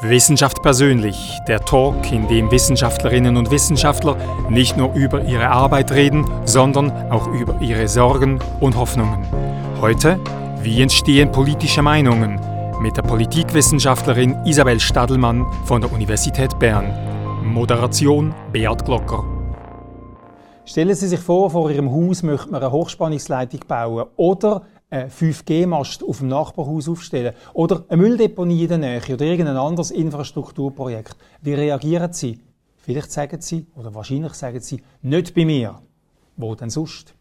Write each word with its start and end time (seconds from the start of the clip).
Wissenschaft 0.00 0.62
persönlich, 0.62 1.40
der 1.48 1.58
Talk, 1.64 2.12
in 2.12 2.28
dem 2.28 2.52
Wissenschaftlerinnen 2.52 3.36
und 3.36 3.50
Wissenschaftler 3.50 4.16
nicht 4.48 4.76
nur 4.76 4.94
über 4.94 5.24
ihre 5.24 5.48
Arbeit 5.48 5.90
reden, 5.90 6.24
sondern 6.44 6.92
auch 7.10 7.26
über 7.26 7.60
ihre 7.60 7.88
Sorgen 7.88 8.38
und 8.60 8.76
Hoffnungen. 8.76 9.26
Heute, 9.80 10.20
wie 10.62 10.80
entstehen 10.82 11.32
politische 11.32 11.82
Meinungen? 11.82 12.40
Mit 12.80 12.96
der 12.96 13.02
Politikwissenschaftlerin 13.02 14.36
Isabel 14.44 14.78
Stadelmann 14.78 15.44
von 15.64 15.80
der 15.80 15.92
Universität 15.92 16.56
Bern. 16.60 16.92
Moderation 17.42 18.32
Beat 18.52 18.84
Glocker. 18.84 19.24
Stellen 20.64 20.94
Sie 20.94 21.08
sich 21.08 21.18
vor, 21.20 21.50
vor 21.50 21.72
Ihrem 21.72 21.90
Haus 21.90 22.22
möchte 22.22 22.50
man 22.52 22.62
eine 22.62 22.70
Hochspannungsleitung 22.70 23.62
bauen 23.66 24.06
oder 24.14 24.62
5G-Mast 24.90 26.02
auf 26.02 26.18
dem 26.18 26.28
Nachbarhaus 26.28 26.88
aufstellen 26.88 27.34
oder 27.52 27.84
eine 27.88 28.02
Mülldeponie 28.02 28.62
in 28.62 28.68
der 28.68 28.78
Nähe 28.78 29.14
oder 29.14 29.24
irgendein 29.24 29.56
anderes 29.56 29.90
Infrastrukturprojekt. 29.90 31.16
Wie 31.42 31.54
reagieren 31.54 32.12
Sie? 32.12 32.40
Vielleicht 32.76 33.12
sagen 33.12 33.40
Sie, 33.40 33.66
oder 33.76 33.94
wahrscheinlich 33.94 34.32
sagen 34.34 34.60
Sie, 34.60 34.82
nicht 35.02 35.34
bei 35.34 35.44
mir. 35.44 35.80
Wo 36.36 36.54
denn 36.54 36.70
sonst? 36.70 37.14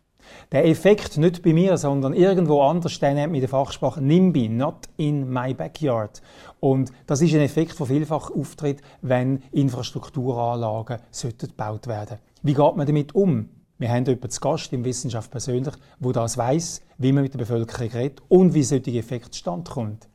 Der 0.52 0.66
Effekt 0.66 1.18
nicht 1.18 1.42
bei 1.42 1.54
mir, 1.54 1.78
sondern 1.78 2.14
irgendwo 2.14 2.62
anders, 2.62 3.00
der 3.00 3.14
nennt 3.14 3.32
mit 3.32 3.42
der 3.42 3.50
Fachsprache 3.50 4.02
NIMBY, 4.02 4.50
not 4.50 4.88
in 4.98 5.30
my 5.30 5.54
backyard. 5.54 6.22
Und 6.60 6.92
das 7.06 7.22
ist 7.22 7.34
ein 7.34 7.42
Effekt, 7.42 7.80
der 7.80 7.86
vielfach 7.86 8.32
auftritt, 8.32 8.82
wenn 9.02 9.44
Infrastrukturanlagen 9.52 11.00
gebaut 11.38 11.88
werden. 11.88 12.18
Wie 12.44 12.54
geht 12.54 12.76
man 12.76 12.88
damit 12.88 13.16
um? 13.16 13.50
Wir 13.80 13.90
haben 13.90 14.06
jemanden 14.06 14.30
zu 14.32 14.42
Gast 14.42 14.74
im 14.74 14.84
Wissenschaft 14.84 15.30
persönlich, 15.30 15.74
wo 16.00 16.12
das 16.12 16.36
weiß, 16.36 16.82
wie 16.98 17.12
man 17.12 17.24
mit 17.24 17.34
der 17.34 17.40
Bevölkerung 17.40 17.92
redet 17.92 18.24
und 18.28 18.54
wie 18.56 18.64
solche 18.64 18.98
Effekt 18.98 19.36
zustande 19.36 19.70
kommt. 19.70 20.08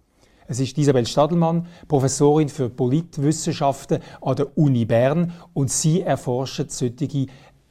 Es 0.48 0.58
ist 0.58 0.76
Isabel 0.76 1.06
Stadelmann, 1.06 1.66
Professorin 1.86 2.48
für 2.48 2.68
Politwissenschaften 2.68 4.00
an 4.20 4.36
der 4.36 4.58
Uni 4.58 4.84
Bern 4.84 5.32
und 5.54 5.70
sie 5.70 6.02
erforscht 6.02 6.70
solche 6.70 7.26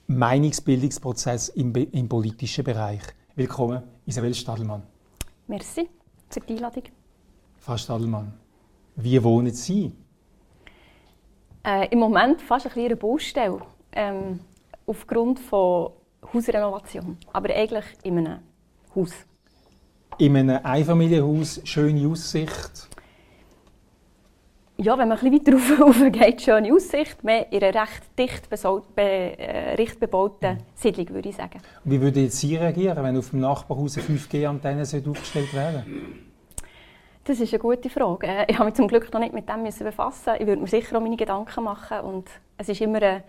Meinungsbildungsprozesse 0.08 1.52
im, 1.58 1.76
im 1.76 2.08
politischen 2.08 2.64
Bereich. 2.64 3.02
Willkommen, 3.36 3.84
Isabel 4.06 4.34
Stadelmann. 4.34 4.84
Merci 5.48 5.90
für 6.30 6.40
die 6.40 6.54
Einladung. 6.54 6.84
Frau 7.60 7.76
Stadelmann, 7.76 8.34
wie 8.96 9.22
wohnen 9.22 9.54
Sie? 9.54 9.92
Äh, 11.64 11.90
Im 11.90 12.00
Moment 12.00 12.42
fast 12.42 12.66
ein 12.66 12.84
eine 12.84 12.96
Baustelle. 12.96 13.62
Ähm, 13.92 14.40
aufgrund 14.92 15.40
von 15.40 15.92
Hausrenovation. 16.34 17.18
Aber 17.34 17.54
eigentlich 17.56 17.86
in 18.04 18.18
einem 18.20 18.40
Haus. 18.96 19.12
In 20.18 20.38
einem 20.38 20.60
Einfamilienhaus, 20.64 21.62
schöne 21.64 22.08
Aussicht? 22.08 22.90
Ja, 24.78 24.98
wenn 24.98 25.10
man 25.10 25.18
ein 25.18 25.32
bisschen 25.32 25.60
weiter 25.60 25.84
rauf, 25.84 26.04
geht, 26.12 26.42
schöne 26.42 26.74
Aussicht. 26.74 27.24
Mehr 27.24 27.52
in 27.52 27.64
einer 27.64 27.82
recht 27.82 28.04
dicht, 28.18 28.50
be, 28.50 29.02
äh, 29.02 29.76
recht 29.76 30.00
bebauten 30.00 30.58
Siedlung, 30.76 31.10
würde 31.10 31.30
ich 31.30 31.36
sagen. 31.36 31.62
Wie 31.84 32.02
würde 32.02 32.22
jetzt 32.22 32.40
Sie 32.40 32.56
reagieren, 32.56 33.04
wenn 33.04 33.18
auf 33.18 33.30
dem 33.30 33.40
Nachbarhaus 33.40 33.98
eine 33.98 34.08
5G-Antenne 34.08 34.82
aufgestellt 34.82 35.54
werden 35.54 36.26
Das 37.24 37.40
ist 37.40 37.54
eine 37.54 37.60
gute 37.60 37.90
Frage. 37.90 38.28
Äh, 38.28 38.46
ich 38.48 38.58
habe 38.58 38.66
mich 38.66 38.74
zum 38.74 38.88
Glück 38.88 39.14
noch 39.14 39.20
nicht 39.20 39.34
mit 39.34 39.48
dem 39.48 39.64
befassen. 39.64 40.34
Ich 40.40 40.48
würde 40.48 40.62
mir 40.62 40.68
sicher 40.68 40.98
auch 40.98 41.02
meine 41.02 41.18
Gedanken 41.18 41.64
machen. 41.64 42.00
Und 42.00 42.28
es 42.58 42.68
ist 42.68 42.82
immer 42.82 43.02
eine 43.02 43.24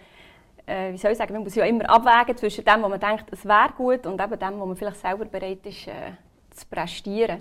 äh, 0.66 0.92
wie 0.92 0.98
soll 0.98 1.12
ich 1.12 1.18
sagen, 1.18 1.32
man 1.32 1.42
muss 1.42 1.55
ja 1.55 1.64
immer 1.64 1.88
abwägen 1.88 2.36
zwischen 2.36 2.64
dem, 2.64 2.82
wo 2.82 2.88
man 2.88 3.00
denkt, 3.00 3.27
es 3.30 3.44
wäre 3.44 3.70
gut, 3.77 4.06
und 4.06 4.20
eben 4.20 4.38
dem, 4.38 4.60
wo 4.60 4.66
man 4.66 4.77
vielleicht 4.77 5.00
selber 5.00 5.24
bereit 5.24 5.64
ist, 5.64 5.88
äh, 5.88 6.12
zu 6.50 6.66
prestieren. 6.70 7.38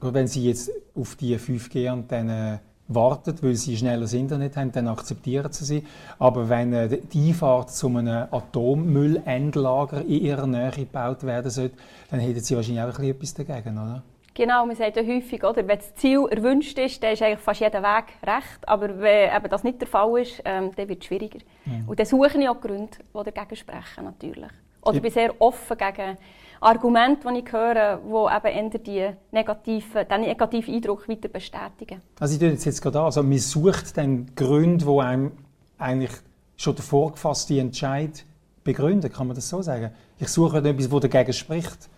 Wenn 0.00 0.26
Sie 0.26 0.46
jetzt 0.46 0.70
auf 0.94 1.16
die 1.16 1.36
5G-Antenne 1.38 2.60
warten, 2.88 3.36
weil 3.40 3.54
Sie 3.54 3.76
schnelleres 3.76 4.12
Internet 4.12 4.56
haben, 4.56 4.72
dann 4.72 4.88
akzeptieren 4.88 5.52
Sie 5.52 5.64
sie. 5.64 5.84
Aber 6.18 6.48
wenn 6.48 6.72
äh, 6.72 6.98
die 7.12 7.28
Einfahrt 7.28 7.70
zu 7.70 7.88
einem 7.88 8.28
Atommüllendlager 8.30 10.02
in 10.02 10.22
Ihrer 10.22 10.46
Nähe 10.46 10.70
gebaut 10.70 11.24
werden 11.24 11.50
sollte, 11.50 11.76
dann 12.10 12.20
hätten 12.20 12.40
Sie 12.40 12.54
wahrscheinlich 12.54 12.84
auch 12.84 12.98
etwas 12.98 13.34
dagegen, 13.34 13.78
oder? 13.78 14.02
Genau, 14.36 14.66
man 14.66 14.76
sagt 14.76 14.98
ja 14.98 15.02
häufig, 15.02 15.42
oder, 15.42 15.66
wenn 15.66 15.78
das 15.78 15.94
Ziel 15.94 16.26
erwünscht 16.30 16.78
ist, 16.78 17.02
dann 17.02 17.14
ist 17.14 17.22
eigentlich 17.22 17.40
fast 17.40 17.60
jeder 17.60 17.82
Weg 17.82 18.04
recht. 18.22 18.68
Aber 18.68 19.00
wenn 19.00 19.34
eben 19.34 19.48
das 19.48 19.64
nicht 19.64 19.80
der 19.80 19.88
Fall 19.88 20.20
ist, 20.20 20.42
ähm, 20.44 20.72
dann 20.76 20.90
wird 20.90 21.00
es 21.00 21.06
schwieriger. 21.06 21.38
Mhm. 21.64 21.88
Und 21.88 21.98
dann 21.98 22.04
suche 22.04 22.38
ich 22.38 22.46
auch 22.46 22.60
Gründe, 22.60 22.98
die 23.14 23.30
dagegen 23.30 23.56
sprechen, 23.56 24.04
natürlich. 24.04 24.50
Oder 24.82 24.96
ich 24.96 25.02
bin 25.02 25.10
sehr 25.10 25.40
offen 25.40 25.78
gegen 25.78 26.18
Argumente, 26.60 27.32
die 27.32 27.38
ich 27.38 27.50
höre, 27.50 27.96
die 27.96 28.48
eben 28.58 28.82
die 28.84 29.08
negativen, 29.32 30.06
den 30.06 30.20
negativen 30.20 30.74
Eindruck 30.74 31.08
weiter 31.08 31.28
bestätigen. 31.28 32.02
Also 32.20 32.34
ich 32.34 32.38
tue 32.38 32.50
jetzt, 32.50 32.66
jetzt 32.66 32.82
gerade 32.82 32.98
an, 32.98 33.04
also 33.06 33.22
man 33.22 33.38
sucht 33.38 33.96
dann 33.96 34.26
Gründe, 34.36 34.84
die 34.84 35.00
einem 35.00 35.32
eigentlich 35.78 36.12
schon 36.58 36.74
der 36.74 36.84
vorgefasste 36.84 37.58
Entscheid 37.58 38.26
begründen, 38.62 39.10
kann 39.10 39.28
man 39.28 39.34
das 39.34 39.48
so 39.48 39.62
sagen? 39.62 39.92
Ich 40.18 40.28
suche 40.28 40.58
etwas, 40.58 40.90
das 40.90 41.00
dagegen 41.00 41.32
spricht, 41.32 41.88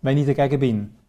wenn 0.00 0.16
ich 0.16 0.26
dagegen 0.26 0.60
bin. 0.60 0.99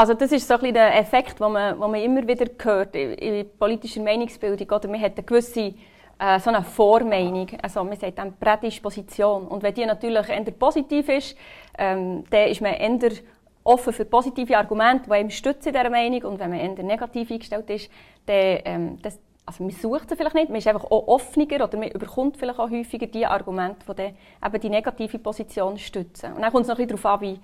Also 0.00 0.14
das 0.14 0.32
ist 0.32 0.48
so 0.48 0.54
ein 0.54 0.72
der 0.72 0.98
Effekt, 0.98 1.40
den 1.40 1.52
man, 1.52 1.78
den 1.78 1.90
man 1.90 2.00
immer 2.00 2.26
wieder 2.26 2.46
hört 2.62 2.96
in, 2.96 3.12
in 3.12 3.46
politischer 3.58 4.00
Meinungsbildung. 4.00 4.66
Oder 4.70 4.88
man 4.88 4.98
hat 4.98 5.18
eine 5.18 5.26
gewisse 5.26 5.74
äh, 6.18 6.40
so 6.40 6.48
eine 6.48 6.62
Vormeinung, 6.62 7.48
also 7.60 7.84
man 7.84 7.98
sagt 7.98 8.16
dann 8.16 8.32
Prädisposition. 8.38 9.46
Und 9.46 9.62
wenn 9.62 9.74
die 9.74 9.84
natürlich 9.84 10.26
eher 10.30 10.42
positiv 10.52 11.06
ist, 11.10 11.36
ähm, 11.76 12.24
dann 12.30 12.48
ist 12.48 12.62
man 12.62 12.72
eher 12.72 13.10
offen 13.62 13.92
für 13.92 14.06
positive 14.06 14.56
Argumente, 14.56 15.04
die 15.04 15.12
einem 15.12 15.28
stützen 15.28 15.70
dieser 15.70 15.90
Meinung. 15.90 16.22
Und 16.22 16.38
wenn 16.38 16.48
man 16.48 16.60
eher 16.60 16.82
negativ 16.82 17.30
eingestellt 17.30 17.68
ist, 17.68 17.90
dann 18.24 18.58
ähm, 18.64 18.98
das, 19.02 19.18
also 19.44 19.62
man 19.62 19.72
sucht 19.74 20.08
sie 20.08 20.16
vielleicht 20.16 20.34
nicht, 20.34 20.48
man 20.48 20.60
ist 20.60 20.66
einfach 20.66 20.84
auch 20.84 21.08
offener 21.08 21.62
oder 21.62 21.76
man 21.76 21.90
überkommt 21.90 22.38
vielleicht 22.38 22.58
auch 22.58 22.70
häufiger 22.70 23.06
die 23.06 23.26
Argumente, 23.26 23.84
die 23.86 23.94
dann 23.94 24.14
eben 24.46 24.60
die 24.62 24.70
negative 24.70 25.18
Position 25.18 25.76
stützen. 25.76 26.32
Und 26.32 26.40
dann 26.40 26.50
kommt 26.50 26.62
es 26.62 26.68
noch 26.68 26.78
ein 26.78 26.86
bisschen 26.86 27.02
darauf 27.02 27.20
an, 27.20 27.20
wie 27.20 27.38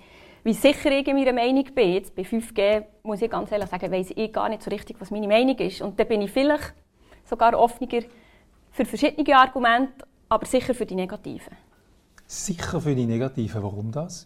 wie 0.47 0.53
sicher 0.53 0.89
ich 0.91 1.05
in 1.05 1.17
meiner 1.17 1.33
Meinung 1.33 1.65
bin. 1.75 1.91
Jetzt 1.91 2.15
bei 2.15 2.21
5G 2.21 2.85
muss 3.03 3.21
ich 3.21 3.29
ganz 3.29 3.51
ehrlich 3.51 3.69
sagen, 3.69 3.91
weiß 3.91 4.13
ich 4.15 4.31
gar 4.31 4.47
nicht 4.47 4.63
so 4.63 4.69
richtig, 4.69 4.95
was 5.01 5.11
meine 5.11 5.27
Meinung 5.27 5.57
ist. 5.57 5.81
Und 5.81 5.99
da 5.99 6.05
bin 6.05 6.21
ich 6.21 6.31
vielleicht 6.31 6.73
sogar 7.25 7.53
offener 7.59 8.03
für 8.71 8.85
verschiedene 8.85 9.37
Argumente, 9.37 10.05
aber 10.29 10.45
sicher 10.45 10.73
für 10.73 10.85
die 10.85 10.95
negativen. 10.95 11.53
Sicher 12.25 12.79
für 12.79 12.95
die 12.95 13.05
negativen. 13.05 13.61
Warum 13.61 13.91
das? 13.91 14.23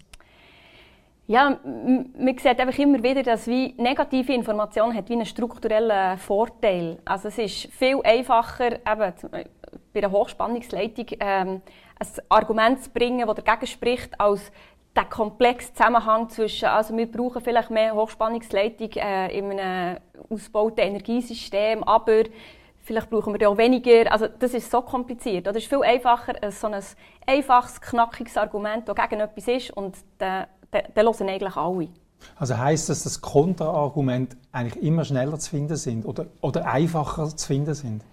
Ja, 1.26 1.58
man 1.64 2.38
sieht 2.38 2.60
einfach 2.60 2.78
immer 2.78 3.02
wieder, 3.02 3.24
dass 3.24 3.48
wie 3.48 3.74
negative 3.78 4.34
Information 4.34 4.94
hat 4.94 5.10
wie 5.10 5.14
einen 5.14 5.26
strukturellen 5.26 6.20
Vorteil. 6.20 7.00
Also 7.04 7.30
es 7.30 7.38
ist 7.40 7.74
viel 7.74 8.00
einfacher, 8.04 8.74
eben 8.74 9.14
bei 9.94 10.04
einer 10.04 10.12
Hochspannungsleitung 10.12 11.06
ähm, 11.20 11.62
ein 12.02 12.08
Argument 12.30 12.84
zu 12.84 12.90
bringen, 12.90 13.26
das 13.28 13.44
dagegen 13.44 13.68
spricht, 13.68 14.20
als 14.20 14.52
der 14.96 15.06
komplexe 15.06 15.74
Zusammenhang 15.74 16.30
zwischen, 16.30 16.66
also 16.66 16.96
wir 16.96 17.10
brauchen 17.10 17.42
vielleicht 17.42 17.70
mehr 17.70 17.96
Hochspannungsleitung 17.96 18.92
äh, 18.94 19.38
in 19.38 19.52
einem 19.52 20.00
ausgebauten 20.30 20.80
Energiesystem, 20.84 21.84
aber 21.84 22.24
vielleicht 22.84 23.10
brauchen 23.10 23.38
wir 23.40 23.50
auch 23.50 23.58
weniger. 23.58 24.12
Also 24.12 24.28
das 24.28 24.54
ist 24.54 24.70
so 24.70 24.82
kompliziert. 24.82 25.48
Es 25.48 25.56
ist 25.56 25.68
viel 25.68 25.84
einfacher, 25.84 26.34
so 26.52 26.68
ein 26.68 26.82
einfaches, 27.26 27.80
knackiges 27.80 28.38
Argument, 28.38 28.88
das 28.88 28.96
gegen 28.96 29.22
etwas 29.22 29.48
ist 29.48 29.72
und 29.72 29.96
dann 30.18 30.48
hören 30.96 31.30
eigentlich 31.30 31.56
alle. 31.56 31.88
Also 32.36 32.58
heißt 32.58 32.90
das, 32.90 33.04
dass 33.04 33.22
Kontraargumente 33.22 34.38
eigentlich 34.52 34.84
immer 34.84 35.06
schneller 35.06 35.40
zu 35.40 35.50
finden 35.50 35.76
sind 35.76 36.06
oder, 36.06 36.28
oder 36.42 36.66
einfacher 36.68 37.36
zu 37.36 37.48
finden 37.48 37.74
sind? 37.74 38.04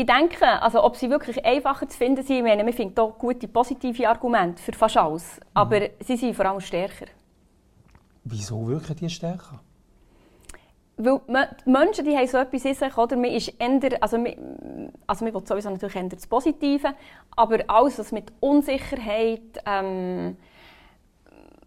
Ich 0.00 0.06
denke, 0.06 0.46
also 0.62 0.84
ob 0.84 0.94
sie 0.94 1.10
wirklich 1.10 1.44
einfacher 1.44 1.88
zu 1.88 1.98
finden 1.98 2.22
sind, 2.22 2.36
ich 2.36 2.42
meine, 2.44 2.64
wir 2.64 2.72
finden 2.72 2.94
hier 2.96 3.14
gute 3.18 3.48
positive 3.48 4.08
Argumente 4.08 4.62
für 4.62 4.72
fast 4.72 4.96
alles, 4.96 5.40
aber 5.52 5.80
mhm. 5.80 5.88
sie 6.06 6.16
sind 6.16 6.36
vor 6.36 6.46
allem 6.46 6.60
stärker. 6.60 7.06
Wieso 8.22 8.68
wirken 8.68 8.94
die 8.94 9.10
stärker? 9.10 9.58
Weil 10.98 11.20
die 11.66 11.70
Menschen 11.70 12.04
die 12.04 12.16
haben 12.16 12.28
so 12.28 12.38
etwas 12.38 12.64
in 12.64 12.74
sich, 12.74 12.96
oder? 12.96 13.16
Man 13.16 13.32
ist 13.32 13.52
eher, 13.58 14.00
also 14.00 14.18
man, 14.18 14.92
also 15.04 15.24
man 15.24 15.34
will 15.34 15.44
sowieso 15.44 15.68
natürlich 15.68 15.96
eher 15.96 16.08
das 16.08 16.28
Positive, 16.28 16.94
aber 17.34 17.58
alles, 17.66 17.98
was 17.98 18.12
mit 18.12 18.32
Unsicherheit, 18.38 19.60
ähm, 19.66 20.36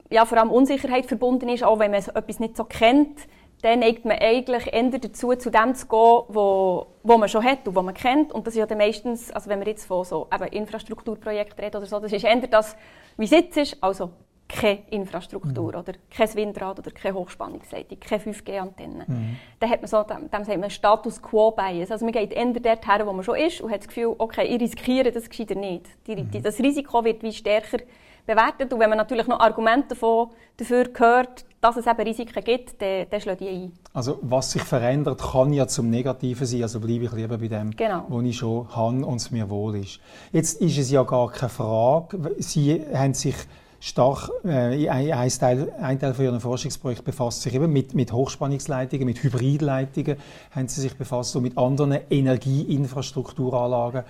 ja, 0.10 0.26
vor 0.26 0.38
allem 0.38 0.52
Unsicherheit 0.52 1.06
verbunden 1.06 1.50
ist, 1.50 1.66
auch 1.66 1.80
wenn 1.80 1.92
man 1.92 2.00
etwas 2.00 2.40
nicht 2.40 2.56
so 2.56 2.64
kennt, 2.64 3.28
dann 3.62 3.80
neigt 3.80 4.06
man 4.06 4.18
eigentlich 4.18 4.74
eher 4.74 4.90
dazu, 4.90 5.36
zu 5.36 5.50
dem 5.52 5.76
zu 5.76 5.88
gehen, 5.88 6.24
wo, 6.30 6.88
wo 7.04 7.18
man 7.18 7.30
schon 7.30 7.44
hat 7.44 7.68
und 7.68 7.76
wo 7.76 7.82
man 7.82 7.94
kennt. 7.94 8.32
Und 8.32 8.48
das 8.48 8.56
ist 8.56 8.60
ja 8.60 8.66
dann 8.66 8.80
meistens, 8.80 9.32
also 9.32 9.50
wenn 9.50 9.60
wir 9.60 9.68
jetzt 9.68 9.86
von 9.86 10.04
so 10.04 10.28
eben 10.34 10.48
Infrastrukturprojekten 10.48 11.64
reden 11.64 11.78
oder 11.78 11.86
so, 11.86 12.00
das 12.00 12.12
ist 12.12 12.24
eher 12.24 12.36
das, 12.48 12.76
wie 13.18 13.26
es 13.26 13.32
jetzt 13.32 13.58
ist, 13.58 13.78
also 13.82 14.10
keine 14.52 14.80
Infrastruktur 14.90 15.72
mhm. 15.72 15.80
oder 15.80 15.94
kein 16.10 16.36
Windrad 16.36 16.80
oder 16.80 16.92
keine 16.92 17.16
Hochspannungsleitung, 17.16 18.00
keine 18.00 18.22
5G-Antenne. 18.22 19.06
Mhm. 19.08 19.38
Dann 19.60 19.70
hat 19.70 19.82
man 19.82 19.88
so, 19.88 20.04
dem, 20.04 20.30
dem 20.30 20.44
sagt 20.44 20.60
man 20.60 20.70
Status 20.70 21.22
Quo-Bias. 21.22 21.92
Also 21.92 22.06
man 22.06 22.12
geht 22.14 22.34
eher 22.34 22.46
dorthin, 22.46 23.06
wo 23.06 23.14
man 23.14 23.24
schon 23.24 23.38
ist 23.38 23.62
und 23.62 23.72
hat 23.72 23.80
das 23.80 23.88
Gefühl, 23.88 24.16
okay, 24.18 24.46
ich 24.46 24.60
riskiere 24.60 25.12
das 25.12 25.30
gescheiter 25.30 25.56
nicht. 25.56 25.86
Die, 26.08 26.16
die, 26.16 26.40
mhm. 26.40 26.44
das 26.44 26.60
Risiko 26.60 27.04
wird 27.04 27.24
wie 27.24 27.32
stärker 27.32 27.78
bewertet. 28.26 28.72
Und 28.74 28.80
wenn 28.80 28.90
man 28.90 28.98
natürlich 28.98 29.28
noch 29.28 29.40
Argumente 29.40 29.90
davon, 29.90 30.30
dafür 30.58 30.86
hört, 30.98 31.46
dass 31.62 31.78
es 31.78 31.86
eben 31.86 32.02
Risiken 32.02 32.44
gibt, 32.44 32.82
dann, 32.82 33.06
dann 33.10 33.22
schlägt 33.22 33.42
die 33.42 33.50
ein. 33.50 33.72
Also 33.94 34.20
was 34.22 34.52
sich 34.52 34.64
verändert, 34.64 35.22
kann 35.22 35.54
ja 35.54 35.68
zum 35.68 35.90
Negativen 35.90 36.46
sein. 36.46 36.64
Also 36.64 36.80
bleibe 36.80 37.06
ich 37.06 37.12
lieber 37.12 37.38
bei 37.38 37.48
dem, 37.48 37.72
genau. 37.72 38.06
wo 38.10 38.22
ich 38.22 38.38
schon 38.38 38.68
habe 38.76 39.06
und 39.06 39.18
es 39.18 39.32
mir 39.32 39.50
wohl 39.50 39.76
ist. 39.78 40.00
Jetzt 40.32 40.62
ist 40.62 40.78
es 40.78 40.90
ja 40.90 41.04
gar 41.04 41.32
keine 41.32 41.50
Frage. 41.50 42.36
Sie 42.40 42.84
haben 42.94 43.14
sich 43.14 43.36
stark, 43.82 44.30
äh, 44.44 44.88
ein, 44.90 45.30
Teil, 45.30 45.74
ein 45.82 46.00
Teil 46.00 46.14
von 46.14 46.26
Ihrem 46.26 46.40
Forschungsprojekt 46.40 47.04
befasst 47.04 47.42
sich 47.42 47.54
eben 47.54 47.74
mit, 47.74 47.94
mit 47.94 48.14
Hochspannungsleitungen, 48.14 49.06
mit 49.06 49.22
Hybridleitungen, 49.24 50.18
haben 50.52 50.68
Sie 50.68 50.82
sich 50.82 50.96
befasst 50.96 51.36
und 51.36 51.44
mit 51.44 51.58
anderen 51.58 51.98
Energieinfrastrukturanlagen. 52.10 54.04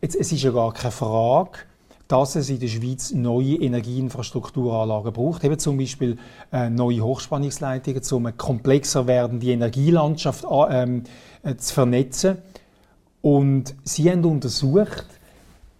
Jetzt, 0.00 0.16
es 0.16 0.32
ist 0.32 0.42
ja 0.42 0.50
gar 0.50 0.72
keine 0.72 0.90
Frage, 0.90 1.60
dass 2.08 2.36
es 2.36 2.50
in 2.50 2.60
der 2.60 2.68
Schweiz 2.68 3.12
neue 3.12 3.56
Energieinfrastrukturanlagen 3.56 5.12
braucht. 5.12 5.44
Eben 5.44 5.58
zum 5.58 5.78
Beispiel 5.78 6.18
äh, 6.52 6.68
neue 6.68 7.00
Hochspannungsleitungen, 7.00 8.02
um 8.12 8.36
komplexer 8.36 9.06
werdende 9.06 9.46
Energielandschaft 9.46 10.44
ähm, 10.70 11.04
äh, 11.42 11.56
zu 11.56 11.74
vernetzen. 11.74 12.38
Und 13.22 13.74
Sie 13.84 14.10
haben 14.10 14.24
untersucht, 14.24 15.06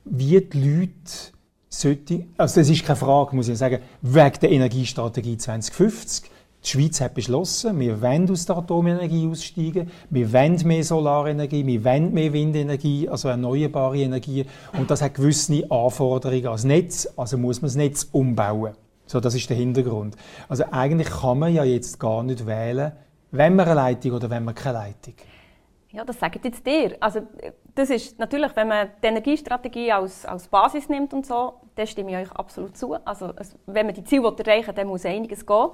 wie 0.04 0.40
die 0.40 0.58
Leute 0.58 1.32
sollte, 1.68 2.24
also 2.36 2.60
das 2.60 2.70
ist 2.70 2.84
keine 2.84 2.96
Frage, 2.96 3.36
muss 3.36 3.48
ich 3.48 3.58
sagen, 3.58 3.80
wegen 4.00 4.40
der 4.40 4.50
Energiestrategie 4.50 5.36
2050. 5.36 6.30
Die 6.64 6.70
Schweiz 6.70 7.00
hat 7.02 7.12
beschlossen, 7.12 7.78
wir 7.78 8.00
wollen 8.00 8.31
aus 8.31 8.46
der 8.46 8.56
Atomenergie 8.56 9.28
aussteigen, 9.28 9.90
wir 10.08 10.32
wollen 10.32 10.58
mehr 10.64 10.82
Solarenergie, 10.82 11.66
wir 11.66 11.84
wollen 11.84 12.14
mehr 12.14 12.32
Windenergie, 12.32 13.06
also 13.06 13.28
erneuerbare 13.28 13.99
Energie. 13.99 14.46
Und 14.72 14.90
das 14.90 15.02
hat 15.02 15.14
gewisse 15.14 15.70
Anforderungen 15.70 16.46
als 16.46 16.64
Netz, 16.64 17.06
also 17.16 17.37
muss 17.37 17.61
man 17.61 17.69
das 17.69 17.76
Netz 17.76 18.08
umbauen. 18.12 18.72
So, 19.05 19.20
das 19.20 19.34
ist 19.34 19.50
der 19.50 19.58
Hintergrund. 19.58 20.16
Also 20.49 20.64
eigentlich 20.70 21.11
kann 21.11 21.38
man 21.38 21.52
ja 21.52 21.64
jetzt 21.64 22.00
gar 22.00 22.22
nicht 22.22 22.46
wählen, 22.46 22.93
wenn 23.31 23.56
man 23.56 23.67
eine 23.67 23.75
Leitung 23.75 24.12
oder 24.12 24.31
wenn 24.31 24.44
man 24.44 24.55
keine 24.55 24.78
Leitung. 24.78 25.14
Ja, 25.94 26.05
das 26.05 26.19
sagt 26.19 26.44
jetzt 26.44 26.67
dir. 26.67 26.96
Also, 26.99 27.20
das 27.72 27.88
ist 27.88 28.19
natürlich, 28.19 28.56
wenn 28.56 28.67
man 28.67 28.88
die 29.00 29.06
Energiestrategie 29.06 29.93
als, 29.93 30.26
als 30.26 30.49
Basis 30.49 30.88
nimmt 30.88 31.14
und 31.14 31.25
so, 31.25 31.55
dann 31.76 31.87
stimme 31.87 32.10
ich 32.10 32.17
euch 32.17 32.32
absolut 32.32 32.76
zu. 32.76 32.94
Also, 33.05 33.32
wenn 33.67 33.87
man 33.87 33.94
die 33.94 34.02
Ziele 34.02 34.34
erreichen 34.37 34.67
will, 34.67 34.75
dann 34.75 34.88
muss 34.88 35.06
einiges 35.06 35.46
gehen. 35.46 35.69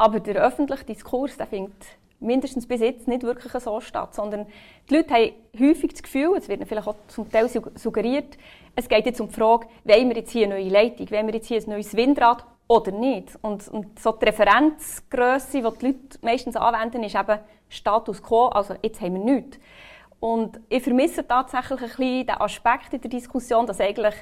Aber 0.00 0.18
der 0.18 0.42
öffentliche 0.42 0.86
Diskurs, 0.86 1.36
der 1.36 1.46
findet 1.46 1.74
mindestens 2.20 2.66
bis 2.66 2.80
jetzt 2.80 3.06
nicht 3.06 3.22
wirklich 3.22 3.52
so 3.52 3.82
statt, 3.82 4.14
sondern 4.14 4.46
die 4.88 4.94
Leute 4.94 5.12
haben 5.12 5.32
häufig 5.58 5.92
das 5.92 6.02
Gefühl, 6.02 6.38
es 6.38 6.48
wird 6.48 6.66
vielleicht 6.66 6.88
auch 6.88 6.94
zum 7.08 7.30
Teil 7.30 7.50
suggeriert, 7.74 8.38
es 8.74 8.88
geht 8.88 9.04
jetzt 9.04 9.20
um 9.20 9.28
die 9.28 9.34
Frage, 9.34 9.66
wollen 9.84 10.08
wir 10.08 10.16
jetzt 10.16 10.30
hier 10.30 10.46
eine 10.46 10.54
neue 10.54 10.70
Leitung, 10.70 11.10
wollen 11.10 11.26
wir 11.26 11.34
jetzt 11.34 11.48
hier 11.48 11.60
ein 11.60 11.68
neues 11.68 11.94
Windrad 11.94 12.46
oder 12.66 12.92
nicht. 12.92 13.38
Und, 13.42 13.68
und 13.68 13.98
so 13.98 14.12
die 14.12 14.24
Referenzgröße, 14.24 15.60
die 15.60 15.78
die 15.78 15.86
Leute 15.88 16.18
meistens 16.22 16.56
anwenden, 16.56 17.02
ist 17.02 17.14
eben 17.14 17.38
Status 17.68 18.22
quo, 18.22 18.46
also 18.46 18.76
jetzt 18.82 19.02
haben 19.02 19.22
wir 19.22 19.34
nichts. 19.34 19.58
Und 20.18 20.60
ich 20.70 20.82
vermisse 20.82 21.28
tatsächlich 21.28 21.78
ein 21.78 21.88
bisschen 21.88 22.26
den 22.26 22.40
Aspekt 22.40 22.94
in 22.94 23.02
der 23.02 23.10
Diskussion, 23.10 23.66
dass 23.66 23.82
eigentlich 23.82 24.14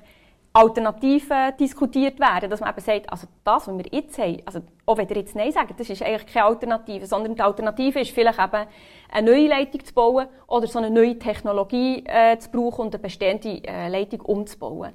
Alternativen 0.58 1.56
diskutiert 1.60 2.18
werden, 2.18 2.50
dass 2.50 2.58
man 2.58 2.70
eben 2.70 2.80
sagt, 2.80 3.12
also 3.12 3.28
das, 3.44 3.68
was 3.68 3.78
wir 3.78 3.84
jetzt 3.92 4.18
haben, 4.18 4.42
also 4.44 4.60
auch 4.86 4.98
wenn 4.98 5.08
ihr 5.08 5.16
jetzt 5.16 5.36
Nein 5.36 5.52
sagt, 5.52 5.78
das 5.78 5.88
ist 5.88 6.02
eigentlich 6.02 6.26
keine 6.26 6.46
Alternative, 6.46 7.06
sondern 7.06 7.36
die 7.36 7.42
Alternative 7.42 8.00
ist 8.00 8.10
vielleicht 8.10 8.40
eben 8.40 8.66
eine 9.12 9.30
neue 9.30 9.46
Leitung 9.46 9.84
zu 9.84 9.94
bauen 9.94 10.26
oder 10.48 10.66
so 10.66 10.80
eine 10.80 10.90
neue 10.90 11.16
Technologie 11.16 12.02
äh, 12.06 12.36
zu 12.38 12.50
brauchen 12.50 12.86
und 12.86 12.94
eine 12.94 13.00
bestehende 13.00 13.62
äh, 13.64 13.88
Leitung 13.88 14.20
umzubauen. 14.22 14.94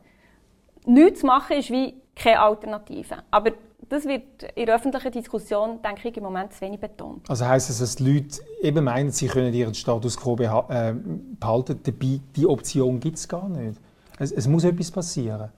Nichts 0.85 1.21
zu 1.21 1.27
machen 1.27 1.57
ist 1.57 1.71
wie 1.71 1.93
keine 2.13 2.41
Alternative. 2.41 3.19
Aber 3.31 3.51
das 3.87 4.05
wird 4.05 4.43
in 4.55 4.65
der 4.65 4.75
öffentlichen 4.75 5.11
Diskussion, 5.13 5.81
denke 5.81 6.09
ich, 6.09 6.17
im 6.17 6.23
Moment 6.23 6.51
zu 6.51 6.59
wenig 6.59 6.81
betont. 6.81 7.29
Also 7.29 7.45
heisst 7.45 7.69
es, 7.69 7.79
dass 7.79 7.95
die 7.95 8.11
Leute 8.11 8.41
eben 8.61 8.83
meinen, 8.83 9.11
sie 9.11 9.27
können 9.27 9.53
ihren 9.53 9.73
Status 9.73 10.17
quo 10.17 10.35
äh, 10.35 10.93
behalten, 11.39 11.79
dabei 11.83 12.19
die 12.35 12.47
Option 12.47 12.99
gibt 12.99 13.17
es 13.17 13.29
gar 13.29 13.47
nicht? 13.47 13.79
Es, 14.19 14.31
es, 14.31 14.47
muss 14.47 14.63
etwas 14.63 14.91
passieren. 14.91 15.49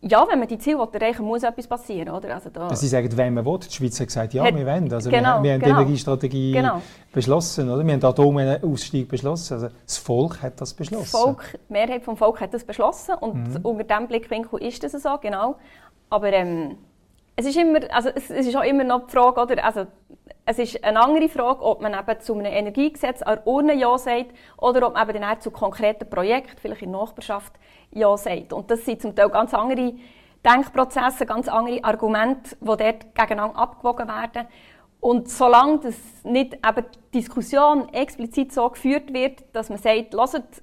Ja, 0.00 0.26
wenn 0.28 0.38
man 0.38 0.48
die 0.48 0.58
Ziele 0.58 0.86
erreichen 0.92 1.24
muss 1.24 1.42
etwas 1.42 1.66
passieren. 1.66 2.10
Oder? 2.10 2.34
Also 2.34 2.50
da 2.50 2.74
Sie 2.76 2.88
sagen, 2.88 3.16
wenn 3.16 3.32
man 3.32 3.46
will. 3.46 3.58
Die 3.58 3.72
Schweiz 3.72 3.98
hat 3.98 4.08
gesagt, 4.08 4.34
ja, 4.34 4.44
hat, 4.44 4.54
wir 4.54 4.66
wollen. 4.66 4.92
Also 4.92 5.10
genau, 5.10 5.38
wir, 5.38 5.44
wir 5.44 5.52
haben 5.54 5.60
genau, 5.60 5.76
die 5.76 5.82
Energiestrategie 5.82 6.52
genau. 6.52 6.82
beschlossen. 7.10 7.70
Oder? 7.70 7.84
Wir 7.84 7.94
haben 7.94 8.00
den 8.00 8.10
Atomausstieg 8.10 9.08
beschlossen. 9.08 9.54
Also 9.54 9.68
das 9.86 9.96
Volk 9.96 10.42
hat 10.42 10.60
das 10.60 10.74
beschlossen. 10.74 11.08
Das 11.10 11.20
Volk, 11.20 11.58
die 11.68 11.72
Mehrheit 11.72 12.06
des 12.06 12.18
Volkes 12.18 12.40
hat 12.42 12.52
das 12.52 12.64
beschlossen. 12.64 13.14
Und 13.14 13.48
mhm. 13.48 13.60
unter 13.62 13.84
diesem 13.84 14.06
Blickwinkel 14.08 14.62
ist 14.62 14.82
das 14.82 14.92
so, 14.92 15.16
genau. 15.22 15.56
Aber 16.10 16.30
ähm, 16.34 16.76
es 17.36 17.46
ist 17.46 17.56
immer, 17.56 17.80
also 17.90 18.10
es, 18.14 18.30
es, 18.30 18.46
ist 18.46 18.56
auch 18.56 18.62
immer 18.62 18.84
noch 18.84 19.06
die 19.06 19.12
Frage, 19.12 19.40
oder? 19.40 19.64
Also, 19.64 19.86
es 20.46 20.58
ist 20.58 20.84
eine 20.84 21.00
andere 21.00 21.28
Frage, 21.28 21.62
ob 21.62 21.80
man 21.80 21.94
eben 21.94 22.20
zu 22.20 22.34
einem 22.34 22.46
Energiegesetz 22.46 23.22
an 23.22 23.36
der 23.36 23.46
Urne 23.46 23.74
Ja 23.74 23.96
sagt 23.98 24.32
oder 24.58 24.86
ob 24.86 24.94
man 24.94 25.08
eben 25.08 25.40
zu 25.40 25.50
konkreten 25.50 26.08
Projekten, 26.08 26.56
vielleicht 26.58 26.82
in 26.82 26.92
der 26.92 27.00
Nachbarschaft, 27.00 27.52
Ja 27.90 28.16
sagt. 28.16 28.52
Und 28.52 28.70
das 28.70 28.84
sind 28.84 29.00
zum 29.00 29.14
Teil 29.14 29.30
ganz 29.30 29.54
andere 29.54 29.94
Denkprozesse, 30.44 31.24
ganz 31.26 31.48
andere 31.48 31.82
Argumente, 31.82 32.56
die 32.60 32.66
dort 32.66 33.14
gegeneinander 33.14 33.56
abgewogen 33.56 34.08
werden. 34.08 34.46
Und 35.00 35.28
solange 35.30 35.80
das 35.80 35.96
nicht 36.24 36.54
eben 36.54 36.86
die 37.12 37.18
Diskussion 37.18 37.88
explizit 37.92 38.52
so 38.52 38.68
geführt 38.70 39.12
wird, 39.12 39.44
dass 39.52 39.68
man 39.68 39.78
sagt, 39.78 40.14
lasst, 40.14 40.62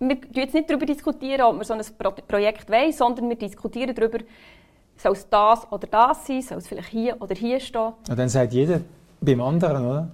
wir 0.00 0.16
diskutieren 0.16 0.42
jetzt 0.42 0.54
nicht 0.54 0.70
darüber 0.70 0.86
diskutieren, 0.86 1.42
ob 1.42 1.58
wir 1.58 1.64
so 1.64 1.74
ein 1.74 1.82
Projekt 2.26 2.70
wollen, 2.70 2.92
sondern 2.92 3.28
wir 3.28 3.36
diskutieren 3.36 3.94
darüber, 3.94 4.18
soll 5.00 5.12
es 5.12 5.28
das 5.28 5.66
oder 5.72 5.86
das 5.86 6.26
sein? 6.26 6.42
Soll 6.42 6.58
es 6.58 6.68
vielleicht 6.68 6.88
hier 6.88 7.16
oder 7.20 7.34
hier 7.34 7.58
stehen? 7.58 7.92
Ja, 8.08 8.14
dann 8.14 8.28
sagt 8.28 8.52
jeder 8.52 8.80
beim 9.20 9.40
anderen, 9.40 9.86
oder? 9.86 10.08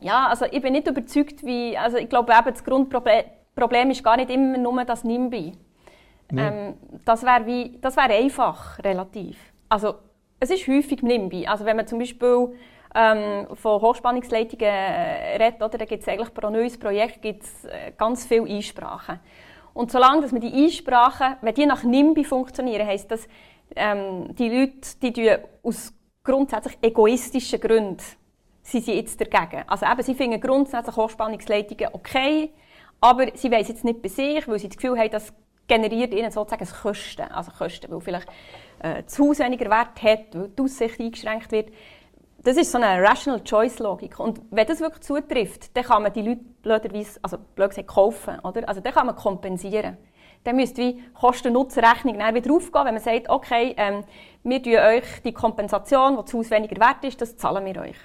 Ja, 0.00 0.28
also 0.28 0.46
ich 0.50 0.62
bin 0.62 0.72
nicht 0.72 0.88
überzeugt, 0.88 1.44
wie... 1.44 1.76
Also 1.76 1.98
ich 1.98 2.08
glaube 2.08 2.32
eben, 2.32 2.50
das 2.50 2.64
Grundproblem 2.64 3.90
ist 3.90 4.02
gar 4.02 4.16
nicht 4.16 4.30
immer 4.30 4.56
nur 4.56 4.84
das 4.84 5.04
NIMBY. 5.04 5.52
Nee. 6.32 6.40
Ähm, 6.40 6.74
das 7.04 7.22
wäre 7.22 7.46
wär 7.46 8.16
einfach, 8.16 8.78
relativ. 8.82 9.36
Also 9.68 9.96
es 10.38 10.50
ist 10.50 10.66
häufig 10.66 11.02
NIMBY. 11.02 11.46
Also 11.46 11.66
wenn 11.66 11.76
man 11.76 11.86
zum 11.86 11.98
Beispiel 11.98 12.54
ähm, 12.94 13.46
von 13.54 13.82
Hochspannungsleitungen 13.82 14.64
äh, 14.64 15.36
redet, 15.36 15.62
oder, 15.62 15.76
dann 15.76 15.86
gibt 15.86 16.02
es 16.02 16.08
eigentlich 16.08 16.32
pro 16.32 16.48
neues 16.48 16.78
Projekt 16.78 17.20
gibt's, 17.20 17.66
äh, 17.66 17.92
ganz 17.98 18.24
viele 18.24 18.46
Einsprachen. 18.46 19.20
Und 19.74 19.92
solange 19.92 20.22
dass 20.22 20.32
man 20.32 20.40
die 20.40 20.52
Einsprachen, 20.52 21.36
wenn 21.42 21.54
die 21.54 21.66
nach 21.66 21.84
NIMBY 21.84 22.24
funktionieren, 22.24 22.86
heisst 22.86 23.10
das, 23.10 23.28
ähm, 23.76 24.34
die 24.34 24.48
Leute, 24.48 24.96
die 25.02 25.36
aus 25.62 25.92
grundsätzlich 26.22 26.78
egoistischen 26.82 27.60
Gründen 27.60 28.02
sind 28.62 28.84
sie 28.84 28.94
jetzt 28.94 29.20
dagegen. 29.20 29.64
Also 29.66 29.86
eben, 29.86 30.02
sie 30.02 30.14
finden 30.14 30.40
grundsätzlich 30.40 30.96
Hochspannungsleitungen 30.96 31.88
okay, 31.92 32.50
aber 33.00 33.26
sie 33.34 33.50
wollen 33.50 33.62
es 33.62 33.68
jetzt 33.68 33.84
nicht 33.84 34.02
bei 34.02 34.08
sich, 34.08 34.46
weil 34.46 34.58
sie 34.58 34.68
das 34.68 34.76
Gefühl 34.76 34.98
haben, 34.98 35.10
das 35.10 35.32
generiert 35.66 36.12
ihnen 36.12 36.30
sozusagen 36.30 36.66
Kosten. 36.66 37.22
Also 37.22 37.50
Kosten, 37.52 37.90
weil 37.90 38.00
vielleicht 38.00 38.28
äh, 38.80 39.02
das 39.02 39.18
Haus 39.18 39.38
weniger 39.38 39.70
Wert 39.70 40.02
hat, 40.02 40.34
weil 40.34 40.48
die 40.48 40.62
Aussicht 40.62 41.00
eingeschränkt 41.00 41.52
wird. 41.52 41.70
Das 42.42 42.56
ist 42.56 42.72
so 42.72 42.78
eine 42.78 43.02
Rational 43.02 43.42
Choice 43.44 43.78
Logik. 43.78 44.18
Und 44.18 44.40
wenn 44.50 44.66
das 44.66 44.80
wirklich 44.80 45.02
zutrifft, 45.02 45.76
dann 45.76 45.84
kann 45.84 46.02
man 46.02 46.12
die 46.12 46.22
Leute 46.22 46.40
blöderweise, 46.62 47.20
also 47.22 47.38
blöd 47.54 47.70
gesagt, 47.70 47.88
kaufen, 47.88 48.38
oder? 48.40 48.68
Also 48.68 48.80
dann 48.80 48.92
kann 48.92 49.06
man 49.06 49.16
kompensieren 49.16 49.96
dann 50.44 50.56
müsste 50.56 50.82
die 50.82 51.02
Kosten-Nutzen-Rechnung 51.14 52.14
wieder 52.14 52.54
aufgehen, 52.54 52.84
wenn 52.84 52.94
man 52.94 53.02
sagt, 53.02 53.28
okay, 53.28 53.74
ähm, 53.76 54.04
wir 54.42 54.62
tun 54.62 54.74
euch 54.74 55.04
die 55.24 55.32
Kompensation, 55.32 56.16
die 56.16 56.24
zu 56.24 56.38
Haus 56.38 56.50
weniger 56.50 56.76
wert 56.80 57.04
ist, 57.04 57.20
das 57.20 57.36
zahlen 57.36 57.64
wir 57.64 57.80
euch. 57.82 57.96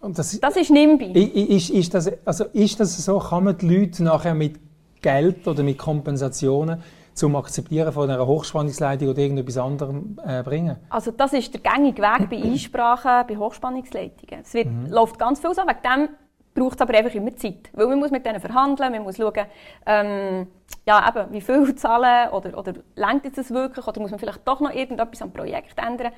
Und 0.00 0.18
das, 0.18 0.38
das 0.38 0.56
ist 0.56 0.70
NIMBY. 0.70 1.56
Ist, 1.56 1.70
ist, 1.70 1.94
das, 1.94 2.10
also 2.24 2.44
ist 2.52 2.78
das 2.78 2.96
so, 3.04 3.18
kann 3.18 3.44
man 3.44 3.58
die 3.58 3.66
Leute 3.66 4.04
nachher 4.04 4.34
mit 4.34 4.60
Geld 5.02 5.46
oder 5.48 5.62
mit 5.62 5.78
Kompensationen 5.78 6.82
zum 7.14 7.34
Akzeptieren 7.34 7.92
von 7.92 8.10
einer 8.10 8.26
Hochspannungsleitung 8.26 9.08
oder 9.08 9.18
irgendetwas 9.18 9.56
anderem 9.56 10.20
äh, 10.24 10.42
bringen? 10.42 10.76
Also 10.90 11.10
das 11.10 11.32
ist 11.32 11.52
der 11.54 11.60
gängige 11.62 12.02
Weg 12.02 12.28
bei 12.28 12.42
Einsprachen 12.42 13.26
bei 13.26 13.36
Hochspannungsleitungen. 13.36 14.42
Es 14.42 14.54
wird, 14.54 14.68
mhm. 14.68 14.86
läuft 14.86 15.18
ganz 15.18 15.40
viel 15.40 15.54
so, 15.54 15.62
wegen 15.62 15.82
dem 15.82 16.08
braucht 16.56 16.74
es 16.74 16.80
aber 16.80 16.94
einfach 16.94 17.14
immer 17.14 17.36
Zeit. 17.36 17.70
Weil 17.72 17.86
man 17.86 18.00
muss 18.00 18.10
mit 18.10 18.26
denen 18.26 18.40
verhandeln, 18.40 18.90
man 18.90 19.02
muss 19.02 19.16
schauen, 19.16 19.46
ähm, 19.86 20.48
ja, 20.86 21.08
eben, 21.08 21.32
wie 21.32 21.40
viel 21.40 21.74
zahlen 21.76 22.30
oder, 22.30 22.58
oder 22.58 22.72
lenkt 22.96 23.38
es 23.38 23.50
wirklich 23.52 23.86
oder 23.86 24.00
muss 24.00 24.10
man 24.10 24.18
vielleicht 24.18 24.46
doch 24.48 24.60
noch 24.60 24.74
irgendetwas 24.74 25.22
am 25.22 25.32
Projekt 25.32 25.78
ändern. 25.78 26.12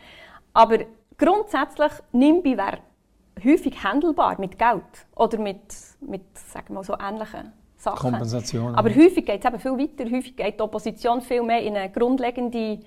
Aber 0.55 0.79
grundsätzlich 1.19 1.93
NIMBY 2.13 2.57
wäre 2.57 2.79
häufig 3.45 3.83
handelbar 3.85 4.41
mit 4.41 4.59
Geld 4.59 5.07
oder 5.15 5.39
mit, 5.39 5.61
mit 6.01 6.23
sagen 6.39 6.75
wir 6.75 6.85
so 6.85 6.95
ähnlichen 6.99 7.53
Sachen. 7.77 8.11
Kompensation. 8.11 8.75
Aber 8.75 8.89
häufig 8.91 9.25
geht 9.25 9.45
es 9.45 9.51
eben 9.51 9.61
viel 9.61 9.79
weiter. 9.79 10.05
Häufig 10.11 10.37
geht 10.37 10.59
die 10.59 10.63
Opposition 10.63 11.21
viel 11.21 11.43
mehr 11.43 11.63
in 11.63 11.77
eine 11.77 11.91
grundlegende 11.91 12.81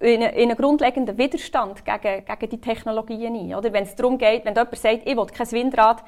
in 0.00 0.22
einen 0.22 0.56
grundlegenden 0.56 1.18
Widerstand 1.18 1.84
gegen, 1.84 2.24
gegen 2.24 2.50
die 2.50 2.60
Technologien 2.60 3.34
ein. 3.34 3.54
Oder 3.54 3.72
wenn 3.72 3.82
es 3.82 3.96
darum 3.96 4.16
geht, 4.16 4.44
wenn 4.44 4.54
jemand 4.54 4.76
sagt, 4.76 5.02
ich 5.04 5.16
will 5.16 5.26
kein 5.26 5.50
Windrad, 5.50 6.04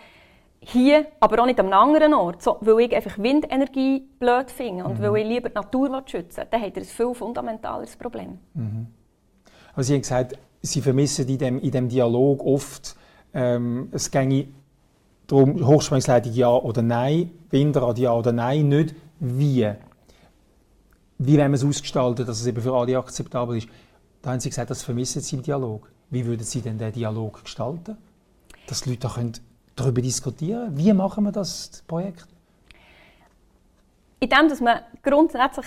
hier, 0.60 1.06
aber 1.20 1.42
auch 1.42 1.46
nicht 1.46 1.58
an 1.58 1.66
einem 1.66 1.74
anderen 1.74 2.14
Ort, 2.14 2.42
so, 2.42 2.58
weil 2.60 2.80
ich 2.80 2.94
einfach 2.94 3.18
Windenergie 3.18 4.06
blöd 4.18 4.50
finde 4.50 4.84
und 4.84 4.98
mhm. 4.98 5.02
weil 5.02 5.22
ich 5.22 5.28
lieber 5.28 5.48
die 5.48 5.54
Natur 5.54 6.02
schützen 6.06 6.38
will, 6.38 6.46
dann 6.50 6.60
hat 6.60 6.76
er 6.76 6.82
ein 6.82 6.88
viel 6.88 7.14
fundamentaleres 7.14 7.96
Problem. 7.96 8.38
Mhm. 8.54 8.86
Aber 9.72 9.82
Sie 9.82 9.94
haben 9.94 10.02
gesagt, 10.02 10.38
Sie 10.62 10.82
vermissen 10.82 11.26
in 11.28 11.38
dem, 11.38 11.58
in 11.58 11.70
dem 11.70 11.88
Dialog 11.88 12.44
oft, 12.44 12.94
ähm, 13.32 13.88
es 13.92 14.10
ginge 14.10 14.48
darum, 15.26 15.66
Hochspannungsleitung 15.66 16.32
ja 16.34 16.50
oder 16.50 16.82
nein, 16.82 17.30
Windrad 17.50 17.98
ja 17.98 18.12
oder 18.12 18.32
nein, 18.32 18.68
nicht 18.68 18.94
wie. 19.20 19.70
Wie 21.18 21.38
wollen 21.38 21.52
wir 21.52 21.56
es 21.56 21.64
ausgestalten, 21.64 22.26
dass 22.26 22.40
es 22.40 22.46
eben 22.46 22.60
für 22.60 22.74
alle 22.74 22.98
akzeptabel 22.98 23.58
ist. 23.58 23.68
Da 24.22 24.30
haben 24.30 24.40
Sie 24.40 24.50
gesagt, 24.50 24.70
das 24.70 24.82
vermissen 24.82 25.22
Sie 25.22 25.36
im 25.36 25.42
Dialog. 25.42 25.90
Wie 26.10 26.26
würden 26.26 26.44
Sie 26.44 26.60
denn 26.60 26.76
den 26.76 26.92
Dialog 26.92 27.44
gestalten? 27.44 27.96
Dass 28.66 28.82
die 28.82 28.90
Leute 28.90 29.02
da 29.02 29.14
können 29.14 29.32
darüber 29.80 30.00
diskutieren. 30.00 30.76
Wie 30.76 30.92
machen 30.92 31.24
wir 31.24 31.32
das 31.32 31.82
Projekt? 31.86 32.26
Indem, 34.20 34.48
dass 34.48 34.60
man 34.60 34.80
grundsätzlich 35.02 35.66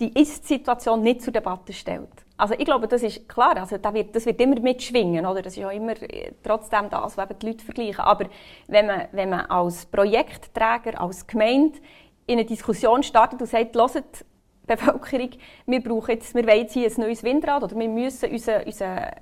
die, 0.00 0.20
Ist-Situation 0.20 1.02
nicht 1.02 1.22
zur 1.22 1.32
Debatte 1.32 1.72
stellt. 1.72 2.10
Also 2.36 2.54
ich 2.58 2.64
glaube, 2.64 2.88
das 2.88 3.02
ist 3.02 3.28
klar, 3.28 3.56
also 3.56 3.78
das 3.78 3.94
wird, 3.94 4.14
das 4.14 4.26
wird 4.26 4.40
immer 4.40 4.60
mitschwingen, 4.60 5.24
oder? 5.24 5.42
Das 5.42 5.54
ist 5.54 5.60
ja 5.60 5.70
immer 5.70 5.92
äh, 6.02 6.32
trotzdem 6.42 6.90
das, 6.90 7.16
was 7.16 7.28
die 7.40 7.46
Leute 7.46 7.64
vergleichen. 7.64 8.00
Aber 8.00 8.26
wenn 8.66 8.86
man, 8.86 9.02
wenn 9.12 9.30
man 9.30 9.46
als 9.46 9.86
Projektträger, 9.86 11.00
als 11.00 11.26
Gemeinde 11.26 11.78
in 12.26 12.38
eine 12.38 12.44
Diskussion 12.44 13.02
startet 13.02 13.40
und 13.40 13.46
sagt, 13.46 13.74
hört, 13.74 14.24
Bevölkerung, 14.66 15.30
wir 15.66 15.82
brauchen 15.82 16.10
jetzt, 16.12 16.34
wir 16.34 16.46
wollen 16.46 16.60
jetzt 16.60 16.74
hier 16.74 16.88
ein 16.88 17.00
neues 17.00 17.22
Windrad 17.22 17.62
oder 17.62 17.76
wir 17.76 17.88
müssen 17.88 18.30
unsere, 18.30 18.64
unsere, 18.64 19.12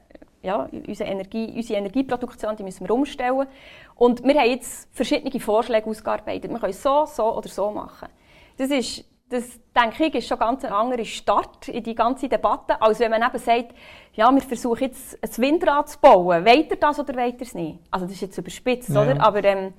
ja, 0.43 0.69
unsere, 0.73 1.11
Energie, 1.11 1.53
unsere 1.55 1.79
Energieproduktion 1.79 2.57
die 2.57 2.63
müssen 2.63 2.89
wir 2.89 2.95
umstellen. 2.95 3.47
Und 3.95 4.25
wir 4.25 4.35
haben 4.35 4.51
jetzt 4.51 4.89
verschiedene 4.93 5.39
Vorschläge 5.41 5.87
ausgearbeitet. 5.87 6.51
Wir 6.51 6.59
können 6.59 6.71
es 6.71 6.83
so, 6.83 7.05
so 7.07 7.37
oder 7.37 7.49
so 7.49 7.71
machen. 7.71 8.09
Das 8.57 8.71
ist, 8.71 9.05
das 9.29 9.45
denke 9.77 10.07
ich, 10.07 10.15
ist 10.15 10.29
schon 10.29 10.39
ganz 10.39 10.65
ein 10.65 10.73
anderer 10.73 11.05
Start 11.05 11.69
in 11.69 11.83
die 11.83 11.95
ganze 11.95 12.29
Debatte, 12.29 12.81
als 12.81 12.99
wenn 13.01 13.11
man 13.11 13.23
eben 13.23 13.39
sagt, 13.39 13.75
ja, 14.15 14.31
wir 14.33 14.43
versuchen 14.43 14.85
jetzt 14.85 15.19
ein 15.23 15.43
Windrad 15.43 15.89
zu 15.89 15.99
bauen. 15.99 16.45
Wollt 16.45 16.71
ihr 16.71 16.77
das 16.77 16.99
oder 16.99 17.15
wollt 17.15 17.41
ihr 17.41 17.47
es 17.47 17.55
nicht? 17.55 17.79
Also 17.91 18.07
das 18.07 18.15
ist 18.15 18.23
jetzt 18.23 18.39
überspitzt, 18.39 18.91
ja. 18.91 19.03
oder? 19.03 19.23
Aber 19.23 19.45
ähm, 19.45 19.73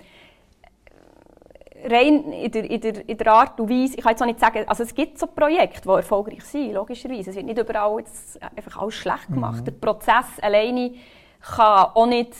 rein 1.90 2.32
in 2.34 2.52
der, 2.52 2.70
in, 2.70 2.82
der, 2.82 3.10
in 3.10 3.18
der 3.18 3.34
Art 3.34 3.60
und 3.60 3.70
Weise, 3.70 3.96
ich 3.96 4.02
kann 4.02 4.12
jetzt 4.12 4.22
auch 4.22 4.26
nicht 4.26 4.40
sagen, 4.40 4.64
also 4.68 4.84
es 4.84 4.94
gibt 4.94 5.18
so 5.20 5.28
Projekte, 5.28 5.82
die 5.82 5.90
erfolgreich 5.90 6.44
sind, 6.44 6.74
logischerweise. 6.74 7.30
Es 7.30 7.36
wird 7.36 7.46
nicht 7.46 7.60
überall 7.60 8.00
jetzt 8.00 8.42
einfach 8.42 8.82
alles 8.82 8.96
schlecht 8.96 9.28
gemacht. 9.28 9.62
Mhm. 9.62 9.66
Der 9.66 9.72
Prozess 9.72 10.40
alleine 10.42 10.94
kann 11.40 11.90
auch 11.94 12.06
nicht 12.06 12.36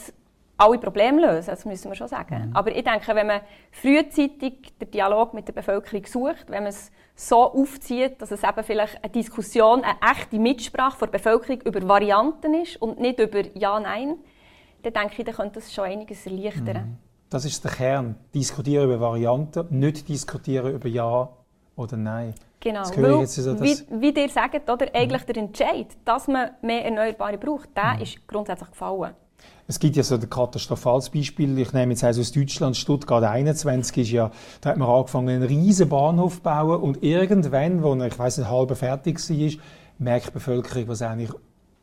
alle 0.56 0.78
Probleme 0.78 1.20
lösen, 1.20 1.50
das 1.50 1.64
müssen 1.64 1.90
wir 1.90 1.96
schon 1.96 2.08
sagen. 2.08 2.48
Mhm. 2.48 2.56
Aber 2.56 2.74
ich 2.74 2.84
denke, 2.84 3.14
wenn 3.14 3.26
man 3.26 3.40
frühzeitig 3.70 4.72
den 4.80 4.90
Dialog 4.90 5.34
mit 5.34 5.48
der 5.48 5.52
Bevölkerung 5.52 6.06
sucht, 6.06 6.44
wenn 6.48 6.62
man 6.62 6.70
es 6.70 6.92
so 7.14 7.52
aufzieht, 7.52 8.20
dass 8.22 8.30
es 8.30 8.42
eben 8.42 8.64
vielleicht 8.64 9.02
eine 9.02 9.12
Diskussion, 9.12 9.82
eine 9.82 9.98
echte 10.12 10.38
Mitsprache 10.38 10.98
der 11.00 11.06
Bevölkerung 11.06 11.60
über 11.62 11.86
Varianten 11.88 12.54
ist 12.54 12.80
und 12.80 13.00
nicht 13.00 13.18
über 13.18 13.42
Ja, 13.54 13.78
Nein, 13.80 14.16
dann 14.82 14.92
denke 14.92 15.14
ich, 15.18 15.24
dann 15.24 15.34
könnte 15.34 15.54
das 15.54 15.72
schon 15.72 15.84
einiges 15.84 16.26
erleichtern. 16.26 16.76
Mhm. 16.76 16.98
Das 17.32 17.46
ist 17.46 17.64
der 17.64 17.70
Kern. 17.70 18.16
Diskutieren 18.34 18.84
über 18.84 19.00
Varianten, 19.00 19.66
nicht 19.70 20.06
diskutieren 20.06 20.74
über 20.74 20.86
Ja 20.86 21.30
oder 21.76 21.96
Nein. 21.96 22.34
Genau, 22.60 22.82
weil, 22.94 23.26
so, 23.26 23.58
wie, 23.58 23.74
wie 23.90 24.10
ihr 24.10 24.28
sagt, 24.28 24.68
oder, 24.68 24.86
eigentlich 24.94 25.22
der 25.22 25.38
Entscheid, 25.38 25.86
dass 26.04 26.28
man 26.28 26.50
mehr 26.60 26.84
Erneuerbare 26.84 27.38
braucht, 27.38 27.74
der 27.74 27.94
mhm. 27.94 28.02
ist 28.02 28.28
grundsätzlich 28.28 28.70
gefallen. 28.70 29.14
Es 29.66 29.80
gibt 29.80 29.96
ja 29.96 30.02
so 30.02 30.16
ein 30.16 30.28
katastrophales 30.28 31.08
Beispiel. 31.08 31.58
Ich 31.58 31.72
nehme 31.72 31.92
jetzt 31.92 32.04
eins 32.04 32.18
aus 32.18 32.32
Deutschland. 32.32 32.76
Stuttgart 32.76 33.24
21 33.24 33.96
ist 33.96 34.10
ja, 34.10 34.30
da 34.60 34.70
hat 34.70 34.76
man 34.76 34.90
angefangen, 34.90 35.30
einen 35.30 35.42
riesen 35.42 35.88
Bahnhof 35.88 36.36
zu 36.36 36.42
bauen 36.42 36.82
und 36.82 37.02
irgendwann, 37.02 37.82
wo 37.82 37.94
er, 37.94 38.08
ich 38.08 38.18
weiß 38.18 38.38
nicht, 38.38 38.50
halb 38.50 38.76
fertig 38.76 39.18
war, 39.18 39.62
merkt 39.98 40.26
die 40.26 40.32
Bevölkerung, 40.32 40.88
was 40.88 41.00
eigentlich 41.00 41.32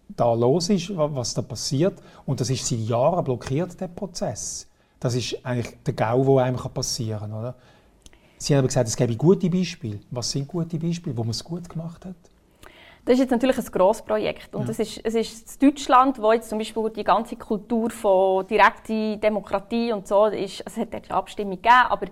da 0.10 0.32
los 0.32 0.70
ist, 0.70 0.96
was 0.96 1.34
da 1.34 1.42
passiert. 1.42 2.00
Und 2.28 2.40
das 2.40 2.52
ist 2.52 2.68
seit 2.68 2.80
Jahren 2.80 3.24
blockiert, 3.24 3.82
der 3.82 3.88
Prozess. 3.88 4.69
Das 5.00 5.16
ist 5.16 5.44
eigentlich 5.46 5.78
der 5.86 5.94
GAU, 5.94 6.36
der 6.36 6.46
einem 6.46 6.58
passieren 6.58 7.20
kann. 7.20 7.34
Oder? 7.34 7.56
Sie 8.38 8.54
haben 8.54 8.60
aber 8.60 8.68
gesagt, 8.68 8.88
es 8.88 8.96
gäbe 8.96 9.16
gute 9.16 9.50
Beispiele. 9.50 10.00
Was 10.12 10.32
sind 10.32 10.48
gute 10.48 10.78
Beispiele, 10.78 11.16
wo 11.16 11.24
man 11.24 11.32
es 11.32 11.44
gut 11.44 11.68
gemacht 11.70 12.06
hat? 12.06 12.16
Das 13.06 13.16
ist 13.16 13.22
jetzt 13.22 13.32
natürlich 13.32 13.58
ein 13.58 13.66
grosses 13.66 14.04
Projekt. 14.04 14.54
Und 14.54 14.66
ja. 14.66 14.72
es, 14.72 14.80
ist, 14.80 15.02
es 15.04 15.16
ist 15.16 15.64
Deutschland, 15.64 16.22
wo 16.22 16.32
jetzt 16.32 16.50
zum 16.50 16.58
Beispiel 16.58 16.90
die 16.90 17.04
ganze 17.04 17.36
Kultur 17.36 17.90
von 17.90 18.46
direkter 18.46 19.18
Demokratie 19.18 19.92
und 19.92 20.08
so 20.08 20.26
ist, 20.28 20.64
es 20.66 20.78
hat 20.78 20.94
eine 20.94 21.12
Abstimmung 21.12 21.56
gegeben, 21.56 21.88
aber 21.90 22.08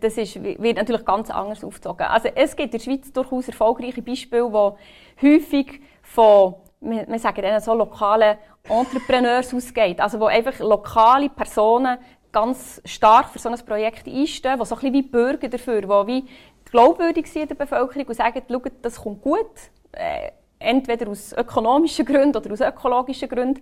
das 0.00 0.18
ist, 0.18 0.42
wird 0.42 0.76
natürlich 0.76 1.04
ganz 1.04 1.30
anders 1.30 1.64
aufgezogen. 1.64 2.06
Also 2.06 2.28
es 2.34 2.54
gibt 2.54 2.74
in 2.74 2.78
der 2.78 2.84
Schweiz 2.84 3.12
durchaus 3.12 3.48
erfolgreiche 3.48 4.02
Beispiele, 4.02 4.48
die 4.50 5.26
häufig 5.26 5.80
von 6.02 6.54
wir, 6.82 7.18
sagen 7.18 7.42
denen 7.42 7.60
so 7.60 7.74
lokalen 7.74 8.36
Entrepreneurs 8.68 9.54
ausgeht. 9.54 10.00
Also 10.00 10.20
wo 10.20 10.26
einfach 10.26 10.58
lokale 10.58 11.28
Personen 11.28 11.98
ganz 12.30 12.80
stark 12.84 13.28
für 13.28 13.38
so 13.38 13.48
ein 13.48 13.58
Projekt 13.64 14.06
einstehen, 14.06 14.58
die 14.58 14.66
so 14.66 14.74
ein 14.74 14.80
bisschen 14.80 14.94
wie 14.94 15.02
Bürger 15.02 15.48
dafür, 15.48 15.82
die 15.82 16.06
wie 16.06 16.28
glaubwürdig 16.70 17.26
sind 17.26 17.42
in 17.42 17.48
der 17.48 17.54
Bevölkerung 17.54 18.06
und 18.08 18.14
sagen, 18.14 18.42
schaut, 18.48 18.72
das 18.82 19.00
kommt 19.00 19.22
gut. 19.22 19.50
Äh, 19.92 20.30
entweder 20.62 21.10
aus 21.10 21.32
ökonomischen 21.32 22.06
Gründen 22.06 22.36
oder 22.36 22.52
aus 22.52 22.60
ökologischen 22.60 23.28
Gründen. 23.28 23.60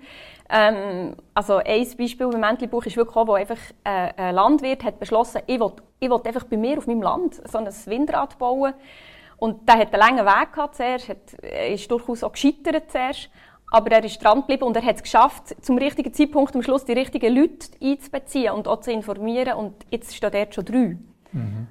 Ähm, 0.48 1.16
also 1.34 1.56
ein 1.56 1.86
Beispiel 1.98 2.30
im 2.32 2.40
Mäntelbuch 2.40 2.84
ist 2.86 2.96
wirklich 2.96 3.16
auch, 3.16 3.26
wo 3.26 3.34
einfach 3.34 3.58
äh, 3.84 4.12
ein 4.16 4.34
Landwirt 4.34 4.84
hat 4.84 4.98
beschlossen, 4.98 5.40
ich 5.46 5.58
will, 5.58 5.72
ich 5.98 6.10
will 6.10 6.20
einfach 6.24 6.44
bei 6.44 6.56
mir 6.56 6.78
auf 6.78 6.86
meinem 6.86 7.02
Land 7.02 7.40
so 7.48 7.58
ein 7.58 7.66
Windrad 7.66 8.38
bauen 8.38 8.74
und 9.40 9.66
der 9.66 9.78
hat 9.78 9.92
einen 9.92 10.00
langen 10.00 10.26
Weg 10.26 10.52
gehabt 10.52 10.76
zuerst, 10.76 11.08
hat, 11.08 11.32
ist 11.72 11.90
durchaus 11.90 12.22
auch 12.22 12.32
gescheitert 12.32 12.90
zuerst, 12.90 13.30
aber 13.72 13.90
er 13.90 14.04
ist 14.04 14.22
dran 14.22 14.40
geblieben 14.40 14.64
und 14.64 14.76
er 14.76 14.82
hat 14.82 14.96
es 14.96 15.02
geschafft, 15.02 15.56
zum 15.64 15.78
richtigen 15.78 16.12
Zeitpunkt 16.12 16.54
am 16.54 16.62
Schluss 16.62 16.84
die 16.84 16.92
richtigen 16.92 17.34
Leute 17.34 17.68
einzubeziehen 17.82 18.52
und 18.52 18.68
auch 18.68 18.80
zu 18.80 18.92
informieren 18.92 19.54
und 19.54 19.74
jetzt 19.90 20.14
steht 20.14 20.34
er 20.34 20.52
schon 20.52 20.64
drei. 20.66 20.98
Mhm. 21.32 21.66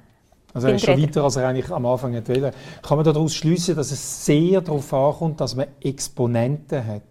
Also 0.51 0.67
er 0.67 0.75
ist 0.75 0.85
schon 0.85 0.99
weiter, 0.99 1.23
als 1.23 1.35
er 1.35 1.47
eigentlich 1.47 1.69
am 1.69 1.85
Anfang 1.85 2.13
wollte. 2.13 2.53
Kann 2.81 2.97
man 2.97 3.05
daraus 3.05 3.35
schließen, 3.35 3.75
dass 3.75 3.91
es 3.91 4.25
sehr 4.25 4.61
darauf 4.61 4.91
ankommt, 4.91 5.39
dass 5.39 5.55
man 5.55 5.67
Exponenten 5.79 6.85
hat? 6.85 7.03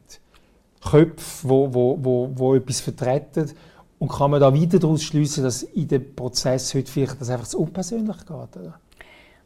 Köpfe, 0.91 1.49
wo, 1.49 1.73
wo, 1.73 1.99
wo, 2.00 2.31
wo 2.35 2.55
etwas 2.57 2.81
vertreten. 2.81 3.53
Und 4.00 4.11
kann 4.11 4.33
man 4.33 4.41
da 4.41 4.53
weiter 4.53 4.81
daraus 4.81 5.05
schließen, 5.05 5.45
dass 5.45 5.62
in 5.62 5.87
dem 5.87 6.17
Prozess 6.17 6.75
heute 6.75 6.91
vielleicht 6.91 7.21
das 7.21 7.31
einfach 7.31 7.47
zu 7.47 7.61
unpersönlich 7.61 8.19
geht? 8.19 8.31
Oder? 8.31 8.81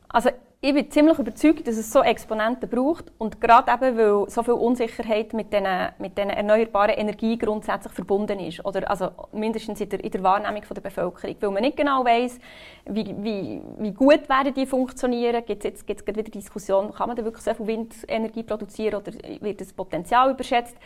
Also 0.09 0.31
ich 0.65 0.73
bin 0.73 0.89
ziemlich 0.93 1.19
überzeugt, 1.19 1.67
dass 1.67 1.77
es 1.77 1.91
so 1.91 2.03
Exponenten 2.05 2.71
braucht 2.71 3.11
und 3.19 3.41
gerade 3.41 3.73
eben, 3.73 3.99
weil 3.99 4.31
so 4.31 4.45
viel 4.45 4.55
Unsicherheit 4.55 5.33
mit 5.33 5.53
diesen, 5.53 5.67
mit 5.99 6.17
erneuerbaren 6.17 6.95
Energien 6.95 7.37
grundsätzlich 7.37 7.93
verbunden 7.93 8.39
ist 8.39 8.65
oder 8.65 8.89
also 8.89 9.11
mindestens 9.33 9.81
in 9.81 9.89
der, 9.89 10.05
in 10.05 10.13
der 10.13 10.23
Wahrnehmung 10.23 10.63
von 10.63 10.77
der 10.77 10.83
Bevölkerung, 10.83 11.35
weil 11.41 11.51
man 11.51 11.63
nicht 11.63 11.77
genau 11.77 12.05
weiß, 12.05 12.39
wie, 12.85 13.13
wie, 13.25 13.61
wie 13.79 13.91
gut 13.91 14.29
werden 14.29 14.55
die 14.55 14.65
funktionieren. 14.65 15.45
Gibt 15.45 15.65
jetzt 15.65 15.85
gibt's 15.85 16.07
wieder 16.07 16.23
Diskussion, 16.23 16.93
kann 16.93 17.09
man 17.09 17.17
da 17.17 17.25
wirklich 17.25 17.43
so 17.43 17.55
viel 17.55 17.67
Windenergie 17.67 18.45
produzieren 18.45 19.03
oder 19.03 19.11
wird 19.41 19.61
das 19.61 19.73
Potenzial 19.73 20.31
überschätzt? 20.31 20.77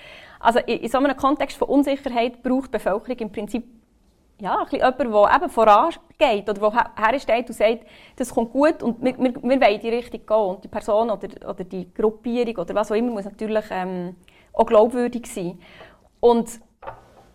Also 0.40 0.58
in, 0.60 0.78
in 0.78 0.88
so 0.88 0.96
einem 0.96 1.14
Kontext 1.18 1.58
von 1.58 1.68
Unsicherheit 1.68 2.42
braucht 2.42 2.68
die 2.68 2.78
Bevölkerung 2.78 3.18
im 3.18 3.30
Prinzip 3.30 3.64
ja, 4.38 4.58
ein 4.60 4.68
jemand, 4.70 5.00
der 5.00 5.36
eben 5.36 5.50
vorangeht 5.50 6.48
oder 6.48 6.54
der 6.70 6.92
hersteht 6.96 7.48
und 7.48 7.54
sagt, 7.54 7.86
das 8.16 8.34
kommt 8.34 8.52
gut 8.52 8.82
und 8.82 9.02
wir, 9.02 9.16
wir, 9.18 9.34
wir 9.34 9.42
wollen 9.42 9.62
in 9.62 9.80
die 9.80 9.88
Richtung 9.88 10.26
gehen. 10.26 10.36
Und 10.36 10.64
die 10.64 10.68
Person 10.68 11.10
oder, 11.10 11.28
oder 11.48 11.64
die 11.64 11.92
Gruppierung 11.92 12.56
oder 12.58 12.74
was 12.74 12.90
auch 12.90 12.96
immer 12.96 13.12
muss 13.12 13.24
natürlich 13.24 13.64
ähm, 13.70 14.16
auch 14.52 14.66
glaubwürdig 14.66 15.26
sein. 15.26 15.58
Und 16.20 16.60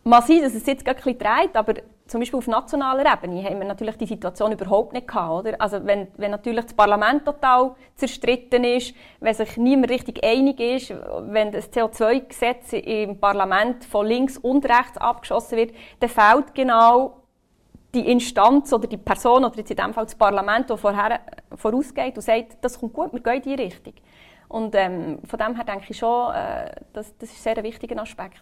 man 0.03 0.21
sieht, 0.21 0.43
dass 0.43 0.53
es 0.53 0.65
jetzt 0.65 0.87
ein 0.87 0.95
bisschen 0.95 1.17
dreht, 1.17 1.55
aber 1.55 1.73
zum 2.11 2.19
Beispiel 2.19 2.39
auf 2.39 2.47
nationaler 2.47 3.05
Ebene 3.13 3.41
haben 3.41 3.59
wir 3.59 3.65
natürlich 3.65 3.95
die 3.95 4.05
Situation 4.05 4.51
überhaupt 4.51 4.91
nicht 4.91 5.07
gehabt, 5.07 5.31
oder? 5.31 5.61
Also 5.61 5.85
wenn, 5.85 6.09
wenn 6.17 6.31
natürlich 6.31 6.65
das 6.65 6.73
Parlament 6.73 7.23
total 7.23 7.73
zerstritten 7.95 8.65
ist, 8.65 8.93
wenn 9.21 9.33
sich 9.33 9.55
niemand 9.55 9.89
richtig 9.89 10.21
einig 10.21 10.59
ist, 10.59 10.93
wenn 11.29 11.53
das 11.53 11.71
CO2-Gesetz 11.71 12.73
im 12.73 13.17
Parlament 13.17 13.85
von 13.85 14.05
links 14.05 14.37
und 14.37 14.65
rechts 14.65 14.97
abgeschossen 14.97 15.57
wird, 15.57 15.73
dann 16.01 16.09
fehlt 16.09 16.53
genau 16.53 17.21
die 17.95 18.11
Instanz 18.11 18.73
oder 18.73 18.87
die 18.87 18.97
Person 18.97 19.45
oder 19.45 19.55
jetzt 19.55 19.71
in 19.71 19.77
dem 19.77 19.93
Fall 19.93 20.03
das 20.03 20.15
Parlament, 20.15 20.69
das 20.69 20.81
vorher, 20.81 21.21
vorausgeht 21.55 22.17
und 22.17 22.23
sagt, 22.23 22.57
das 22.59 22.77
kommt 22.77 22.91
gut, 22.91 23.13
wir 23.13 23.21
gehen 23.21 23.35
in 23.35 23.41
die 23.41 23.63
Richtung. 23.63 23.93
Und 24.51 24.75
ähm, 24.75 25.19
von 25.25 25.39
dem 25.39 25.55
her 25.55 25.63
denke 25.63 25.85
ich 25.87 25.97
schon, 25.97 26.33
äh, 26.33 26.69
das, 26.91 27.13
das 27.17 27.31
ist 27.31 27.41
sehr 27.41 27.57
ein 27.57 27.63
wichtiger 27.63 28.01
Aspekt. 28.01 28.41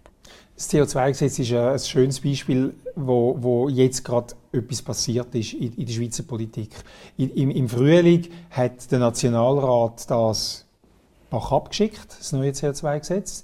Das 0.56 0.68
CO2-Gesetz 0.72 1.38
ist 1.38 1.54
ein, 1.54 1.78
schönes 1.78 2.20
Beispiel, 2.20 2.74
wo, 2.96 3.38
wo 3.40 3.70
jetzt 3.70 4.04
gerade 4.04 4.34
etwas 4.52 4.82
passiert 4.82 5.36
ist 5.36 5.54
in, 5.54 5.72
in 5.76 5.86
der 5.86 5.94
Schweizer 5.94 6.24
Politik. 6.24 6.72
In, 7.16 7.30
im, 7.36 7.52
Im 7.52 7.70
Frühling 7.70 8.28
hat 8.50 8.92
der 8.92 8.98
Nationalrat 8.98 10.10
das 10.10 10.66
Bach 11.30 11.52
abgeschickt, 11.52 12.18
das 12.18 12.32
neue 12.32 12.52
CO2-Gesetz. 12.52 13.44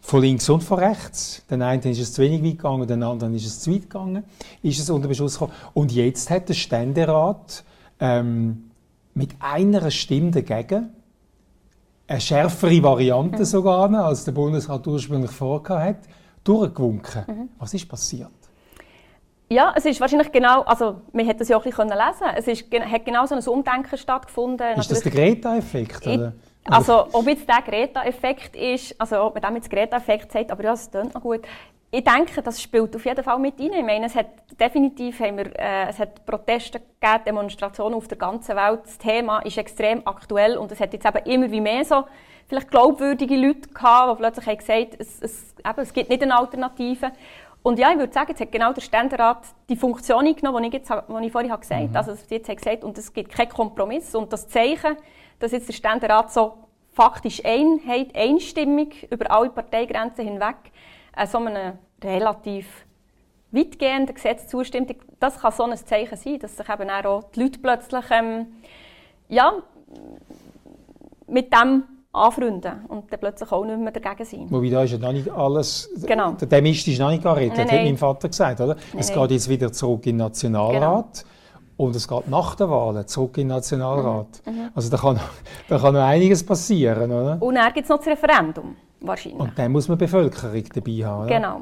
von 0.00 0.20
links 0.20 0.48
und 0.48 0.64
von 0.64 0.80
rechts. 0.80 1.44
Den 1.48 1.62
einen 1.62 1.82
ist 1.82 2.00
es 2.00 2.12
zu 2.12 2.22
wenig 2.22 2.42
weit 2.42 2.58
gegangen, 2.58 2.88
den 2.88 3.04
anderen 3.04 3.34
ist 3.36 3.46
es 3.46 3.60
zu 3.60 3.72
weit 3.72 3.82
gegangen, 3.82 4.24
ist 4.64 4.80
es 4.80 4.90
unter 4.90 5.06
Beschluss 5.06 5.34
gekommen. 5.34 5.52
Und 5.74 5.92
jetzt 5.92 6.28
hat 6.28 6.48
der 6.48 6.54
Ständerat 6.54 7.62
ähm, 8.00 8.70
mit 9.14 9.36
einer 9.38 9.92
Stimme 9.92 10.32
dagegen 10.32 10.88
eine 12.10 12.20
schärfere 12.20 12.82
Variante 12.82 13.38
mhm. 13.38 13.44
sogar, 13.44 13.92
als 13.94 14.24
der 14.24 14.32
Bundesrat 14.32 14.86
ursprünglich 14.86 15.30
vorgehabt 15.30 16.06
hat, 16.06 16.14
durchgewunken. 16.42 17.24
Mhm. 17.26 17.48
Was 17.58 17.72
ist 17.72 17.88
passiert? 17.88 18.30
Ja, 19.48 19.72
es 19.76 19.84
ist 19.84 20.00
wahrscheinlich 20.00 20.30
genau, 20.30 20.62
also 20.62 21.00
man 21.12 21.26
hätte 21.26 21.40
das 21.40 21.48
ja 21.48 21.56
auch 21.56 21.64
ein 21.64 21.70
bisschen 21.70 21.88
lesen 21.88 22.26
Es 22.36 22.46
ist, 22.46 22.64
hat 22.72 23.04
genau 23.04 23.26
so 23.26 23.34
ein 23.34 23.44
Umdenken 23.44 23.96
stattgefunden. 23.96 24.78
Ist 24.78 24.90
das 24.90 25.02
der 25.02 25.12
Greta-Effekt? 25.12 26.08
Also, 26.64 27.06
ob 27.12 27.26
jetzt 27.26 27.48
der 27.48 27.62
Greta-Effekt 27.62 28.54
ist, 28.54 28.94
also 29.00 29.22
ob 29.22 29.34
man 29.34 29.42
damit 29.42 29.68
Greta-Effekt 29.68 30.30
sagt, 30.30 30.50
aber 30.52 30.62
ja, 30.62 30.72
es 30.72 30.90
klingt 30.90 31.14
noch 31.14 31.22
gut. 31.22 31.40
Ich 31.92 32.04
denke, 32.04 32.40
das 32.40 32.62
spielt 32.62 32.94
auf 32.94 33.04
jeden 33.04 33.24
Fall 33.24 33.38
mit 33.40 33.58
rein. 33.58 33.72
Ich 33.72 33.84
meine, 33.84 34.06
es 34.06 34.14
hat 34.14 34.28
definitiv 34.60 35.18
haben 35.18 35.38
wir, 35.38 35.46
äh, 35.58 35.88
es 35.88 35.98
hat 35.98 36.24
Proteste 36.24 36.78
gegeben, 36.78 37.24
Demonstrationen 37.26 37.94
auf 37.94 38.06
der 38.06 38.16
ganzen 38.16 38.54
Welt. 38.54 38.80
Das 38.84 38.98
Thema 38.98 39.40
ist 39.40 39.58
extrem 39.58 40.06
aktuell 40.06 40.56
und 40.56 40.70
es 40.70 40.78
hat 40.78 40.92
jetzt 40.92 41.04
eben 41.04 41.24
immer 41.26 41.50
wie 41.50 41.60
mehr 41.60 41.84
so 41.84 42.04
vielleicht 42.46 42.70
glaubwürdige 42.70 43.36
Leute 43.36 43.68
gehabt, 43.68 44.12
die 44.12 44.22
plötzlich 44.22 44.46
haben 44.46 44.58
gesagt, 44.58 44.96
es, 44.98 45.20
es, 45.20 45.54
eben, 45.58 45.80
es 45.80 45.92
gibt 45.92 46.10
nicht 46.10 46.22
eine 46.22 46.36
Alternative. 46.36 47.12
Und 47.62 47.78
ja, 47.78 47.90
ich 47.90 47.98
würde 47.98 48.12
sagen, 48.12 48.30
jetzt 48.30 48.40
hat 48.40 48.52
genau 48.52 48.72
der 48.72 48.80
Ständerat 48.80 49.42
die 49.68 49.76
Funktion 49.76 50.24
genommen, 50.34 50.62
die 50.62 50.68
ich, 50.68 50.74
jetzt, 50.74 50.90
die 50.90 51.26
ich 51.26 51.32
vorhin 51.32 51.50
gesagt 51.50 51.70
habe. 51.70 51.88
Mhm. 51.88 51.96
Also, 51.96 52.12
jetzt 52.28 52.48
hat 52.48 52.56
gesagt, 52.56 52.84
und 52.84 52.96
es 52.98 53.12
gibt 53.12 53.32
keinen 53.32 53.50
Kompromiss. 53.50 54.14
Und 54.14 54.32
das 54.32 54.48
Zeichen, 54.48 54.96
dass 55.38 55.52
jetzt 55.52 55.68
der 55.68 55.74
Ständerat 55.74 56.32
so 56.32 56.54
faktisch 56.92 57.44
Einheit, 57.44 58.16
einstimmig 58.16 59.08
über 59.10 59.30
alle 59.30 59.50
Parteigrenzen 59.50 60.24
hinweg 60.24 60.56
äh, 61.20 61.26
so 61.26 61.38
einem 61.38 61.78
relativ 62.02 62.66
weitgehenden 63.52 64.14
Gesetz 64.14 64.46
zustimmt, 64.46 64.94
das 65.18 65.40
kann 65.40 65.52
so 65.52 65.64
ein 65.64 65.76
Zeichen 65.76 66.16
sein, 66.16 66.38
dass 66.38 66.56
sich 66.56 66.68
eben 66.68 66.88
auch 66.88 67.24
die 67.34 67.42
Leute 67.42 67.58
plötzlich 67.58 68.04
ähm, 68.10 68.46
ja, 69.28 69.54
mit 71.26 71.52
dem 71.52 71.84
anfreunden 72.12 72.84
und 72.88 73.12
dann 73.12 73.20
plötzlich 73.20 73.52
auch 73.52 73.64
nicht 73.64 73.78
mehr 73.78 73.92
dagegen 73.92 74.24
sein. 74.24 74.46
Wobei 74.50 74.68
da 74.68 74.82
ist 74.82 74.92
ja 74.92 74.98
noch 74.98 75.12
nicht 75.12 75.30
alles, 75.30 75.90
genau. 76.06 76.32
der 76.32 76.62
Mist 76.62 76.88
ist 76.88 76.98
noch 76.98 77.10
nicht 77.10 77.22
gerettet, 77.22 77.56
nein, 77.56 77.66
nein. 77.66 77.78
hat 77.78 77.84
mein 77.84 77.96
Vater 77.96 78.28
gesagt, 78.28 78.60
oder? 78.60 78.74
Nein, 78.74 78.98
es 78.98 79.12
geht 79.12 79.30
jetzt 79.30 79.48
wieder 79.48 79.72
zurück 79.72 80.06
in 80.06 80.12
den 80.12 80.26
Nationalrat. 80.26 80.74
Genau. 81.24 81.30
Und 81.80 81.96
es 81.96 82.06
geht 82.06 82.28
nach 82.28 82.56
der 82.56 82.68
Wahl 82.68 83.06
zurück 83.06 83.38
in 83.38 83.48
den 83.48 83.56
Nationalrat. 83.56 84.42
Mhm. 84.44 84.52
mhm. 84.52 84.68
Also 84.74 84.90
da 84.90 84.98
kann, 84.98 85.18
da 85.68 85.78
kann 85.78 85.94
noch 85.94 86.02
einiges 86.02 86.44
passieren, 86.44 87.10
oder? 87.10 87.38
Und 87.40 87.54
dann 87.54 87.72
gibt 87.72 87.84
es 87.84 87.88
noch 87.88 87.96
das 87.96 88.08
Referendum, 88.08 88.76
wahrscheinlich. 89.00 89.40
Und 89.40 89.58
dann 89.58 89.72
muss 89.72 89.88
man 89.88 89.96
die 89.96 90.04
Bevölkerung 90.04 90.64
dabei 90.74 90.92
haben. 91.06 91.24
Oder? 91.24 91.34
Genau. 91.34 91.60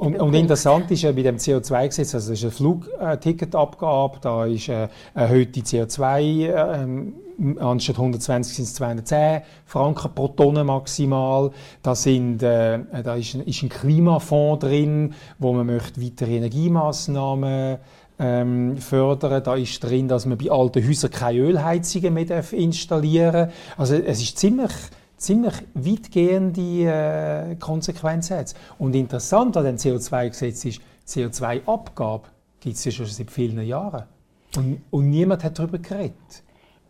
Und, 0.00 0.20
und, 0.20 0.34
interessant 0.34 0.90
ist 0.90 1.02
ja 1.02 1.12
bei 1.12 1.22
dem 1.22 1.36
CO2-Gesetz, 1.36 2.14
also 2.14 2.32
es 2.32 2.38
ist 2.38 2.44
eine 2.44 2.50
Flugticketabgabe, 2.50 4.18
da 4.20 4.46
ist 4.46 4.68
eine 4.68 4.88
erhöhte 5.14 5.60
CO2, 5.60 6.82
ähm, 6.82 7.14
anstatt 7.60 7.96
120 7.96 8.56
sind 8.56 8.64
es 8.64 8.74
210 8.74 9.42
Franken 9.66 10.14
pro 10.14 10.28
Tonne 10.28 10.64
maximal. 10.64 11.50
Da, 11.82 11.94
sind, 11.94 12.42
äh, 12.42 12.80
da 13.04 13.14
ist, 13.14 13.34
ein, 13.34 13.42
ist 13.42 13.62
ein 13.62 13.68
Klimafonds 13.68 14.66
drin, 14.66 15.14
wo 15.38 15.52
man 15.52 15.66
möchte 15.66 16.02
weitere 16.02 16.36
Energiemaßnahmen 16.38 17.78
ähm, 18.22 18.76
fördern. 18.78 19.42
Da 19.42 19.56
ist 19.56 19.82
drin, 19.82 20.08
dass 20.08 20.24
man 20.24 20.38
bei 20.38 20.50
alten 20.50 20.86
Häusern 20.86 21.10
keine 21.10 21.40
Ölheizungen 21.40 22.14
mehr 22.14 22.52
installieren 22.52 23.32
darf. 23.32 23.52
Also 23.76 23.96
es 23.96 24.22
ist 24.22 24.38
ziemlich 24.38 24.72
ziemlich 25.22 25.54
weitgehende 25.74 27.50
äh, 27.50 27.54
Konsequenzen. 27.56 28.44
Und 28.78 28.94
interessant 28.94 29.56
an 29.56 29.64
dem 29.64 29.76
CO2-Gesetz 29.76 30.64
ist, 30.64 30.80
CO2-Abgabe 31.06 32.24
gibt 32.60 32.76
es 32.76 32.84
ja 32.84 32.90
schon 32.90 33.06
seit 33.06 33.30
vielen 33.30 33.64
Jahren. 33.64 34.04
Und, 34.56 34.82
und 34.90 35.10
niemand 35.10 35.44
hat 35.44 35.58
darüber 35.58 35.78
geredet. 35.78 36.42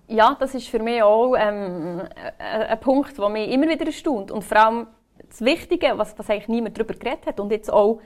Ja, 0.08 0.36
das 0.38 0.54
ist 0.54 0.68
für 0.68 0.78
mich 0.78 1.02
auch 1.02 1.34
ähm, 1.36 2.02
ein 2.38 2.80
Punkt, 2.80 3.16
der 3.16 3.28
mich 3.28 3.50
immer 3.50 3.68
wieder 3.68 3.86
erstaunt. 3.86 4.30
Und 4.30 4.42
vor 4.42 4.56
allem 4.58 4.86
das 5.28 5.40
Wichtige, 5.40 5.92
was, 5.96 6.18
was 6.18 6.28
eigentlich 6.28 6.48
niemand 6.48 6.76
darüber 6.76 6.94
geredet 6.94 7.26
hat 7.26 7.40
und 7.40 7.50
jetzt 7.50 7.72
auch 7.72 8.00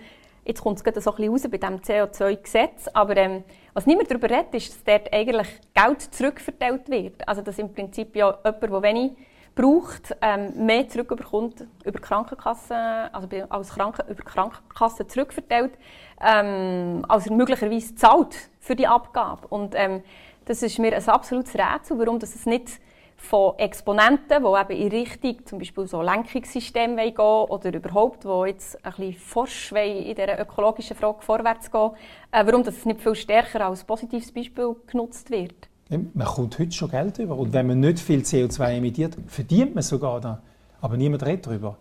Jetzt 0.46 0.62
kommt 0.62 0.78
es 0.78 0.84
gerade 0.84 1.00
so 1.00 1.10
ein 1.10 1.16
bisschen 1.16 1.32
raus 1.32 1.42
bei 1.50 1.58
diesem 1.58 1.76
CO2-Gesetz. 1.80 2.88
Aber 2.92 3.16
ähm, 3.16 3.42
was 3.74 3.84
niemand 3.86 4.10
darüber 4.10 4.30
redet, 4.30 4.54
ist, 4.54 4.70
dass 4.70 4.84
dort 4.84 5.12
eigentlich 5.12 5.49
Geld 5.75 6.02
zurückverteilt 6.14 6.88
wird. 6.88 7.26
Also, 7.26 7.42
dass 7.42 7.58
im 7.58 7.73
Prinzip 7.73 8.14
ja 8.14 8.38
jemand, 8.44 8.62
der 8.62 8.82
wenig 8.82 9.12
braucht, 9.56 10.14
ähm, 10.21 10.66
mehr 10.66 10.86
zurückbekommt 10.88 11.66
über 11.84 11.99
Krankenkassen, 11.99 12.76
also 12.76 13.28
als 13.49 13.71
Kranken, 13.71 14.06
über 14.08 14.23
Krankenkassen 14.23 15.08
zurückverteilt, 15.08 15.73
ähm, 16.21 17.04
als 17.08 17.26
er 17.26 17.32
möglicherweise 17.32 17.97
zahlt 17.97 18.36
für 18.60 18.76
die 18.76 18.86
Abgabe. 18.86 19.49
Und 19.49 19.75
ähm, 19.75 20.02
das 20.44 20.62
ist 20.62 20.78
mir 20.78 20.94
ein 20.94 21.08
absolutes 21.08 21.54
Rätsel, 21.54 21.99
warum 21.99 22.18
das 22.18 22.47
nicht 22.47 22.80
von 23.16 23.58
Exponenten, 23.58 24.42
die 24.42 24.60
eben 24.60 24.82
in 24.82 24.88
Richtung 24.88 25.46
zum 25.46 25.58
Beispiel 25.58 25.86
so 25.86 26.02
Lenkungssystem 26.02 26.96
gehen 26.96 27.16
oder 27.16 27.74
überhaupt, 27.74 28.24
die 28.24 28.48
jetzt 28.48 28.84
ein 28.84 28.92
bisschen 28.92 29.14
forsch 29.14 29.72
in 29.72 30.14
dieser 30.14 30.40
ökologischen 30.40 30.96
Frage 30.96 31.22
vorwärts 31.22 31.70
gehen, 31.70 31.90
äh, 32.30 32.44
warum 32.46 32.62
das 32.62 32.84
nicht 32.84 33.00
viel 33.00 33.14
stärker 33.14 33.66
als 33.66 33.84
positives 33.84 34.32
Beispiel 34.32 34.76
genutzt 34.86 35.30
wird. 35.30 35.68
Man 35.88 36.26
kommt 36.26 36.58
heute 36.58 36.72
schon 36.72 36.90
Geld 36.90 37.18
über. 37.18 37.36
Und 37.36 37.52
wenn 37.52 37.66
man 37.68 37.80
nicht 37.80 38.00
viel 38.00 38.20
CO2 38.20 38.76
emittiert, 38.76 39.16
verdient 39.28 39.74
man 39.74 39.82
sogar 39.82 40.20
da. 40.20 40.42
Aber 40.80 40.96
niemand 40.96 41.24
redet 41.24 41.46
darüber. 41.46 41.76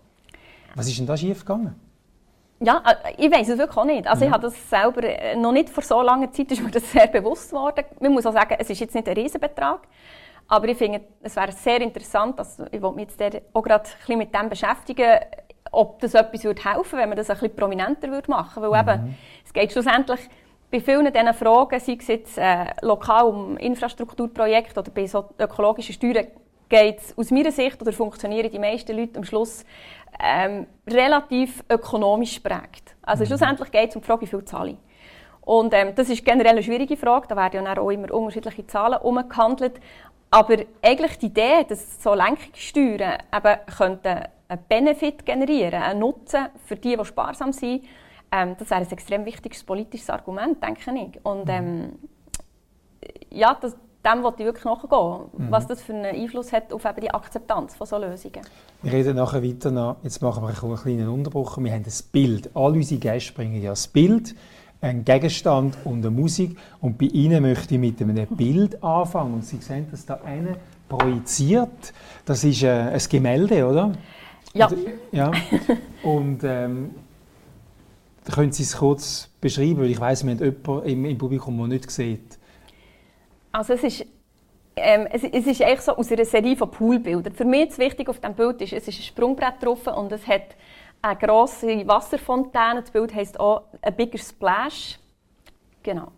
Was 0.75 0.87
ist 0.87 0.99
denn 0.99 1.07
da 1.07 1.17
schief 1.17 1.39
gegangen? 1.39 1.75
Ja, 2.59 2.81
äh, 2.85 3.13
ich 3.17 3.31
weiß 3.31 3.49
es 3.49 3.57
wirklich 3.57 3.77
auch 3.77 3.85
nicht. 3.85 4.07
Also 4.07 4.21
ja. 4.21 4.27
ich 4.27 4.33
habe 4.33 4.43
das 4.43 4.69
selber 4.69 5.03
äh, 5.03 5.35
noch 5.35 5.51
nicht 5.51 5.69
vor 5.69 5.83
so 5.83 6.01
langer 6.01 6.31
Zeit 6.31 6.51
ist 6.51 6.63
mir 6.63 6.71
das 6.71 6.89
sehr 6.91 7.07
bewusst 7.07 7.49
geworden. 7.49 7.83
Man 7.99 8.13
muss 8.13 8.25
auch 8.25 8.33
sagen, 8.33 8.55
es 8.59 8.69
ist 8.69 8.79
jetzt 8.79 8.95
nicht 8.95 9.07
ein 9.07 9.15
Riesenbetrag. 9.15 9.81
Aber 10.47 10.67
ich 10.67 10.77
finde, 10.77 11.01
es 11.21 11.35
wäre 11.35 11.51
sehr 11.51 11.81
interessant, 11.81 12.37
also 12.37 12.65
ich 12.71 12.81
wollte 12.81 12.95
mich 12.97 13.09
jetzt 13.19 13.41
auch 13.53 13.63
gerade 13.63 13.85
ein 13.85 13.97
bisschen 13.97 14.17
mit 14.17 14.33
dem 14.33 14.49
beschäftigen, 14.49 15.19
ob 15.71 15.99
das 15.99 16.13
etwas 16.13 16.43
würde 16.43 16.63
helfen 16.63 16.99
wenn 16.99 17.09
man 17.09 17.17
das 17.17 17.29
ein 17.29 17.37
bisschen 17.37 17.55
prominenter 17.55 18.09
würde 18.09 18.29
machen 18.29 18.61
würde. 18.61 18.73
Weil 18.73 18.97
mhm. 18.97 19.05
eben, 19.07 19.17
es 19.43 19.53
geht 19.53 19.71
schlussendlich 19.71 20.19
bei 20.71 20.79
vielen 20.79 21.11
dieser 21.11 21.33
Fragen, 21.33 21.79
sei 21.79 21.97
es 21.99 22.07
jetzt 22.07 22.37
äh, 22.37 22.65
lokal 22.81 23.25
um 23.25 23.57
Infrastrukturprojekte 23.57 24.79
oder 24.79 24.91
bei 24.91 25.07
so 25.07 25.25
ökologischen 25.39 25.93
Steuern, 25.93 26.27
geht 26.69 26.99
es 26.99 27.17
aus 27.17 27.31
meiner 27.31 27.51
Sicht 27.51 27.81
oder 27.81 27.93
funktionieren 27.93 28.51
die 28.51 28.59
meisten 28.59 28.97
Leute 28.97 29.17
am 29.17 29.23
Schluss 29.23 29.63
ähm, 30.19 30.65
relativ 30.87 31.63
ökonomisch 31.69 32.39
prägt. 32.39 32.95
Also 33.03 33.23
mhm. 33.23 33.27
schlussendlich 33.27 33.71
geht 33.71 33.89
es 33.89 33.95
um 33.95 34.01
die 34.01 34.07
Frage, 34.07 34.21
wie 34.21 34.27
viel 34.27 34.45
zahle 34.45 34.71
ich. 34.71 34.77
Und 35.41 35.73
ähm, 35.75 35.93
das 35.95 36.09
ist 36.09 36.25
generell 36.25 36.53
eine 36.53 36.63
schwierige 36.63 36.97
Frage, 36.97 37.27
da 37.27 37.35
werden 37.35 37.65
ja 37.65 37.77
auch 37.77 37.91
immer 37.91 38.11
unterschiedliche 38.11 38.65
Zahlen 38.65 38.99
umgehandelt. 39.01 39.79
Aber 40.35 40.57
eigentlich 40.81 41.17
die 41.19 41.27
Idee, 41.27 41.63
dass 41.65 42.03
so 42.03 42.13
Lenkungssteuern 42.13 43.19
eben 43.33 43.55
könnten 43.77 44.23
einen 44.49 44.61
Benefit 44.67 45.25
generieren, 45.25 45.81
einen 45.81 46.01
Nutzen 46.01 46.47
für 46.65 46.75
die, 46.75 46.97
die 46.97 47.05
sparsam 47.05 47.53
sind, 47.53 47.85
ähm, 48.33 48.57
das 48.59 48.69
wäre 48.69 48.81
ein 48.81 48.91
extrem 48.91 49.23
wichtiges 49.23 49.63
politisches 49.63 50.09
Argument, 50.09 50.61
denke 50.61 50.91
ich. 50.93 51.25
Und 51.25 51.47
ähm, 51.47 51.93
ja, 53.31 53.57
das, 53.61 53.77
dem 54.05 54.23
wollte 54.23 54.43
ich 54.43 54.47
wirklich 54.47 54.65
nachgehen, 54.65 55.29
mhm. 55.37 55.51
was 55.51 55.67
das 55.67 55.81
für 55.81 55.93
einen 55.93 56.13
Einfluss 56.13 56.51
hat 56.51 56.73
auf 56.73 56.83
eben 56.83 56.99
die 56.99 57.11
Akzeptanz 57.11 57.73
von 57.73 57.87
solchen 57.87 58.11
Lösungen. 58.11 58.41
Wir 58.81 58.91
reden 58.91 59.15
nachher 59.15 59.41
weiter 59.41 59.71
noch. 59.71 59.95
Jetzt 60.03 60.21
machen 60.21 60.43
wir 60.43 60.49
einen 60.49 60.75
kleinen 60.75 61.07
Unterbruch. 61.07 61.57
Wir 61.59 61.71
haben 61.71 61.83
das 61.83 62.03
Bild. 62.03 62.49
All 62.53 62.73
unsere 62.73 62.99
Gäste 62.99 63.31
bringen 63.31 63.61
ja 63.61 63.69
das 63.69 63.87
Bild, 63.87 64.35
einen 64.81 65.05
Gegenstand 65.05 65.77
und 65.83 66.05
eine 66.05 66.11
Musik. 66.11 66.57
Und 66.81 66.97
bei 66.97 67.05
Ihnen 67.05 67.41
möchte 67.41 67.75
ich 67.75 67.79
mit 67.79 68.01
einem 68.01 68.27
Bild 68.27 68.83
anfangen. 68.83 69.35
Und 69.35 69.45
Sie 69.45 69.57
sehen 69.57 69.87
das 69.91 70.05
da 70.05 70.19
eine 70.25 70.57
projiziert. 70.87 71.93
Das 72.25 72.43
ist 72.43 72.63
äh, 72.63 72.69
ein 72.69 73.01
Gemälde, 73.09 73.67
oder? 73.67 73.93
Ja. 74.53 74.69
ja. 75.11 75.31
Und 76.03 76.43
ähm, 76.43 76.91
können 78.33 78.51
Sie 78.51 78.63
es 78.63 78.77
kurz 78.77 79.29
beschreiben? 79.41 79.79
Weil 79.79 79.91
ich 79.91 79.99
weiß, 79.99 80.23
wir 80.25 80.31
haben 80.31 80.39
jemanden 80.39 80.89
im, 80.89 81.05
im 81.05 81.17
Publikum, 81.17 81.57
der 81.57 81.67
nicht 81.67 81.91
sieht. 81.91 82.39
Also 83.51 83.73
es 83.73 83.83
ist, 83.83 84.05
ähm, 84.75 85.07
es, 85.11 85.23
es, 85.23 85.47
ist 85.47 85.61
eigentlich 85.61 85.81
so 85.81 85.95
aus 85.95 86.11
einer 86.11 86.25
Serie 86.25 86.55
von 86.55 86.69
Poolbildern. 86.69 87.33
Für 87.33 87.45
mich 87.45 87.69
das 87.69 87.77
Wichtige 87.77 88.09
auf 88.09 88.19
diesem 88.19 88.35
Bild 88.35 88.61
ist, 88.61 88.73
es 88.73 88.87
ist 88.87 88.99
ein 88.99 89.03
Sprungbrett 89.03 89.61
drauf 89.61 89.87
und 89.87 90.11
es 90.11 90.27
hat 90.27 90.55
eine 91.01 91.17
grosse 91.17 91.87
Wasserfontäne. 91.87 92.81
Das 92.81 92.91
Bild 92.91 93.13
heisst 93.13 93.39
auch 93.39 93.63
«A 93.81 93.89
bigger 93.89 94.17
splash». 94.17 94.99
Genau. 95.83 96.11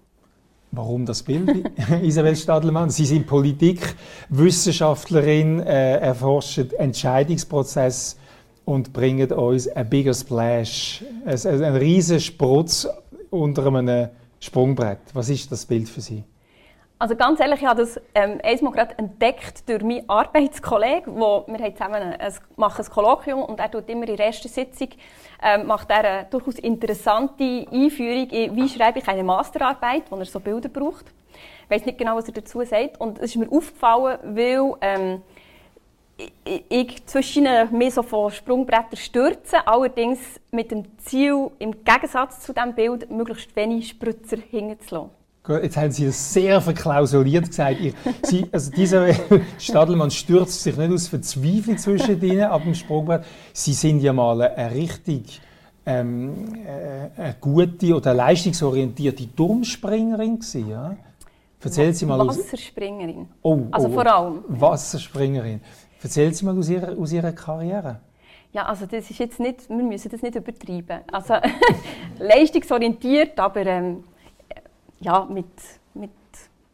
Warum 0.72 1.06
das 1.06 1.22
Bild, 1.24 1.72
Isabel 2.04 2.36
Stadelmann? 2.36 2.90
Sie 2.90 3.06
sind 3.06 3.26
Politikwissenschaftlerin, 3.26 5.62
äh, 5.62 5.98
erforschen 5.98 6.74
Entscheidungsprozess 6.74 8.18
und 8.66 8.92
bringen 8.92 9.32
uns 9.32 9.70
ein 9.70 9.90
bigger 9.90 10.14
splash, 10.14 11.06
ein, 11.26 11.64
ein 11.64 11.78
riesiger 11.78 12.20
Sprutz 12.20 12.86
unter 13.30 13.68
einem 13.68 14.10
Sprungbrett. 14.40 15.00
Was 15.14 15.30
ist 15.30 15.52
das 15.52 15.66
Bild 15.66 15.90
für 15.90 16.02
Sie? 16.02 16.24
Also 17.00 17.16
ganz 17.16 17.40
ehrlich, 17.40 17.62
ich 17.62 17.68
habe 17.68 17.82
das 17.82 18.02
ähm, 18.16 18.40
einmal 18.44 18.72
gerade 18.74 18.98
entdeckt 18.98 19.70
durch 19.70 19.84
meinen 19.84 20.10
Arbeitskollegen, 20.10 21.16
wo 21.16 21.46
wir 21.46 21.60
haben 21.60 21.76
zusammen 21.76 21.96
ein, 21.96 22.14
ein, 22.20 22.34
machen 22.56 22.84
ein 22.84 22.92
Kolloquium 22.92 23.44
und 23.44 23.60
er 23.60 23.70
tut 23.70 23.88
immer 23.88 24.08
in 24.08 24.16
der 24.16 24.26
ersten 24.26 24.48
Sitzung 24.48 24.90
ähm, 25.44 25.68
macht 25.68 25.92
er 25.92 25.98
eine 25.98 26.28
durchaus 26.32 26.56
interessante 26.56 27.68
Einführung 27.72 28.30
in, 28.30 28.56
wie 28.56 28.68
schreibe 28.68 28.98
ich 28.98 29.08
eine 29.08 29.24
Masterarbeit, 29.24 30.10
wo 30.10 30.16
er 30.16 30.26
so 30.26 30.40
Bilder 30.40 30.70
braucht. 30.70 31.06
Ich 31.66 31.70
weiß 31.70 31.86
nicht 31.86 32.00
genau, 32.00 32.16
was 32.16 32.28
er 32.28 32.34
dazu 32.34 32.64
sagt 32.64 33.00
und 33.00 33.20
es 33.20 33.26
ist 33.26 33.36
mir 33.36 33.52
aufgefallen, 33.52 34.18
weil 34.24 34.74
ähm, 34.82 35.22
ich, 36.46 36.64
ich 36.70 37.06
zwischen 37.06 37.48
mir 37.78 37.92
so 37.92 38.02
von 38.02 38.32
Sprungbrettern 38.32 38.98
stürze, 38.98 39.68
allerdings 39.68 40.20
mit 40.50 40.72
dem 40.72 40.98
Ziel, 40.98 41.52
im 41.60 41.84
Gegensatz 41.84 42.40
zu 42.40 42.54
diesem 42.54 42.74
Bild, 42.74 43.12
möglichst 43.12 43.56
wenig 43.56 43.90
Spritzer 43.90 44.38
hinzulassen. 44.38 45.17
Jetzt 45.50 45.78
haben 45.78 45.92
Sie 45.92 46.06
das 46.06 46.34
sehr 46.34 46.62
verklausuliert 46.62 47.48
gesagt. 47.48 47.80
Ich, 47.80 47.94
Sie, 48.24 48.46
also 48.52 48.72
dieser 48.72 49.14
Stadelmann 49.58 50.12
stürzt 50.12 50.64
sich 50.64 50.76
nicht 50.76 50.92
aus 50.92 51.08
Verzweiflung 51.08 51.78
zwischen 51.78 52.22
ihnen 52.22 52.44
ab 52.44 52.64
dem 52.64 52.76
Sprungbrett. 52.76 53.24
Sie 53.54 53.74
sind 53.74 54.02
ja 54.02 54.14
mal 54.14 54.42
eine 54.42 54.76
richtig 54.76 55.42
ähm, 55.86 56.54
äh, 56.66 57.22
eine 57.22 57.36
gute 57.40 57.96
oder 57.96 58.14
leistungsorientierte 58.14 59.34
Turmspringerin 59.34 60.40
gewesen, 60.40 60.70
ja? 60.70 60.98
Erzählen 61.64 61.94
Sie 61.94 62.06
mal 62.06 62.20
Wasserspringerin. 62.28 63.28
Oh, 63.42 63.60
also 63.72 63.88
oh, 63.88 63.92
vor 63.92 64.06
allem. 64.06 64.44
Wasserspringerin. 64.48 65.62
Erzählen 66.02 66.34
Sie 66.34 66.46
mal 66.46 66.58
aus 66.58 66.70
Ihrer, 66.70 66.98
aus 66.98 67.12
Ihrer 67.12 67.32
Karriere. 67.32 68.00
Ja, 68.54 68.66
also 68.66 68.86
das 68.86 69.10
ist 69.10 69.20
jetzt 69.20 69.40
nicht, 69.40 69.68
wir 69.70 69.84
müssen 69.84 70.10
das 70.10 70.22
nicht 70.22 70.36
übertreiben. 70.36 71.02
Also 71.12 71.36
leistungsorientiert, 72.20 73.40
aber 73.40 73.66
ähm, 73.66 74.04
ja, 75.00 75.26
mit, 75.26 75.46
mit 75.94 76.12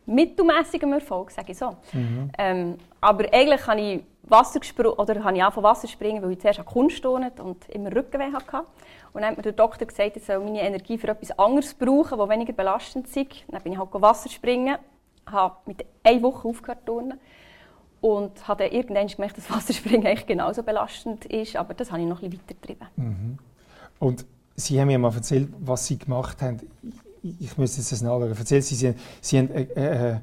mittelmäßigem 0.05 0.93
Erfolg, 0.93 1.31
sage 1.31 1.51
ich 1.51 1.57
so. 1.57 1.75
Mhm. 1.93 2.31
Ähm, 2.37 2.77
aber 3.01 3.25
eigentlich 3.33 3.65
habe 3.67 3.81
ich 3.81 4.03
Wasser 4.23 4.59
oder 4.97 5.23
habe 5.23 5.37
ich 5.37 5.43
auch 5.43 5.53
von 5.53 5.63
Wasser 5.63 5.87
springen, 5.87 6.23
weil 6.23 6.31
ich 6.31 6.39
zuerst 6.39 6.59
an 6.59 6.65
Kunst 6.65 7.01
turnet 7.01 7.39
und 7.39 7.67
immer 7.69 7.93
Rückenweh 7.93 8.31
hatte. 8.31 8.65
Und 9.13 9.21
dann 9.21 9.31
hat 9.31 9.37
mir 9.37 9.43
der 9.43 9.51
Doktor 9.51 9.85
gesagt, 9.85 10.17
ich 10.17 10.23
soll 10.23 10.39
meine 10.39 10.61
Energie 10.61 10.97
für 10.97 11.07
etwas 11.09 11.37
anderes 11.37 11.73
brauchen, 11.73 12.17
das 12.17 12.29
weniger 12.29 12.53
belastend 12.53 13.05
ist. 13.07 13.17
Dann 13.47 13.61
bin 13.61 13.73
ich 13.73 13.79
halt 13.79 13.89
Wasser 13.93 14.29
springen, 14.29 14.77
habe 15.25 15.55
mit 15.65 15.85
einer 16.03 16.21
Woche 16.23 16.47
aufgehört 16.47 16.85
turnen 16.85 17.19
und 18.01 18.47
habe 18.47 18.63
dann 18.63 18.73
irgendwann 18.73 19.07
gemerkt, 19.07 19.37
dass 19.37 19.49
Wasserspringen 19.55 20.07
eigentlich 20.07 20.25
genauso 20.25 20.63
belastend 20.63 21.25
ist, 21.25 21.55
aber 21.55 21.73
das 21.73 21.91
habe 21.91 22.01
ich 22.01 22.07
noch 22.07 22.21
ein 22.21 22.29
bisschen 22.29 22.45
weitergetrieben. 22.49 22.87
Mhm. 22.95 23.37
Und 23.99 24.25
Sie 24.55 24.79
haben 24.79 24.87
mir 24.87 24.99
mal 24.99 25.11
erzählt, 25.13 25.49
was 25.59 25.87
Sie 25.87 25.97
gemacht 25.97 26.41
haben 26.41 26.59
ich 27.23 27.57
müsste 27.57 27.79
jetzt 27.79 27.91
das 27.91 28.01
nachschauen. 28.01 28.35
Erzählen 28.35 28.61
Sie, 28.61 28.75
Sie, 28.75 28.93
Sie 29.21 29.37
haben, 29.39 29.49
äh, 29.49 29.61
äh, 29.61 30.19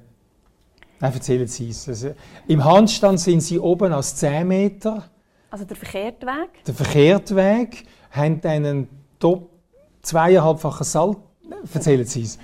nein, 1.01 1.13
erzählen 1.13 1.47
Sie 1.47 1.71
es. 1.71 1.89
Also, 1.89 2.15
Im 2.47 2.63
Handstand 2.63 3.19
sind 3.21 3.41
Sie 3.41 3.59
oben 3.59 3.93
als 3.93 4.17
10 4.17 4.47
Meter. 4.47 5.05
Also 5.51 5.65
der 5.65 5.77
verkehrte 5.77 6.27
Weg? 6.27 6.65
Der 6.65 6.75
verkehrte 6.75 7.37
Weg, 7.37 7.87
haben 8.11 8.41
einen 8.45 8.89
top 9.19 9.49
zweieinhalbfachen 10.03 10.85
Salt. 10.85 11.19
Erzählen 11.73 12.05
Sie 12.05 12.23
es. 12.23 12.39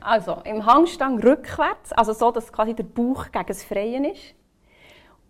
Also 0.00 0.36
im 0.44 0.64
Handstand 0.66 1.24
rückwärts, 1.24 1.92
also 1.92 2.12
so, 2.12 2.30
dass 2.30 2.52
quasi 2.52 2.74
der 2.74 2.84
Bauch 2.84 3.32
gegen 3.32 3.46
das 3.46 3.64
Freien 3.64 4.04
ist. 4.04 4.34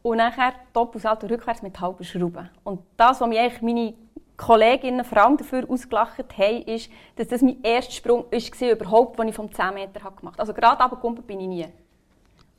Und 0.02 0.18
nachher 0.18 0.52
Doppelsalto 0.72 1.26
rückwärts 1.28 1.62
mit 1.62 1.80
halben 1.80 2.04
Schrauben. 2.04 2.50
Und 2.64 2.80
das, 2.96 3.20
was 3.20 3.28
mich 3.28 3.38
eigentlich 3.38 3.62
meine 3.62 3.94
Kolleginnen 4.36 5.04
vor 5.04 5.18
allem 5.18 5.36
dafür 5.36 5.64
ausgelacht 5.68 6.18
haben, 6.18 6.62
ist, 6.62 6.90
dass 7.16 7.28
das 7.28 7.42
mein 7.42 7.62
erster 7.62 7.92
Sprung 7.92 8.24
war, 8.30 8.70
überhaupt, 8.70 9.18
den 9.18 9.28
ich 9.28 9.34
vom 9.34 9.52
10 9.52 9.74
Meter 9.74 10.00
gemacht 10.00 10.22
habe. 10.22 10.38
Also 10.38 10.52
gerade 10.52 10.82
runtergekumpelt 10.82 11.26
bin 11.26 11.40
ich 11.40 11.46
nie. 11.46 11.66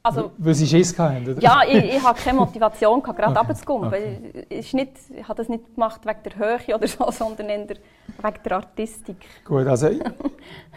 Also, 0.05 0.31
Weil 0.37 0.53
sie 0.53 0.67
Schiss 0.67 0.97
hatten, 0.99 1.27
oder? 1.27 1.41
Ja, 1.41 1.61
ich, 1.67 1.83
ich 1.95 2.03
hatte 2.03 2.21
keine 2.21 2.37
Motivation, 2.37 3.01
gehabt, 3.01 3.17
gerade 3.17 3.31
okay. 3.31 3.39
runterzukommen. 3.39 3.87
Okay. 3.87 4.45
Ich, 4.49 4.71
nicht, 4.73 4.91
ich 5.09 5.23
habe 5.27 5.33
das 5.33 5.49
nicht 5.49 5.73
gemacht 5.73 6.01
wegen 6.05 6.19
der 6.23 6.35
Höhe 6.35 6.75
oder 6.75 6.87
so, 6.87 7.09
sondern 7.11 7.49
eher 7.49 7.67
wegen 7.67 7.79
der 8.45 8.51
Artistik. 8.51 9.17
Gut, 9.43 9.65
also 9.65 9.87
ich, 9.87 10.03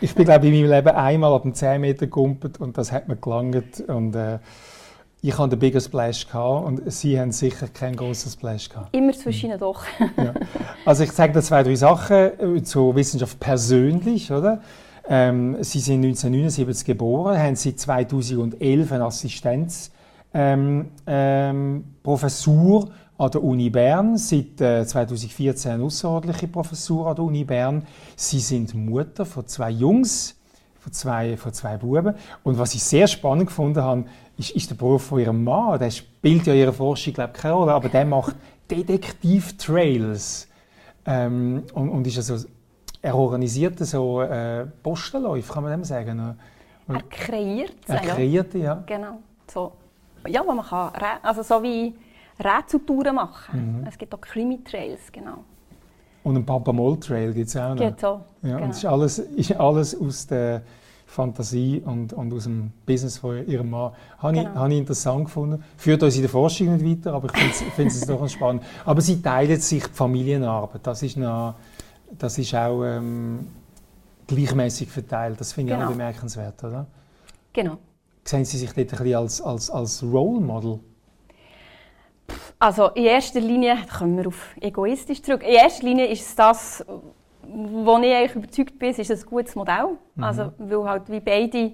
ich 0.00 0.14
bin 0.14 0.24
glaube 0.24 0.46
ich 0.46 0.54
in 0.54 0.62
meinem 0.62 0.70
Leben 0.70 0.96
einmal 0.96 1.34
ab 1.34 1.42
dem 1.42 1.52
10 1.52 1.78
Meter 1.78 2.06
gekumpelt 2.06 2.58
und 2.58 2.78
das 2.78 2.90
hat 2.90 3.06
mir 3.06 3.16
gelangt. 3.16 3.84
Und, 3.86 4.14
äh, 4.14 4.38
ich 5.20 5.36
hatte 5.36 5.50
den 5.50 5.58
Bigger 5.58 5.80
Splash 5.80 6.26
und 6.32 6.80
Sie 6.92 7.18
haben 7.18 7.32
sicher 7.32 7.66
keinen 7.68 7.96
großen 7.96 8.30
Splash 8.30 8.68
gehabt. 8.68 8.94
Immer 8.94 9.12
zwischen 9.12 9.50
ihnen 9.50 9.58
doch. 9.58 9.82
ja. 10.16 10.34
Also 10.84 11.02
ich 11.04 11.12
zeige 11.12 11.34
da 11.34 11.42
zwei, 11.42 11.62
drei 11.62 11.74
Sachen 11.74 12.56
äh, 12.56 12.62
zur 12.62 12.94
Wissenschaft 12.94 13.40
persönlich, 13.40 14.30
oder? 14.30 14.60
Ähm, 15.08 15.56
Sie 15.62 15.80
sind 15.80 16.04
1979 16.04 16.86
geboren, 16.86 17.38
haben 17.38 17.56
seit 17.56 17.80
2011 17.80 18.92
eine 18.92 19.04
Assistenzprofessur 19.04 19.90
ähm, 20.34 20.90
ähm, 21.06 22.92
an 23.18 23.30
der 23.32 23.42
Uni 23.42 23.70
Bern, 23.70 24.16
seit 24.16 24.60
äh, 24.60 24.86
2014 24.86 25.72
eine 25.72 25.82
außerordentliche 25.82 26.46
Professur 26.46 27.08
an 27.08 27.16
der 27.16 27.24
Uni 27.24 27.42
Bern. 27.44 27.86
Sie 28.14 28.38
sind 28.38 28.74
Mutter 28.74 29.26
von 29.26 29.46
zwei 29.48 29.70
Jungs, 29.70 30.36
von 30.78 30.92
zwei, 30.92 31.36
von 31.36 31.52
zwei 31.52 31.76
Buben. 31.76 32.14
Und 32.44 32.58
was 32.58 32.74
ich 32.74 32.84
sehr 32.84 33.08
spannend 33.08 33.48
gefunden 33.48 33.82
habe, 33.82 34.04
ist, 34.38 34.50
ist 34.52 34.70
der 34.70 34.76
Beruf 34.76 35.04
von 35.04 35.18
ihrem 35.18 35.44
Mann. 35.44 35.78
Der 35.78 35.90
spielt 35.90 36.46
ja 36.46 36.52
in 36.52 36.60
ihrer 36.60 36.72
Forschung 36.72 37.12
glaube 37.12 37.32
keine 37.32 37.54
Rolle, 37.54 37.72
aber 37.72 37.88
der 37.88 38.04
macht 38.04 38.36
Detektiv-Trails. 38.70 40.48
Ähm, 41.06 41.64
und, 41.74 41.88
und 41.90 42.06
ist 42.06 42.18
also, 42.18 42.46
er 43.00 43.14
organisiert 43.14 43.78
so 43.78 44.22
äh, 44.22 44.66
Postenläufe, 44.82 45.52
kann 45.52 45.62
man 45.62 45.72
dem 45.72 45.84
sagen. 45.84 46.36
Und 46.86 46.94
er 46.94 47.02
kreiert 47.02 47.74
sie, 47.86 47.92
Er 47.92 48.00
kreiert 48.00 48.54
ja. 48.54 48.60
ja. 48.60 48.82
Genau. 48.86 49.18
So, 49.46 49.72
ja, 50.26 50.42
man 50.42 50.64
kann, 50.64 50.92
also 51.22 51.42
so 51.42 51.62
wie 51.62 51.94
Rätseltouren 52.38 53.14
machen. 53.14 53.80
Mhm. 53.80 53.86
Es 53.86 53.96
gibt 53.96 54.14
auch 54.14 54.20
Krimi-Trails, 54.20 55.12
genau. 55.12 55.44
Und 56.24 56.36
einen 56.36 56.44
Papa 56.44 56.72
Moll 56.72 56.98
Trail 56.98 57.32
gibt 57.32 57.48
es 57.48 57.56
auch 57.56 57.70
noch. 57.70 57.76
Geht 57.76 58.00
so. 58.00 58.20
Ja, 58.42 58.54
genau. 58.54 58.64
und 58.64 58.70
es 58.70 58.78
ist 58.78 58.84
alles, 58.84 59.18
ist 59.18 59.56
alles 59.56 60.00
aus 60.00 60.26
der 60.26 60.62
Fantasie 61.08 61.82
und, 61.84 62.12
und 62.12 62.32
aus 62.34 62.44
dem 62.44 62.70
Business 62.84 63.16
von 63.16 63.44
ihrem 63.48 63.70
Mann. 63.70 63.92
Habe, 64.18 64.34
genau. 64.34 64.50
ich, 64.50 64.56
habe 64.56 64.72
ich 64.72 64.78
interessant 64.78 65.24
gefunden. 65.24 65.64
Führt 65.78 66.02
uns 66.02 66.14
in 66.16 66.20
der 66.20 66.30
Forschung 66.30 66.76
nicht 66.76 66.84
weiter, 66.84 67.14
aber 67.14 67.34
ich 67.34 67.54
finde 67.74 67.90
es 67.90 68.02
doch 68.02 68.28
spannend. 68.28 68.62
Aber 68.84 69.00
sie 69.00 69.20
teilen 69.20 69.58
sich 69.58 69.84
die 69.84 69.92
Familienarbeit. 69.92 70.86
Das 70.86 71.02
ist, 71.02 71.16
noch, 71.16 71.54
das 72.18 72.36
ist 72.36 72.54
auch 72.54 72.84
ähm, 72.84 73.46
gleichmäßig 74.26 74.90
verteilt. 74.90 75.40
Das 75.40 75.54
finde 75.54 75.72
ich 75.72 75.78
genau. 75.78 75.88
auch 75.88 75.92
bemerkenswert, 75.92 76.62
oder? 76.62 76.86
Genau. 77.54 77.78
Sehen 78.22 78.44
Sie 78.44 78.58
sich 78.58 78.70
dort 78.72 78.92
ein 78.92 78.98
bisschen 78.98 79.14
als, 79.14 79.40
als, 79.40 79.70
als 79.70 80.02
Role 80.02 80.40
Model? 80.40 80.78
Also 82.58 82.88
in 82.88 83.04
erster 83.04 83.40
Linie, 83.40 83.78
kommen 83.98 84.18
wir 84.18 84.26
auf 84.26 84.54
egoistisch 84.60 85.22
zurück, 85.22 85.42
in 85.42 85.54
erster 85.54 85.84
Linie 85.84 86.06
ist 86.06 86.26
es 86.26 86.34
das, 86.34 86.84
wo 87.50 87.98
ich 87.98 88.14
eigentlich 88.14 88.34
überzeugt 88.34 88.78
bin, 88.78 88.90
ist 88.90 89.10
ein 89.10 89.20
gutes 89.28 89.54
Modell. 89.54 89.96
Mhm. 90.14 90.24
Also, 90.24 90.52
weil 90.58 90.84
halt 90.84 91.10
wie 91.10 91.20
beide 91.20 91.72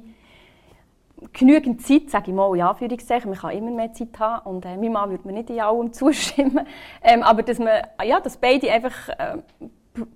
genügend 1.33 1.85
Zeit, 1.87 2.11
sage 2.11 2.31
ich 2.31 2.35
mal 2.37 2.55
in 2.55 2.63
Anführungszeichen, 2.63 3.31
man 3.31 3.39
kann 3.39 3.57
immer 3.57 3.71
mehr 3.71 3.93
Zeit 3.93 4.19
haben 4.19 4.47
und 4.47 4.65
äh, 4.65 4.77
mein 4.77 4.93
Mann 4.93 5.11
würde 5.11 5.27
mir 5.27 5.35
nicht 5.35 5.51
in 5.51 5.61
allem 5.61 5.93
zustimmen, 5.93 6.67
ähm, 7.03 7.23
aber 7.23 7.43
dass, 7.43 7.59
man, 7.59 7.83
ja, 8.05 8.21
dass 8.21 8.37
beide 8.37 8.71
einfach 8.71 9.09
äh, 9.09 9.39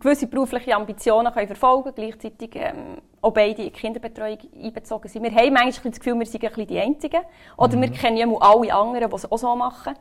gewisse 0.01 0.27
berufliche 0.27 0.75
Ambitionen 0.75 1.33
können 1.33 1.47
verfolgen 1.47 1.94
können, 1.94 2.11
gleichzeitig 2.11 2.51
ähm, 2.55 2.99
auch 3.21 3.33
beide 3.33 3.62
in 3.62 3.68
die 3.68 3.71
Kinderbetreuung 3.71 4.38
einbezogen 4.62 5.09
sind. 5.09 5.23
Wir 5.23 5.35
haben 5.35 5.53
manchmal 5.53 5.90
das 5.90 6.01
Gefühl, 6.01 6.18
wir 6.18 6.27
sind 6.27 6.42
ein 6.42 6.49
bisschen 6.49 6.66
die 6.66 6.79
Einzigen 6.79 7.21
oder 7.57 7.77
mhm. 7.77 7.83
wir 7.83 7.90
kennen 7.92 8.16
ja 8.16 8.27
alle 8.40 8.75
anderen, 8.75 9.09
die 9.09 9.16
es 9.16 9.31
auch 9.31 9.38
so 9.38 9.55
machen, 9.57 9.94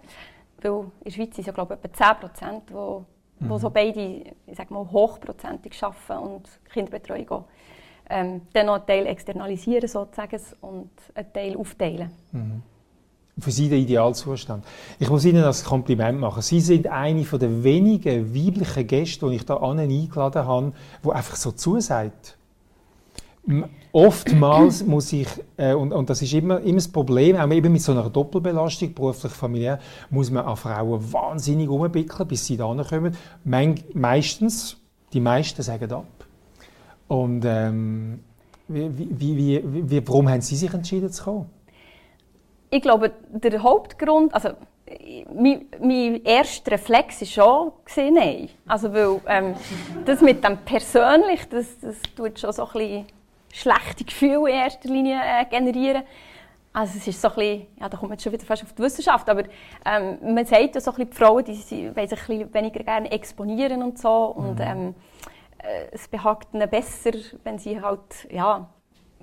weil 0.62 0.72
in 0.72 0.92
der 1.06 1.12
Schweiz 1.12 1.36
sind 1.36 1.40
es 1.40 1.46
ja 1.46 1.54
glaube 1.54 1.76
ich 1.76 1.84
etwa 1.86 2.16
10 2.20 2.20
Prozent, 2.20 2.70
die 2.70 3.17
mhm. 3.40 3.50
wo 3.50 3.58
so 3.58 3.70
beide 3.70 4.00
ich 4.46 4.56
sag 4.56 4.72
mal, 4.72 4.90
hochprozentig 4.92 5.82
arbeiten 5.84 6.24
und 6.24 6.50
Kinderbetreuung 6.72 7.30
auch. 7.30 7.44
Ähm, 8.10 8.42
dann 8.54 8.68
noch 8.68 8.76
einen 8.76 8.86
Teil 8.86 9.06
externalisieren 9.06 9.88
sozusagen 9.88 10.40
und 10.62 10.90
einen 11.14 11.34
Teil 11.34 11.58
aufteilen. 11.58 12.10
Mhm. 12.32 12.62
Für 13.40 13.52
Sie 13.52 13.70
der 13.70 13.78
Idealzustand. 13.78 14.66
Ich 14.98 15.10
muss 15.10 15.24
Ihnen 15.26 15.44
das 15.44 15.64
Kompliment 15.64 16.20
machen. 16.20 16.42
Sie 16.42 16.60
sind 16.60 16.88
eine 16.88 17.24
der 17.24 17.64
wenigen 17.64 18.34
weiblichen 18.34 18.88
Gäste, 18.88 19.30
die 19.30 19.36
ich 19.36 19.46
hier 19.46 19.62
eingeladen 19.62 20.46
habe, 20.46 20.74
die 21.04 21.12
einfach 21.12 21.36
so 21.36 21.52
zusagt 21.52 22.38
oftmals 23.98 24.86
muss 24.86 25.12
ich, 25.12 25.28
äh, 25.58 25.74
und, 25.74 25.92
und 25.92 26.08
das 26.08 26.22
ist 26.22 26.32
immer, 26.34 26.60
immer 26.60 26.76
das 26.76 26.88
Problem, 26.88 27.36
auch 27.36 27.50
eben 27.50 27.72
mit 27.72 27.82
so 27.82 27.94
einer 27.94 28.08
Doppelbelastung, 28.10 28.94
beruflich, 28.94 29.32
familiär, 29.32 29.80
muss 30.12 30.30
man 30.30 30.46
an 30.46 30.56
Frauen 30.56 31.12
wahnsinnig 31.12 31.68
umbickeln, 31.68 32.28
bis 32.28 32.46
sie 32.46 32.58
da 32.58 32.68
kommen. 32.88 33.18
meistens, 33.94 34.78
die 35.14 35.20
meisten 35.20 35.64
sagen 35.64 35.92
ab. 35.92 36.06
Und 37.08 37.44
ähm, 37.46 38.20
wie, 38.68 38.92
wie, 38.96 39.64
wie, 39.66 40.08
warum 40.08 40.30
haben 40.30 40.42
Sie 40.42 40.56
sich 40.56 40.74
entschieden 40.74 41.12
zu 41.12 41.24
kommen? 41.24 41.50
Ich 42.70 42.82
glaube, 42.82 43.14
der 43.32 43.64
Hauptgrund, 43.64 44.34
also 44.34 44.50
mein, 45.34 45.66
mein 45.82 46.24
erster 46.24 46.74
Reflex 46.74 47.22
war 47.38 47.72
schon, 47.96 48.14
nein. 48.14 48.50
Also, 48.68 48.94
weil 48.94 49.22
ähm, 49.26 49.56
das 50.06 50.22
mit 50.22 50.44
dem 50.44 50.58
persönlich, 50.58 51.48
das, 51.50 51.80
das 51.82 51.96
tut 52.16 52.38
schon 52.40 52.52
so 52.52 52.66
ein 52.66 52.74
bisschen 52.74 53.06
schlechte 53.58 54.04
Gefühle 54.04 54.50
in 54.50 54.56
erster 54.56 54.90
Linie 54.90 55.20
äh, 55.24 55.46
generieren. 55.46 56.04
Also 56.74 56.98
es 56.98 57.08
ist 57.08 57.22
so 57.22 57.30
ein 57.30 57.36
bisschen, 57.36 57.68
ja, 57.80 57.90
da 57.90 57.98
kommt 57.98 58.10
man 58.10 58.20
schon 58.20 58.32
wieder 58.32 58.46
fast 58.46 58.62
auf 58.64 58.74
die 58.74 58.84
Wissenschaft, 58.84 59.28
aber 59.30 59.44
ähm, 59.84 60.20
man 60.22 60.46
sagt 60.46 60.76
ja 60.76 60.82
so 60.82 60.92
ein 60.92 60.98
bisschen, 60.98 61.10
die 61.10 61.18
Frauen, 61.18 61.44
die, 61.44 61.54
die 61.54 61.96
wollen 61.96 62.08
sich 62.08 62.20
ein 62.20 62.28
bisschen 62.28 62.54
weniger 62.54 62.84
gerne 62.84 63.12
exponieren 63.12 63.82
und 63.82 63.98
so 63.98 64.26
und 64.26 64.60
mhm. 64.60 64.62
ähm, 64.62 64.96
äh, 65.58 65.88
es 65.92 66.08
behagt 66.08 66.54
ihnen 66.54 66.70
besser, 66.70 67.12
wenn 67.44 67.58
sie 67.58 67.82
halt, 67.82 68.28
ja, 68.30 68.70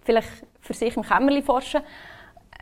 vielleicht 0.02 0.28
für 0.60 0.74
sich 0.74 0.96
im 0.96 1.04
Kämmerlein 1.04 1.44
forschen. 1.44 1.82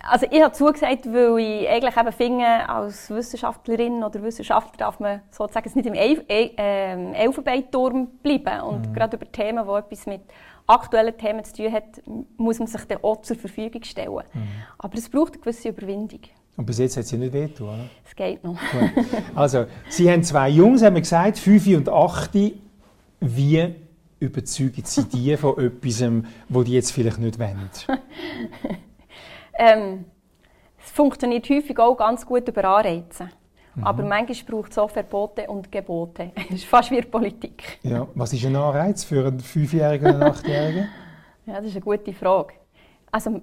Also 0.00 0.26
ich 0.30 0.42
habe 0.42 0.52
zugesagt, 0.52 1.06
weil 1.06 1.38
ich 1.38 1.68
eigentlich 1.68 1.96
eben 1.96 2.12
finde, 2.12 2.68
als 2.68 3.08
Wissenschaftlerin 3.10 4.02
oder 4.02 4.22
Wissenschaftler 4.22 4.76
darf 4.76 4.98
man 4.98 5.20
sozusagen 5.30 5.70
nicht 5.74 5.86
im 5.86 5.94
Elf 5.94 6.24
äh, 6.28 7.12
Elfenbeinturm 7.14 8.08
bleiben. 8.22 8.60
Und 8.62 8.88
mhm. 8.88 8.94
gerade 8.94 9.16
über 9.16 9.30
Themen, 9.30 9.64
die 9.64 9.72
etwas 9.72 10.06
mit 10.06 10.22
aktuellen 10.66 11.16
Themen 11.16 11.44
zu 11.44 11.54
tun 11.54 11.72
hat, 11.72 12.02
muss 12.36 12.58
man 12.58 12.66
sich 12.66 12.84
dann 12.84 12.98
auch 13.02 13.22
zur 13.22 13.36
Verfügung 13.36 13.82
stellen. 13.84 14.24
Mhm. 14.32 14.42
Aber 14.78 14.98
es 14.98 15.08
braucht 15.08 15.34
eine 15.34 15.40
gewisse 15.40 15.68
Überwindung. 15.68 16.20
Und 16.56 16.66
bis 16.66 16.78
jetzt 16.78 16.96
hat 16.96 17.04
es 17.04 17.10
ja 17.10 17.18
nicht 17.18 17.32
wehtun, 17.32 17.68
oder? 17.68 17.88
Es 18.04 18.14
geht 18.14 18.44
noch. 18.44 18.56
also, 19.34 19.66
Sie 19.88 20.10
haben 20.10 20.22
zwei 20.22 20.48
Jungs, 20.50 20.82
haben 20.82 20.94
wir 20.94 21.00
gesagt, 21.00 21.38
5 21.38 21.66
und 21.68 21.88
8. 21.88 22.30
Wie 23.20 23.74
überzeugen 24.18 24.82
Sie 24.84 25.04
die 25.04 25.36
von 25.36 25.58
etwas, 25.58 26.04
wo 26.48 26.62
die 26.62 26.72
jetzt 26.72 26.92
vielleicht 26.92 27.18
nicht 27.18 27.38
wollen? 27.38 27.70
ähm, 29.58 30.04
es 30.84 30.90
funktioniert 30.90 31.48
häufig 31.48 31.78
auch 31.78 31.96
ganz 31.96 32.26
gut 32.26 32.48
über 32.48 32.64
Anreize. 32.64 33.28
Mhm. 33.74 33.84
Aber 33.84 34.02
manchmal 34.02 34.36
braucht 34.46 34.72
es 34.72 34.78
auch 34.78 34.90
Verbote 34.90 35.46
und 35.48 35.70
Gebote. 35.70 36.32
Das 36.34 36.50
ist 36.50 36.64
fast 36.64 36.90
wie 36.90 37.00
Politik. 37.02 37.78
Ja. 37.82 38.06
Was 38.14 38.32
ist 38.32 38.44
ein 38.44 38.56
Anreiz 38.56 39.04
für 39.04 39.26
einen 39.26 39.40
Fünfjährigen 39.40 40.08
oder 40.08 40.26
einen 40.26 40.34
Achtjährigen? 40.34 40.88
ja, 41.46 41.54
das 41.54 41.66
ist 41.66 41.72
eine 41.72 41.80
gute 41.80 42.12
Frage. 42.12 42.54
Also, 43.10 43.40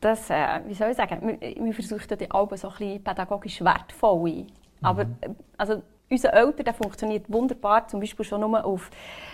das, 0.00 0.30
äh, 0.30 0.60
wie 0.66 0.74
soll 0.74 0.90
ich 0.90 0.96
sagen, 0.96 1.38
wir, 1.40 1.64
wir 1.64 1.74
versuchen 1.74 2.18
die 2.18 2.30
Alben 2.30 2.56
so 2.56 2.68
ein 2.68 2.74
bisschen 2.76 3.04
pädagogisch 3.04 3.60
wertvoll 3.62 4.28
ein. 4.28 4.46
Aber 4.80 5.04
mhm. 5.04 5.36
also, 5.56 5.82
unser 6.12 6.32
Älter 6.34 6.62
der 6.62 6.74
funktioniert 6.74 7.24
wunderbar, 7.28 7.88
zum 7.88 8.00
Beispiel 8.00 8.24
schon 8.24 8.42
nur 8.42 8.64
auf 8.64 8.90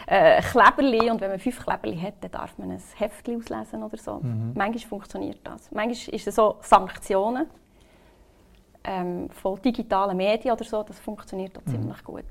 äh, 0.07 0.41
Kleberli. 0.41 1.11
Und 1.11 1.21
wenn 1.21 1.31
man 1.31 1.39
fünf 1.39 1.63
Kleberli 1.63 1.99
hat, 1.99 2.15
dann 2.21 2.31
darf 2.31 2.57
man 2.57 2.71
ein 2.71 2.83
Heftli 2.97 3.37
auslesen 3.37 3.83
oder 3.83 3.97
so. 3.97 4.21
Mhm. 4.21 4.53
Manchmal 4.55 4.89
funktioniert 4.89 5.41
das. 5.45 5.71
Manchmal 5.73 6.15
ist 6.15 6.27
es 6.27 6.35
so 6.35 6.57
Sanktionen 6.63 7.47
ähm, 8.85 9.29
von 9.31 9.61
digitalen 9.61 10.17
Medien 10.17 10.55
oder 10.55 10.65
so, 10.65 10.83
das 10.83 10.99
funktioniert 10.99 11.59
auch 11.59 11.67
mhm. 11.67 11.71
ziemlich 11.71 12.05
gut. 12.05 12.25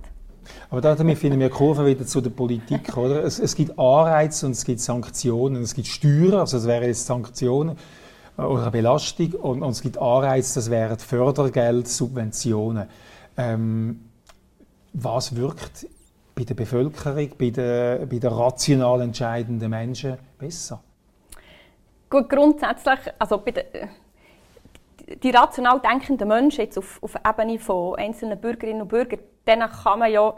Aber 0.70 0.80
damit 0.80 1.18
finden 1.18 1.42
wir 1.42 1.50
Kurve 1.50 1.86
wieder 1.86 2.06
zu 2.06 2.22
der 2.22 2.30
Politik. 2.30 2.96
Oder? 2.96 3.24
Es, 3.24 3.38
es, 3.38 3.54
gibt 3.54 3.78
Anreize 3.78 4.46
und 4.46 4.54
es 4.54 4.64
gibt 4.64 4.80
Sanktionen, 4.80 5.62
es 5.62 5.74
gibt 5.74 5.88
Steuern, 5.88 6.36
also 6.36 6.56
es 6.58 6.66
wären 6.66 6.86
jetzt 6.86 7.06
Sanktionen 7.06 7.78
äh, 8.38 8.42
oder 8.44 8.62
eine 8.62 8.72
Belastung 8.72 9.34
und, 9.34 9.62
und, 9.62 9.72
es 9.72 9.82
gibt 9.82 9.98
Anreize, 9.98 10.56
das 10.56 10.70
wären 10.70 10.98
Fördergeld, 10.98 11.90
Subventionen. 11.90 12.88
Ähm, 13.36 14.07
was 15.00 15.36
wirkt 15.36 15.88
bei 16.36 16.44
der 16.44 16.56
Bevölkerung, 16.56 17.30
bei 17.38 17.50
den, 17.50 18.10
bei 18.10 18.18
den 18.20 18.32
rational 18.32 19.02
entscheidenden 19.02 19.70
Menschen 19.70 20.18
besser? 20.38 20.84
Gut, 22.10 22.30
grundsätzlich, 22.30 23.00
also 23.20 23.38
bei 23.40 23.52
der, 23.52 23.66
die 25.22 25.30
rational 25.30 25.80
denkenden 25.80 26.28
Menschen 26.28 26.62
jetzt 26.62 26.78
auf, 26.78 27.02
auf 27.02 27.16
Ebene 27.16 27.60
von 27.60 27.96
einzelnen 27.96 28.40
Bürgerinnen 28.40 28.82
und 28.82 28.88
Bürgern, 28.88 29.20
denen 29.46 29.70
kann 29.70 30.00
man 30.00 30.12
ja, 30.12 30.34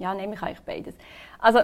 ja, 0.00 0.14
nehme 0.14 0.34
ich 0.34 0.42
eigentlich 0.42 0.62
beides. 0.62 0.94
Also 1.38 1.60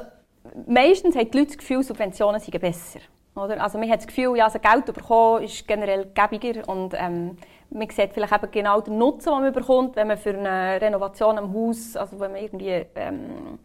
meistens 0.66 1.16
haben 1.16 1.31
die 1.31 1.38
Leute 1.38 1.51
das 1.51 1.59
Gefühl, 1.59 1.83
Subventionen 1.83 2.40
seien 2.40 2.61
besser. 2.61 3.01
Oder? 3.35 3.62
Also 3.62 3.79
man 3.79 3.90
hat 3.90 4.01
das 4.01 4.07
Gefühl, 4.07 4.37
ja, 4.37 4.44
also 4.44 4.59
Geld 4.59 4.85
bekommen 4.85 5.44
ist 5.44 5.66
generell 5.66 6.11
gäbiger 6.14 6.68
und 6.68 6.94
ähm, 6.94 7.38
man 7.73 7.89
sieht 7.91 8.13
vielleicht 8.13 8.33
eben 8.33 8.51
genau 8.51 8.81
den 8.81 8.99
Nutzen, 8.99 9.33
den 9.33 9.43
man 9.43 9.53
bekommt, 9.53 9.97
wenn 9.97 10.09
man 10.09 10.19
für 10.19 10.31
eine 10.31 10.81
Renovation 10.81 11.39
am 11.39 11.53
Haus, 11.53 11.97
also 11.97 12.19
wenn 12.21 12.33
man 12.33 12.43
irgendwie 12.43 12.87
ähm, 12.95 13.59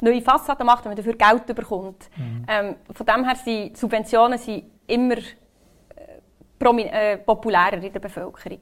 neue 0.00 0.22
Fassaden 0.22 0.66
macht, 0.66 0.84
wenn 0.84 0.90
man 0.90 0.96
dafür 0.96 1.14
Geld 1.14 1.46
bekommt. 1.54 2.08
Mhm. 2.16 2.46
Ähm, 2.48 2.76
von 2.92 3.06
dem 3.06 3.24
her 3.24 3.36
sind 3.36 3.76
Subventionen 3.76 4.38
sind 4.38 4.64
immer 4.86 5.16
äh, 5.16 7.12
äh, 7.12 7.16
populärer 7.18 7.74
in 7.82 7.92
der 7.92 8.00
Bevölkerung. 8.00 8.60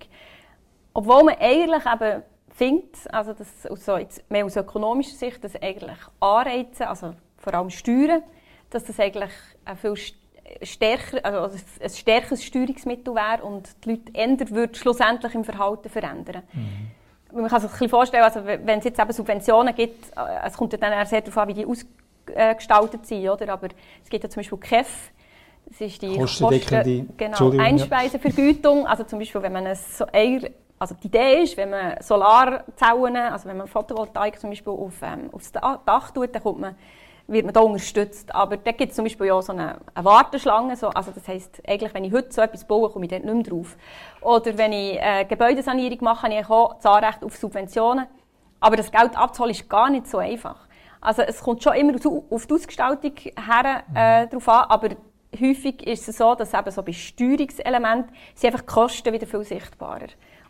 Obwohl 0.94 1.24
man 1.24 1.37
eigentlich 1.38 1.85
eben 1.87 2.22
findet, 2.51 2.96
also 3.12 3.33
das 3.33 3.66
aus 3.66 3.85
so 3.85 3.96
jetzt 3.96 4.29
mehr 4.31 4.44
aus 4.44 4.57
ökonomischer 4.57 5.16
Sicht, 5.16 5.42
dass 5.44 5.55
eigentlich 5.62 5.98
Anreize, 6.18 6.88
also 6.88 7.14
vor 7.37 7.55
allem 7.55 7.70
Steuern, 7.70 8.22
dass 8.70 8.85
das 8.85 8.98
eigentlich 8.98 9.31
viel 9.81 9.96
stärker, 10.62 11.24
also 11.24 11.56
ein 11.80 11.90
stärkeres 11.90 12.44
Steuerungsmittel 12.44 13.14
wäre 13.14 13.42
und 13.42 13.68
die 13.84 13.90
Leute 13.90 14.14
ändern 14.14 14.50
würde 14.50 14.74
schlussendlich 14.76 15.34
im 15.34 15.44
Verhalten 15.44 15.88
verändern. 15.88 16.42
Mhm. 16.52 17.40
Man 17.40 17.48
kann 17.48 17.61
sich 17.61 17.80
ein 17.80 17.88
vorstellen, 17.88 18.24
also 18.24 18.44
wenn 18.44 18.78
es 18.78 18.84
jetzt 18.84 18.98
eben 18.98 19.12
Subventionen 19.12 19.74
gibt, 19.74 20.11
äh, 20.16 20.46
es 20.46 20.56
kommt 20.56 20.72
ja 20.72 20.78
dann 20.78 21.06
sehr 21.06 21.20
darauf 21.20 21.38
an, 21.38 21.48
wie 21.48 21.54
die 21.54 21.66
ausgestaltet 21.66 23.06
sind, 23.06 23.28
oder? 23.28 23.52
aber 23.52 23.68
es 24.02 24.08
gibt 24.08 24.24
ja 24.24 24.30
zum 24.30 24.40
Beispiel 24.40 24.58
KEF, 24.58 25.11
das 25.66 25.80
ist 25.82 26.00
die 26.00 26.16
Kosten, 26.16 27.11
genau, 27.16 27.50
Einspeisevergütung, 27.58 28.87
also 28.87 29.04
zum 29.04 29.18
Beispiel, 29.18 29.42
wenn 29.42 29.52
man 29.52 29.66
ein 29.66 29.76
also 30.78 30.94
die 30.94 31.08
Idee 31.08 31.42
ist, 31.42 31.56
wenn 31.56 31.70
man 31.70 32.00
Solarzellen, 32.00 33.16
also 33.16 33.48
wenn 33.48 33.56
man 33.56 33.66
Photovoltaik 33.66 34.38
zum 34.38 34.50
Beispiel 34.50 34.72
auf, 34.72 35.02
ähm, 35.02 35.28
aufs 35.32 35.52
Dach 35.52 36.11
tut, 36.12 36.34
dann 36.34 36.42
kommt 36.42 36.61
man 36.61 36.76
wird 37.28 37.44
man 37.44 37.54
da 37.54 37.60
unterstützt. 37.60 38.34
Aber 38.34 38.56
da 38.56 38.72
gibt 38.72 38.90
es 38.90 38.96
zum 38.96 39.04
Beispiel 39.04 39.26
ja 39.26 39.40
so 39.40 39.52
eine, 39.52 39.76
eine 39.94 40.04
Warteschlange. 40.04 40.74
So, 40.76 40.88
also 40.88 41.12
das 41.12 41.28
heisst, 41.28 41.62
eigentlich, 41.66 41.94
wenn 41.94 42.04
ich 42.04 42.12
heute 42.12 42.32
so 42.32 42.40
etwas 42.40 42.64
baue, 42.64 42.90
komme 42.90 43.04
ich 43.04 43.10
dort 43.10 43.24
nicht 43.24 43.34
mehr 43.34 43.44
drauf. 43.44 43.76
Oder 44.20 44.58
wenn 44.58 44.72
ich 44.72 44.98
äh, 45.00 45.24
Gebäudesanierung 45.26 45.98
mache, 46.00 46.22
habe 46.24 46.34
ich 46.34 46.50
auch 46.50 46.74
das 46.74 46.86
Anrecht 46.86 47.22
auf 47.22 47.36
Subventionen. 47.36 48.06
Aber 48.60 48.76
das 48.76 48.90
Geld 48.90 49.16
abzuholen 49.16 49.52
ist 49.54 49.68
gar 49.68 49.90
nicht 49.90 50.08
so 50.08 50.18
einfach. 50.18 50.66
Also 51.00 51.22
es 51.22 51.40
kommt 51.40 51.62
schon 51.62 51.74
immer 51.74 51.94
auf 51.94 52.46
die 52.46 52.54
Ausgestaltung 52.54 53.12
her, 53.16 53.84
äh, 53.94 54.24
mhm. 54.24 54.30
drauf 54.30 54.48
an, 54.48 54.64
aber 54.68 54.88
häufig 55.38 55.86
ist 55.86 56.08
es 56.08 56.18
so, 56.18 56.34
dass 56.34 56.54
eben 56.54 56.70
so 56.70 56.82
bei 56.82 56.92
Steuerungselementen 56.92 58.12
sind 58.34 58.52
einfach 58.52 58.66
die 58.66 58.72
Kosten 58.72 59.12
wieder 59.12 59.26
viel 59.26 59.44
sichtbarer. 59.44 60.08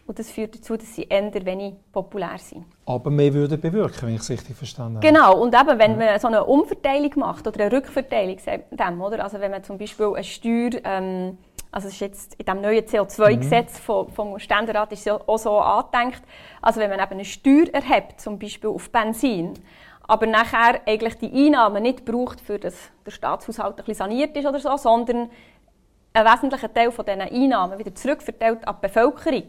Und 0.09 0.18
das 0.18 0.31
führt 0.31 0.55
dazu, 0.55 0.75
dass 0.75 0.94
sie 0.94 1.03
eher 1.03 1.31
wenig 1.44 1.75
populär 1.92 2.38
sind. 2.38 2.64
Aber 2.87 3.11
mehr 3.11 3.35
würden 3.35 3.61
bewirken, 3.61 4.09
wenn 4.09 4.14
ich 4.14 4.23
es 4.23 4.31
richtig 4.31 4.57
verstanden 4.57 4.97
habe. 4.97 5.07
Genau, 5.07 5.38
und 5.38 5.55
eben, 5.55 5.79
wenn 5.79 5.99
man 5.99 6.18
so 6.18 6.29
eine 6.29 6.44
Umverteilung 6.44 7.12
macht 7.16 7.47
oder 7.47 7.61
eine 7.61 7.73
Rückverteilung, 7.77 8.38
dem, 8.71 9.01
oder? 9.03 9.23
also 9.23 9.38
wenn 9.38 9.51
man 9.51 9.62
zum 9.62 9.77
Beispiel 9.77 10.07
eine 10.07 10.25
Steuer, 10.25 10.71
ähm, 10.85 11.37
also 11.71 11.88
es 11.88 11.92
ist 11.94 12.01
jetzt 12.01 12.35
in 12.37 12.47
dem 12.47 12.62
neuen 12.62 12.87
CO2-Gesetz 12.87 13.87
mhm. 13.87 14.09
vom, 14.14 14.38
Ständerat 14.38 14.90
ist 14.92 15.11
auch 15.11 15.38
so 15.38 15.59
angedenkt, 15.59 16.23
also 16.62 16.81
wenn 16.81 16.88
man 16.88 17.01
eben 17.01 17.12
eine 17.12 17.27
Steuer 17.27 17.66
erhebt, 17.71 18.18
zum 18.18 18.38
Beispiel 18.38 18.71
auf 18.71 18.90
Benzin, 18.90 19.53
aber 20.05 20.25
nachher 20.25 20.81
eigentlich 20.87 21.18
die 21.18 21.31
Einnahmen 21.31 21.83
nicht 21.83 22.07
braucht, 22.07 22.40
für 22.40 22.59
dass 22.59 22.75
der 23.05 23.11
Staatshaushalt 23.11 23.73
ein 23.73 23.85
bisschen 23.85 24.09
saniert 24.09 24.35
ist 24.35 24.47
oder 24.47 24.59
so, 24.59 24.75
sondern 24.79 25.29
einen 26.14 26.27
wesentlichen 26.27 26.73
Teil 26.73 26.92
von 26.92 27.05
diesen 27.05 27.21
Einnahmen 27.21 27.79
wieder 27.79 27.94
zurückverteilt 27.94 28.66
an 28.66 28.77
die 28.81 28.87
Bevölkerung, 28.87 29.44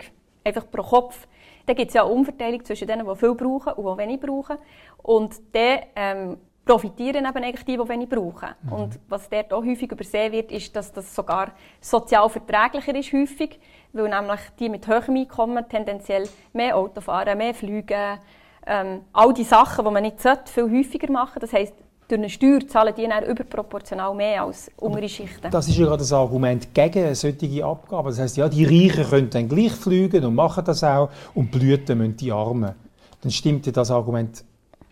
einfach 0.49 0.69
pro 0.69 0.83
Kopf. 0.83 1.27
Dann 1.65 1.75
gibt 1.75 1.89
es 1.89 1.93
ja 1.95 2.03
eine 2.03 2.12
Umverteilung 2.12 2.63
zwischen 2.65 2.88
denen, 2.88 3.07
die 3.07 3.15
viel 3.15 3.35
brauchen 3.35 3.73
und 3.73 3.97
die 3.97 4.01
wenig 4.03 4.19
brauchen. 4.19 4.57
Und 4.97 5.35
dann 5.53 5.79
ähm, 5.95 6.38
profitieren 6.65 7.25
eben 7.25 7.43
eigentlich 7.43 7.65
die, 7.65 7.77
die 7.77 7.89
wenig 7.89 8.09
brauchen. 8.09 8.49
Mhm. 8.63 8.73
Und 8.73 8.99
was 9.07 9.29
dort 9.29 9.51
auch 9.53 9.63
häufig 9.63 9.91
übersehen 9.91 10.31
wird, 10.31 10.51
ist, 10.51 10.75
dass 10.75 10.91
das 10.91 11.15
sogar 11.15 11.51
sozial 11.81 12.29
verträglicher 12.29 12.95
ist, 12.95 13.12
häufig, 13.12 13.59
weil 13.91 14.09
nämlich 14.09 14.39
die 14.59 14.69
mit 14.69 14.88
höherem 14.88 15.15
Einkommen 15.15 15.67
tendenziell 15.67 16.27
mehr 16.53 16.77
Auto 16.77 17.01
fahren, 17.01 17.38
mehr 17.38 17.53
fliegen, 17.53 18.19
ähm, 18.67 19.01
all 19.13 19.33
die 19.33 19.43
Sachen, 19.43 19.83
die 19.83 19.91
man 19.91 20.03
nicht 20.03 20.21
sollte, 20.21 20.51
viel 20.51 20.69
häufiger 20.71 21.12
machen. 21.12 21.39
Das 21.39 21.53
heisst, 21.53 21.73
durch 22.10 22.19
eine 22.19 22.30
Steuer 22.30 22.67
zahlen 22.67 22.93
die 22.98 23.08
dann 23.08 23.24
überproportional 23.24 24.15
mehr 24.15 24.43
als 24.43 24.72
untere 24.78 25.08
Schichten. 25.08 25.50
Das 25.52 25.67
ist 25.67 25.78
ja 25.78 25.86
gerade 25.86 26.00
das 26.00 26.12
Argument 26.12 26.74
gegen 26.74 27.13
solche 27.13 27.63
Abgaben. 27.63 28.08
Das 28.10 28.19
heisst, 28.19 28.38
ja, 28.38 28.50
die 28.50 28.65
Reichen 28.65 29.08
können 29.08 29.30
dann 29.30 29.48
gleich 29.48 29.72
fliegen 29.72 30.26
und 30.26 30.34
machen 30.34 30.65
das 30.65 30.84
auch 30.84 31.10
und 31.36 31.52
blüten 31.52 32.00
müssen 32.00 32.17
die 32.17 32.32
Armen. 32.32 32.74
Dann 33.22 33.32
stimmt 33.32 33.76
das 33.78 33.91
Argument 33.91 34.43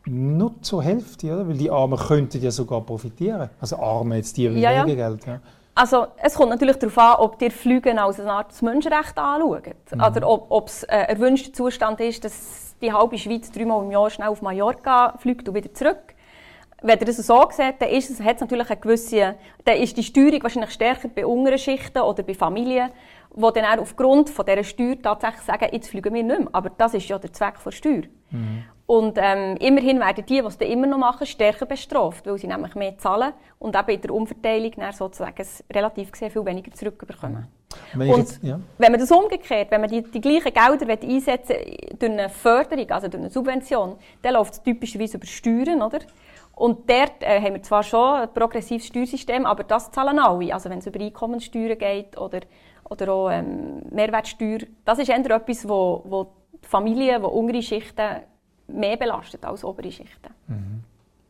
nur 0.05 0.53
zur 0.61 0.83
Hälfte, 0.83 1.33
oder? 1.33 1.47
weil 1.47 1.57
die 1.57 1.71
Armen 1.71 1.97
könnten 1.97 2.41
ja 2.41 2.51
sogar 2.51 2.81
profitieren. 2.81 3.49
Also 3.59 3.77
Arme 3.77 4.17
jetzt 4.17 4.37
die 4.37 4.43
ja, 4.43 4.71
ja. 4.71 4.83
Geld. 4.85 5.25
Ja. 5.25 5.39
Also 5.73 6.07
es 6.17 6.35
kommt 6.35 6.51
natürlich 6.51 6.77
darauf 6.77 6.97
an, 6.97 7.15
ob 7.19 7.41
ihr 7.41 7.51
Fliegen 7.51 7.97
als 7.97 8.19
eine 8.19 8.31
Art 8.31 8.61
Menschenrecht 8.61 9.17
anschaut. 9.17 9.73
Mhm. 9.91 10.01
Oder 10.01 10.27
ob 10.27 10.67
es 10.67 10.83
ein 10.85 11.05
erwünschter 11.05 11.51
Zustand 11.51 11.99
ist, 11.99 12.23
dass 12.23 12.75
die 12.79 12.93
halbe 12.93 13.17
Schweiz 13.17 13.51
dreimal 13.51 13.83
im 13.83 13.91
Jahr 13.91 14.09
schnell 14.09 14.27
auf 14.27 14.41
Mallorca 14.41 15.15
fliegt 15.17 15.49
und 15.49 15.55
wieder 15.55 15.73
zurück 15.73 16.15
wenn 16.81 16.99
ihr 16.99 17.05
das 17.05 17.17
so 17.17 17.47
seht, 17.51 17.81
dann 17.81 17.89
ist 17.89 18.09
es, 18.09 18.21
hat 18.21 18.35
es 18.35 18.41
natürlich 18.41 18.69
eine 18.69 18.79
gewisse, 18.79 19.35
dann 19.65 19.77
ist 19.77 19.97
die 19.97 20.03
Steuerung 20.03 20.43
wahrscheinlich 20.43 20.71
stärker 20.71 21.07
bei 21.07 21.25
unteren 21.25 21.57
Schichten 21.57 21.99
oder 21.99 22.23
bei 22.23 22.33
Familien, 22.33 22.91
die 23.35 23.41
dann 23.53 23.65
auch 23.65 23.81
aufgrund 23.81 24.29
von 24.29 24.45
dieser 24.45 24.63
Steuer 24.63 25.01
tatsächlich 25.01 25.41
sagen, 25.41 25.69
jetzt 25.71 25.89
fliegen 25.89 26.13
wir 26.13 26.23
nicht 26.23 26.39
mehr. 26.39 26.49
Aber 26.51 26.69
das 26.69 26.93
ist 26.93 27.07
ja 27.07 27.17
der 27.17 27.33
Zweck 27.33 27.55
der 27.63 27.71
Steuer. 27.71 28.03
Mhm. 28.29 28.63
Und 28.85 29.17
ähm, 29.21 29.57
immerhin 29.57 29.99
werden 29.99 30.25
die, 30.25 30.39
die 30.41 30.47
es 30.47 30.57
dann 30.57 30.69
immer 30.69 30.87
noch 30.87 30.97
machen, 30.97 31.27
stärker 31.27 31.65
bestraft, 31.65 32.25
weil 32.25 32.37
sie 32.37 32.47
nämlich 32.47 32.73
mehr 32.73 32.97
zahlen 32.97 33.33
und 33.59 33.75
eben 33.75 33.89
in 33.89 34.01
der 34.01 34.11
Umverteilung 34.11 34.71
dann 34.77 34.93
sozusagen 34.93 35.45
relativ 35.73 36.11
gesehen 36.11 36.31
viel 36.31 36.45
weniger 36.45 36.71
zurückbekommen. 36.71 37.47
Wenn 37.93 38.09
und 38.09 38.19
jetzt, 38.19 38.43
ja. 38.43 38.59
wenn 38.77 38.91
man 38.91 38.99
das 38.99 39.11
umgekehrt, 39.11 39.71
wenn 39.71 39.81
man 39.81 39.89
die, 39.89 40.01
die 40.03 40.21
gleichen 40.21 40.53
Gelder 40.53 40.97
einsetzen 41.01 41.55
durch 41.97 42.11
eine 42.11 42.29
Förderung, 42.29 42.89
also 42.91 43.07
durch 43.07 43.21
eine 43.21 43.29
Subvention, 43.29 43.95
dann 44.21 44.33
läuft 44.33 44.53
es 44.53 44.63
typischerweise 44.63 45.17
über 45.17 45.27
Steuern, 45.27 45.81
oder? 45.81 45.99
Und 46.55 46.89
dort 46.89 47.21
äh, 47.21 47.39
haben 47.39 47.53
wir 47.53 47.61
zwar 47.61 47.83
schon 47.83 48.21
ein 48.21 48.33
progressives 48.33 48.87
Steuersystem, 48.87 49.45
aber 49.45 49.63
das 49.63 49.91
zahlen 49.91 50.17
alle. 50.17 50.51
Also 50.53 50.69
wenn 50.69 50.79
es 50.79 50.87
über 50.87 50.99
Einkommenssteuern 50.99 51.77
geht 51.77 52.17
oder, 52.17 52.39
oder 52.89 53.13
auch 53.13 53.29
ähm, 53.29 53.83
Mehrwertsteuer, 53.91 54.59
das 54.83 54.97
ist 54.97 55.09
eher 55.09 55.17
etwas, 55.17 55.69
wo, 55.69 56.01
wo 56.05 56.27
die 56.63 56.67
Familien, 56.67 57.21
wo 57.21 57.27
untere 57.27 57.61
Schichten 57.61 58.21
mehr 58.67 58.97
belastet 58.97 59.45
als 59.45 59.63
obere 59.63 59.91
Schichten. 59.91 60.33
Mhm. 60.47 60.83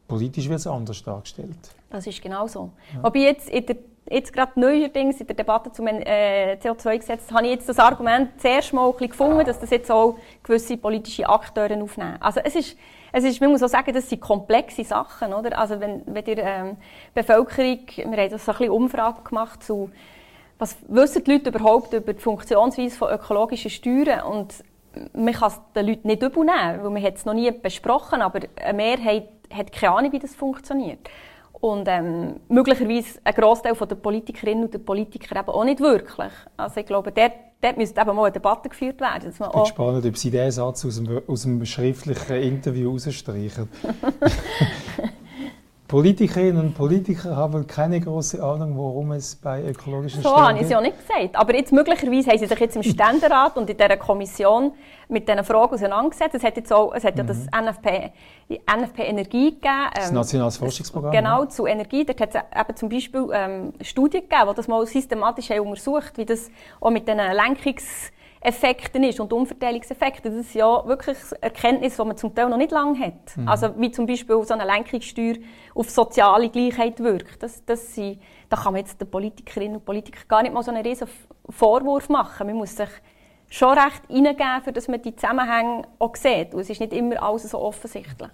Politisch 0.08 0.48
wird 0.48 0.60
es 0.60 0.68
anders 0.68 1.04
dargestellt. 1.04 1.58
Das 1.90 2.08
ist 2.08 2.22
genau 2.22 2.48
so. 2.48 2.72
Ja. 2.94 3.04
Wobei 3.04 3.20
jetzt, 3.20 3.50
in 3.50 3.66
der, 3.66 3.76
jetzt 4.10 4.34
gerade 4.34 4.60
neuerdings 4.60 5.20
in 5.20 5.28
der 5.28 5.36
Debatte 5.36 5.72
zum 5.72 5.88
äh, 5.88 6.58
CO2-Gesetz 6.62 7.32
habe 7.32 7.46
ich 7.46 7.54
jetzt 7.54 7.70
das 7.70 7.80
Argument 7.80 8.30
zuerst 8.40 8.74
mal 8.74 8.92
gefunden, 8.94 9.46
dass 9.46 9.60
das 9.60 9.70
jetzt 9.70 9.92
auch 9.92 10.18
gewisse 10.44 10.78
politische 10.78 11.28
Akteure 11.28 11.82
aufnehmen. 11.82 12.18
Also 12.20 12.40
es 12.44 12.56
ist, 12.56 12.78
es 13.12 13.24
ist, 13.24 13.42
man 13.42 13.52
muss 13.52 13.64
auch 13.64 13.70
sagen, 13.70 13.94
das 13.94 14.10
sind 14.10 14.22
komplexe 14.22 14.84
Sachen. 14.84 15.34
Oder? 15.34 15.58
Also 15.58 15.80
wenn, 15.80 16.04
wenn 16.06 16.24
die 16.24 16.32
ähm, 16.32 16.78
Bevölkerung, 17.14 17.80
wir 17.96 18.06
haben 18.06 18.30
das 18.30 18.48
ein 18.48 18.56
bisschen 18.58 18.70
Umfrage 18.70 19.22
gemacht 19.24 19.64
zu, 19.64 19.90
was 20.60 20.78
wissen 20.88 21.24
die 21.24 21.34
Leute 21.34 21.50
überhaupt 21.50 21.94
über 21.94 22.14
die 22.14 22.22
Funktionsweise 22.22 22.98
von 22.98 23.12
ökologischen 23.12 23.70
Steuern 23.70 24.22
und 24.22 24.64
man 25.14 25.34
kann 25.34 25.50
es 25.50 25.62
den 25.76 25.88
Leuten 25.88 26.08
nicht 26.08 26.24
übel 26.24 26.44
nehmen, 26.44 26.84
weil 26.84 26.90
man 26.90 27.04
es 27.04 27.26
noch 27.26 27.36
nie 27.36 27.52
besprochen 27.52 28.22
aber 28.22 28.40
eine 28.56 28.74
Mehrheit 28.74 29.30
hat 29.54 29.72
keine 29.72 29.94
Ahnung, 29.94 30.12
wie 30.12 30.20
das 30.20 30.36
funktioniert. 30.36 31.00
Und 31.60 31.88
ähm, 31.88 32.40
möglicherweise 32.50 33.20
ein 33.24 33.34
Großteil 33.34 33.74
der 33.74 33.96
Politikerinnen 33.96 34.66
und 34.66 34.74
der 34.74 34.80
Politiker 34.80 35.40
eben 35.40 35.50
auch 35.50 35.64
nicht 35.64 35.80
wirklich. 35.80 36.32
Also 36.56 36.80
ich 36.80 36.86
glaube, 36.86 37.12
dort, 37.12 37.32
dort 37.62 37.78
müsste 37.78 38.00
eben 38.00 38.16
mal 38.16 38.26
eine 38.26 38.32
Debatte 38.32 38.70
geführt 38.70 39.02
werden. 39.02 39.24
Dass 39.26 39.40
man 39.40 39.50
ich 39.50 39.54
bin 39.54 39.64
gespannt, 39.64 40.06
ob 40.06 40.18
Sie 40.18 40.30
diesen 40.30 40.52
Satz 40.52 40.86
aus 40.86 40.96
dem, 40.98 41.22
aus 41.28 41.42
dem 41.44 41.66
schriftlichen 41.66 42.36
Interview 42.36 42.92
rausstreichen. 42.92 43.70
Politikerinnen 45.88 46.60
und 46.60 46.74
Politiker 46.74 47.38
haben 47.38 47.66
keine 47.66 48.02
große 48.02 48.44
Ahnung, 48.44 48.76
worum 48.76 49.14
es 49.14 49.36
bei 49.36 49.64
ökologischen 49.64 50.22
So 50.22 50.36
habe 50.36 50.58
ich 50.58 50.64
es 50.64 50.70
ja 50.70 50.82
nicht 50.82 50.98
gesagt. 50.98 51.36
Aber 51.36 51.56
jetzt 51.56 51.72
möglicherweise 51.72 52.30
haben 52.30 52.40
sie 52.40 52.46
sich 52.46 52.60
jetzt 52.60 52.76
im 52.76 52.84
Ständerat 52.84 53.56
und 53.56 53.70
in 53.70 53.78
dieser 53.78 53.96
Kommission 53.96 54.74
mit 55.08 55.30
diesen 55.30 55.46
Fragen 55.46 55.74
auseinandergesetzt. 55.74 56.36
Es 56.36 56.44
hat, 56.44 56.58
jetzt 56.58 56.74
auch, 56.74 56.94
es 56.94 57.06
hat 57.06 57.16
mhm. 57.16 57.20
ja 57.20 57.24
das 57.24 57.46
NFP, 57.46 58.12
NFP 58.50 59.00
Energie 59.00 59.52
gegeben. 59.52 59.64
Ähm, 59.64 59.92
das 59.96 60.12
Nationales 60.12 60.58
Forschungsprogramm. 60.58 61.12
Genau, 61.14 61.44
ja. 61.44 61.50
zu 61.50 61.66
Energie. 61.66 62.04
Dort 62.04 62.20
hat 62.20 62.36
es 62.36 62.42
eben 62.60 62.76
zum 62.76 62.90
Beispiel 62.90 63.28
ähm, 63.32 63.74
Studien 63.80 64.24
gegeben, 64.24 64.50
die 64.50 64.56
das 64.56 64.68
mal 64.68 64.86
systematisch 64.86 65.50
haben 65.52 65.68
untersucht 65.68 66.18
wie 66.18 66.26
das 66.26 66.52
auch 66.82 66.90
mit 66.90 67.08
diesen 67.08 67.22
Lenkungs- 67.22 68.12
Effekten 68.48 69.04
ist 69.04 69.20
und 69.20 69.34
Umverteilungseffekte. 69.34 70.30
Das 70.30 70.40
ist 70.40 70.54
ja 70.54 70.88
wirklich 70.88 71.18
Erkenntnis, 71.42 71.98
die 71.98 72.04
man 72.06 72.16
zum 72.16 72.34
Teil 72.34 72.48
noch 72.48 72.56
nicht 72.56 72.72
lange 72.72 72.98
hat. 72.98 73.36
Mhm. 73.36 73.46
Also 73.46 73.74
wie 73.78 73.92
zum 73.92 74.06
Beispiel 74.06 74.42
so 74.46 74.54
eine 74.54 74.66
Lenkungssteuer 74.66 75.36
auf 75.76 75.90
soziale 75.90 76.50
Gleichheit 76.50 76.98
wirkt. 77.02 77.44
Das, 77.44 77.66
das 77.66 77.94
sind, 77.94 78.22
da 78.48 78.56
kann 78.56 78.72
man 78.72 78.80
jetzt 78.80 79.02
den 79.02 79.10
Politikerinnen 79.10 79.76
und 79.76 79.86
Politikern 79.86 80.24
gar 80.30 80.44
nicht 80.44 80.54
mal 80.54 80.64
so 80.64 80.72
einen 80.72 80.82
riesen 80.82 81.10
Vorwurf 81.50 82.08
machen. 82.08 82.48
Man 82.48 82.56
muss 82.56 82.74
sich 82.74 82.88
schon 83.50 83.78
recht 83.78 84.04
hineingeben, 84.08 84.74
dass 84.74 84.88
man 84.88 85.02
die 85.02 85.14
Zusammenhänge 85.14 85.84
auch 86.00 86.16
sieht. 86.16 86.54
Und 86.54 86.62
es 86.62 86.70
ist 86.70 86.80
nicht 86.80 86.94
immer 86.94 87.22
alles 87.22 87.50
so 87.50 87.60
offensichtlich. 87.60 88.30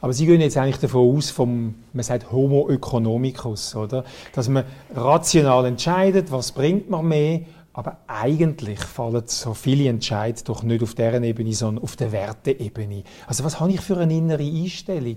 Aber 0.00 0.14
Sie 0.14 0.24
gehen 0.24 0.40
jetzt 0.40 0.56
eigentlich 0.56 0.78
davon 0.78 1.14
aus, 1.14 1.30
vom, 1.30 1.74
man 1.92 2.02
sagt 2.02 2.32
Homo 2.32 2.70
economicus, 2.70 3.76
oder? 3.76 4.02
Dass 4.34 4.48
man 4.48 4.64
rational 4.94 5.66
entscheidet, 5.66 6.32
was 6.32 6.52
bringt 6.52 6.88
man 6.88 7.06
mehr 7.06 7.40
aber 7.72 7.98
eigentlich 8.06 8.80
fallen 8.80 9.22
so 9.26 9.54
viele 9.54 9.88
Entscheidungen 9.88 10.44
doch 10.44 10.62
nicht 10.62 10.82
auf 10.82 10.94
deren 10.94 11.22
Ebene, 11.24 11.52
sondern 11.52 11.84
auf 11.84 11.96
der 11.96 12.10
Werteebene. 12.10 13.04
Also 13.26 13.44
was 13.44 13.60
habe 13.60 13.70
ich 13.70 13.80
für 13.80 13.96
eine 13.98 14.16
innere 14.16 14.42
Einstellung? 14.42 15.16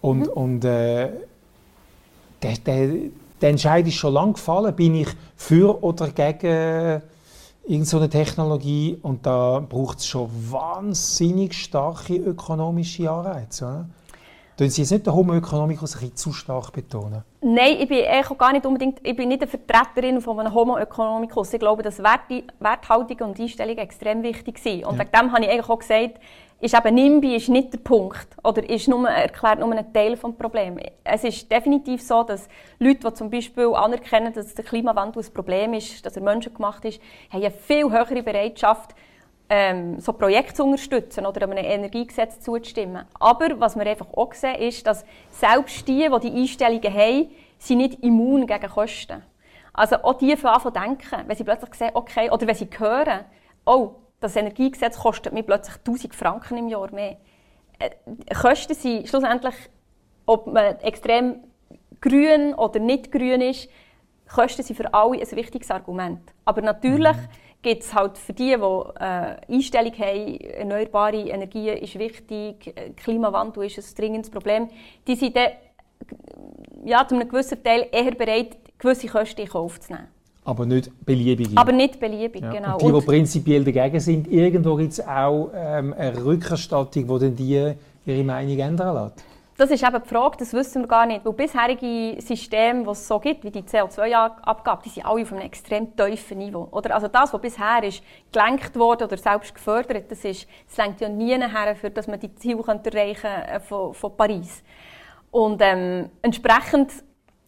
Und, 0.00 0.20
mhm. 0.20 0.28
und 0.28 0.64
äh, 0.64 1.10
der, 2.42 2.56
der, 2.66 2.88
der 3.40 3.50
Entscheid 3.50 3.86
ist 3.86 3.94
schon 3.94 4.14
lange 4.14 4.34
gefallen. 4.34 4.74
Bin 4.74 4.94
ich 4.94 5.08
für 5.36 5.82
oder 5.82 6.10
gegen 6.10 7.02
irgendeine 7.66 8.08
Technologie? 8.10 8.98
Und 9.00 9.24
da 9.24 9.64
braucht 9.66 9.98
es 9.98 10.06
schon 10.06 10.28
wahnsinnig 10.50 11.54
starke 11.54 12.16
ökonomische 12.16 13.10
Anreize. 13.10 13.64
Oder? 13.64 13.86
Tun 14.56 14.68
Sie 14.68 14.82
jetzt 14.82 14.90
nicht 14.90 15.06
den 15.06 15.14
Homo 15.14 15.34
economicus 15.34 15.94
ein 15.94 16.00
bisschen 16.00 16.16
zu 16.16 16.32
stark 16.32 16.72
betonen? 16.72 17.24
Nein, 17.40 17.76
ich 17.80 17.88
bin 17.88 18.04
auch 18.06 18.36
gar 18.36 18.52
nicht 18.52 18.66
unbedingt, 18.66 18.98
ich 19.02 19.16
bin 19.16 19.28
nicht 19.28 19.40
eine 19.40 19.50
Vertreterin 19.50 20.20
von 20.20 20.38
einem 20.38 20.52
Homo 20.52 20.76
economicus. 20.76 21.54
Ich 21.54 21.58
glaube, 21.58 21.82
dass 21.82 21.98
Werte, 22.00 22.44
Werthaltung 22.60 23.28
und 23.28 23.40
Einstellung 23.40 23.78
extrem 23.78 24.22
wichtig 24.22 24.58
sind. 24.58 24.84
Und 24.84 24.96
ja. 24.96 25.00
wegen 25.00 25.10
dem 25.12 25.32
habe 25.32 25.44
ich 25.44 25.50
eigentlich 25.50 25.68
auch 25.70 25.78
gesagt, 25.78 26.20
ist 26.60 26.74
eben 26.74 26.94
NIMBY 26.94 27.34
ist 27.36 27.48
nicht 27.48 27.72
der 27.72 27.78
Punkt 27.78 28.28
oder 28.44 28.68
ist 28.68 28.86
nur, 28.86 29.08
erklärt 29.08 29.58
nur 29.58 29.72
einen 29.72 29.92
Teil 29.92 30.12
des 30.12 30.20
Problems. 30.20 30.80
Es 31.02 31.24
ist 31.24 31.50
definitiv 31.50 32.02
so, 32.02 32.22
dass 32.22 32.46
Leute, 32.78 33.10
die 33.10 33.14
zum 33.14 33.30
Beispiel 33.30 33.74
anerkennen, 33.74 34.32
dass 34.32 34.54
der 34.54 34.64
Klimawandel 34.64 35.24
ein 35.24 35.32
Problem 35.32 35.74
ist, 35.74 36.06
dass 36.06 36.14
er 36.14 36.22
menschengemacht 36.22 36.84
ist, 36.84 37.00
haben 37.30 37.42
eine 37.42 37.50
viel 37.50 37.90
höhere 37.90 38.22
Bereitschaft, 38.22 38.94
ähm, 39.48 40.00
so 40.00 40.12
Projekte 40.12 40.54
zu 40.54 40.64
unterstützen 40.64 41.26
oder 41.26 41.42
einem 41.42 41.58
Energiegesetz 41.58 42.40
zuzustimmen. 42.40 43.04
Aber 43.18 43.60
was 43.60 43.76
wir 43.76 43.86
einfach 43.86 44.06
auch 44.14 44.32
sehen, 44.32 44.56
ist, 44.56 44.86
dass 44.86 45.04
selbst 45.30 45.86
die, 45.86 46.08
die 46.08 46.30
die 46.30 46.40
Einstellungen 46.40 46.94
haben, 46.94 47.30
sind 47.58 47.78
nicht 47.78 48.02
immun 48.02 48.46
gegen 48.46 48.68
Kosten. 48.68 49.22
Also 49.72 49.96
auch 49.96 50.14
die 50.14 50.36
fangen 50.36 50.54
an 50.54 50.62
zu 50.62 50.70
denken, 50.70 51.24
wenn 51.26 51.36
sie 51.36 51.44
plötzlich 51.44 51.74
sehen, 51.74 51.90
okay, 51.94 52.30
oder 52.30 52.46
wenn 52.46 52.54
sie 52.54 52.68
hören, 52.78 53.24
oh, 53.64 53.92
das 54.20 54.36
Energiegesetz 54.36 54.98
kostet 54.98 55.32
mir 55.32 55.42
plötzlich 55.42 55.76
1000 55.78 56.14
Franken 56.14 56.56
im 56.58 56.68
Jahr 56.68 56.92
mehr. 56.92 57.16
Äh, 57.78 57.90
Kosten 58.34 58.74
sind 58.74 59.08
schlussendlich, 59.08 59.54
ob 60.26 60.46
man 60.46 60.78
extrem 60.80 61.44
grün 62.00 62.54
oder 62.54 62.78
nicht 62.78 63.10
grün 63.12 63.40
ist, 63.40 63.68
Kosten 64.32 64.62
sind 64.62 64.76
für 64.76 64.94
alle 64.94 65.20
ein 65.20 65.32
wichtiges 65.32 65.70
Argument. 65.70 66.32
Aber 66.44 66.62
natürlich 66.62 67.16
mhm 67.16 67.41
gibt 67.62 67.82
es 67.84 67.94
halt 67.94 68.18
für 68.18 68.32
die, 68.32 68.56
die 68.56 69.02
äh, 69.04 69.36
Einstellung 69.54 69.92
haben, 69.92 70.36
erneuerbare 70.40 71.28
Energien 71.28 71.78
ist 71.78 71.98
wichtig, 71.98 72.66
äh, 72.76 72.90
Klimawandel 72.90 73.64
ist 73.64 73.78
ein 73.78 73.96
dringendes 73.96 74.30
Problem, 74.30 74.68
die 75.06 75.14
sind 75.14 75.36
dann 75.36 75.52
ja, 76.84 77.06
zu 77.06 77.14
einem 77.14 77.28
gewissen 77.28 77.62
Teil 77.62 77.86
eher 77.92 78.12
bereit, 78.12 78.56
gewisse 78.78 79.06
Kosten 79.06 79.42
in 79.42 79.48
Kauf 79.48 79.80
zu 79.80 79.92
nehmen. 79.92 80.08
Aber 80.44 80.66
nicht 80.66 80.90
beliebige. 81.06 81.56
Aber 81.56 81.70
nicht 81.70 82.00
beliebig, 82.00 82.42
ja. 82.42 82.50
genau. 82.50 82.78
Und 82.78 82.92
die, 82.92 83.00
die 83.00 83.06
prinzipiell 83.06 83.62
dagegen 83.62 84.00
sind, 84.00 84.26
irgendwo 84.26 84.74
gibt 84.74 84.92
es 84.92 85.06
auch 85.06 85.52
ähm, 85.54 85.94
eine 85.96 86.24
Rückerstattung, 86.24 87.06
die 87.06 87.18
dann 87.24 87.36
die 87.36 87.74
ihre 88.04 88.24
Meinung 88.24 88.58
ändern 88.58 89.04
lässt. 89.04 89.24
Das 89.62 89.70
ist 89.70 89.84
eben 89.84 90.02
die 90.02 90.08
Frage, 90.08 90.38
das 90.38 90.52
wissen 90.54 90.82
wir 90.82 90.88
gar 90.88 91.06
nicht. 91.06 91.24
Weil 91.24 91.34
bisherige 91.34 92.20
Systeme, 92.20 92.82
die 92.82 92.90
es 92.90 93.06
so 93.06 93.20
gibt, 93.20 93.44
wie 93.44 93.50
die 93.52 93.62
CO2-Abgabe, 93.62 94.82
die 94.84 94.88
sind 94.88 95.06
alle 95.06 95.22
auf 95.22 95.30
einem 95.30 95.42
extrem 95.42 95.94
tiefen 95.94 96.38
Niveau. 96.38 96.66
Oder? 96.72 96.92
Also 96.96 97.06
das, 97.06 97.32
was 97.32 97.40
bisher 97.40 97.80
ist 97.84 98.02
gelenkt 98.32 98.74
wurde 98.74 99.04
oder 99.04 99.16
selbst 99.16 99.54
gefördert, 99.54 100.10
das, 100.10 100.24
ist, 100.24 100.48
das 100.66 100.76
lenkt 100.78 101.00
ja 101.00 101.08
nie 101.08 101.36
her, 101.36 101.76
für, 101.76 101.90
dass 101.90 102.08
man 102.08 102.18
die 102.18 102.34
Ziele 102.34 102.60
erreichen 102.66 103.24
äh, 103.24 103.60
von, 103.60 103.94
von 103.94 104.16
Paris. 104.16 104.64
Und 105.30 105.62
ähm, 105.62 106.10
entsprechend 106.22 106.90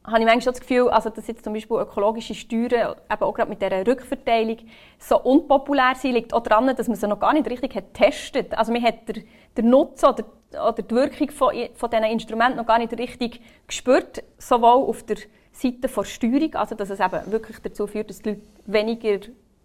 habe 0.05 0.21
ich 0.21 0.27
manchmal 0.27 0.53
das 0.53 0.61
Gefühl, 0.61 0.91
also 0.91 1.11
dass 1.11 1.27
jetzt 1.27 1.43
zum 1.43 1.53
Beispiel 1.53 1.79
ökologische 1.79 2.37
Steuern, 2.37 2.95
eben 3.11 3.23
auch 3.23 3.35
gerade 3.35 3.51
mit 3.51 3.61
dieser 3.61 3.85
Rückverteilung, 3.85 4.59
so 4.99 5.19
unpopulär 5.21 5.95
sind, 5.97 6.13
liegt 6.13 6.33
auch 6.33 6.45
daran, 6.45 6.77
dass 6.77 6.87
man 6.87 6.97
sie 6.97 7.09
noch 7.09 7.19
gar 7.19 7.33
nicht 7.33 7.51
richtig 7.51 7.73
getestet 7.73 8.53
hat. 8.53 8.59
Also 8.61 8.73
man 8.73 8.85
hat 8.85 9.09
den, 9.09 9.25
den 9.57 9.71
Nutzen 9.71 10.07
oder, 10.07 10.25
oder 10.55 10.83
die 10.83 10.95
Wirkung 10.95 11.31
von, 11.31 11.55
von 11.75 11.91
diesen 11.91 12.05
Instrumenten 12.05 12.57
noch 12.57 12.67
gar 12.67 12.79
nicht 12.79 12.93
richtig 12.99 13.41
gespürt, 13.67 14.23
sowohl 14.39 14.89
auf 14.89 15.03
der 15.05 15.17
Seite 15.53 15.89
der 15.89 16.05
Steuerung, 16.05 16.55
also 16.55 16.75
dass 16.75 16.91
es 16.91 17.01
eben 17.01 17.33
wirklich 17.33 17.59
dazu 17.61 17.87
führt, 17.87 18.11
dass 18.11 18.21
die 18.21 18.31
Leute 18.31 18.43
weniger 18.67 19.19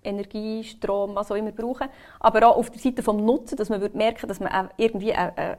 Energie, 0.04 0.64
Strom, 0.64 1.16
was 1.16 1.32
auch 1.32 1.36
immer 1.36 1.52
brauchen, 1.52 1.90
aber 2.20 2.48
auch 2.48 2.58
auf 2.58 2.70
der 2.70 2.80
Seite 2.80 3.02
des 3.02 3.08
Nutzen, 3.08 3.58
dass 3.58 3.70
man 3.70 3.82
merken 3.94 4.28
dass 4.28 4.40
man 4.40 4.70
irgendwie 4.78 5.14
eine, 5.14 5.58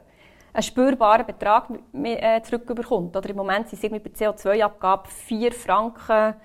einen 0.53 0.63
spürbaren 0.63 1.25
Betrag 1.25 1.69
äh, 1.93 2.41
zurückbekommt. 2.41 3.15
Oder 3.15 3.29
Im 3.29 3.35
Moment 3.37 3.69
sind 3.69 3.83
es 3.83 3.89
bei 3.89 3.99
der 3.99 4.35
CO2-Abgabe 4.35 5.07
4 5.09 5.51
Franken 5.51 6.35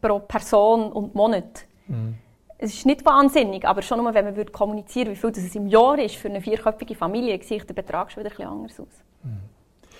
pro 0.00 0.18
Person 0.20 0.92
und 0.92 1.14
Monat. 1.14 1.66
Mhm. 1.86 2.16
Es 2.64 2.72
ist 2.72 2.86
nicht 2.86 3.04
wahnsinnig, 3.04 3.66
aber 3.66 3.82
schon 3.82 3.98
nur, 3.98 4.14
wenn 4.14 4.24
man 4.24 4.36
würde 4.36 4.50
kommunizieren 4.50 5.10
wie 5.10 5.16
viel 5.16 5.30
das 5.30 5.44
es 5.44 5.54
im 5.54 5.66
Jahr 5.66 5.98
ist 5.98 6.16
für 6.16 6.30
eine 6.30 6.40
vierköpfige 6.40 6.94
Familie, 6.94 7.38
sieht 7.42 7.68
der 7.68 7.74
Betrag 7.74 8.10
schon 8.10 8.22
wieder 8.24 8.30
ein 8.32 8.36
bisschen 8.36 8.50
anders 8.50 8.80
aus. 8.80 9.04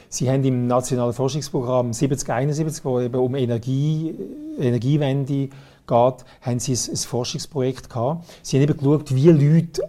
Sie 0.09 0.30
haben 0.30 0.43
im 0.45 0.66
Nationalen 0.66 1.12
Forschungsprogramm 1.12 1.93
7071, 1.93 2.82
wo 2.82 3.01
eben 3.01 3.16
um 3.16 3.34
Energie, 3.34 4.14
Energiewende 4.59 5.49
geht, 5.86 6.24
haben 6.41 6.59
Sie 6.59 6.72
ein, 6.72 6.91
ein 6.91 6.97
Forschungsprojekt 6.97 7.91
gehabt. 7.91 8.24
Sie 8.41 8.57
haben 8.57 8.62
eben 8.62 8.78
geschaut, 8.78 9.14
wie 9.14 9.28
Leute, 9.28 9.82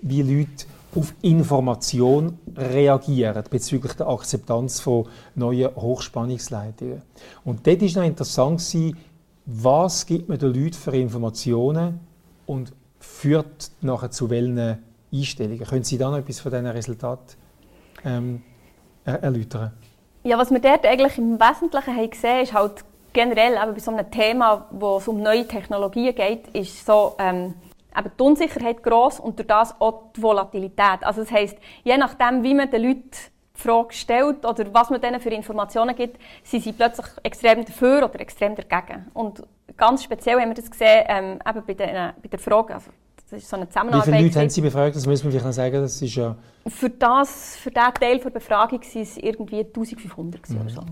wie 0.00 0.22
Leute 0.22 0.64
auf 0.96 1.12
Information 1.20 2.38
reagieren 2.56 3.44
bezüglich 3.50 3.92
der 3.92 4.08
Akzeptanz 4.08 4.80
von 4.80 5.06
neuen 5.34 5.76
Hochspannungsleitungen. 5.76 7.02
Und 7.44 7.66
dort 7.66 7.82
war 7.82 8.02
noch 8.02 8.08
interessant, 8.08 8.62
was 9.52 10.06
gibt 10.06 10.28
man 10.28 10.38
den 10.38 10.54
Leuten 10.54 10.74
für 10.74 10.96
Informationen 10.96 12.00
und 12.46 12.72
führt 13.00 13.70
nachher 13.80 14.10
zu 14.10 14.30
welchen 14.30 14.78
Einstellungen. 15.12 15.66
Können 15.66 15.84
Sie 15.84 15.98
da 15.98 16.10
noch 16.10 16.18
etwas 16.18 16.40
von 16.40 16.52
diesen 16.52 16.66
Resultaten 16.66 17.36
ähm, 18.04 18.42
erläutern? 19.04 19.72
Ja, 20.22 20.38
was 20.38 20.50
wir 20.50 20.60
dort 20.60 20.86
eigentlich 20.86 21.18
im 21.18 21.40
Wesentlichen 21.40 21.96
haben 21.96 22.10
gesehen 22.10 22.42
ist 22.42 22.52
halt 22.52 22.84
generell 23.12 23.54
eben 23.54 23.74
bei 23.74 23.80
so 23.80 23.90
einem 23.90 24.10
Thema, 24.10 24.66
wo 24.70 24.98
es 24.98 25.08
um 25.08 25.20
neue 25.20 25.46
Technologien 25.48 26.14
geht, 26.14 26.48
ist 26.48 26.86
so 26.86 27.16
ähm, 27.18 27.54
eben 27.96 28.10
die 28.18 28.22
Unsicherheit 28.22 28.82
groß 28.82 29.18
und 29.18 29.38
durch 29.38 29.48
das 29.48 29.80
auch 29.80 30.12
die 30.14 30.22
Volatilität. 30.22 31.02
Also 31.02 31.22
das 31.22 31.32
heisst, 31.32 31.56
je 31.82 31.96
nachdem, 31.96 32.42
wie 32.44 32.54
man 32.54 32.70
den 32.70 32.82
Leuten 32.82 33.10
Frage 33.60 33.92
stellt 33.92 34.44
oder 34.44 34.72
was 34.72 34.90
man 34.90 35.00
denen 35.00 35.20
für 35.20 35.30
Informationen 35.30 35.94
gibt, 35.94 36.18
sind 36.42 36.62
sie 36.62 36.72
plötzlich 36.72 37.06
extrem 37.22 37.64
dafür 37.64 38.04
oder 38.04 38.20
extrem 38.20 38.54
dagegen. 38.54 39.06
Und 39.14 39.42
ganz 39.76 40.04
speziell 40.04 40.40
haben 40.40 40.48
wir 40.48 40.54
das 40.54 40.70
gesehen 40.70 41.04
ähm, 41.08 41.38
eben 41.46 41.66
bei, 41.66 41.74
den, 41.74 42.12
bei 42.22 42.28
der 42.30 42.38
Frage, 42.38 42.74
also 42.74 42.90
das 43.30 43.42
ist 43.42 43.48
so 43.48 43.56
eine 43.56 43.68
Zusammenarbeit. 43.68 44.06
Wie 44.06 44.10
viele 44.10 44.24
Leute 44.24 44.40
haben 44.40 44.50
Sie 44.50 44.60
befragt? 44.60 44.96
Das 44.96 45.06
müssen 45.06 45.24
wir 45.24 45.30
vielleicht 45.30 45.46
noch 45.46 45.52
sagen. 45.52 45.80
Das 45.80 46.02
ist 46.02 46.14
ja 46.16 46.36
für, 46.66 46.90
das, 46.90 47.56
für 47.56 47.70
diesen 47.70 47.94
Teil 47.94 48.18
der 48.18 48.30
Befragung 48.30 48.80
waren 48.80 49.02
es 49.02 49.16
irgendwie 49.16 49.60
1500 49.60 50.48
mhm. 50.48 50.60
oder 50.60 50.70
so. 50.70 50.82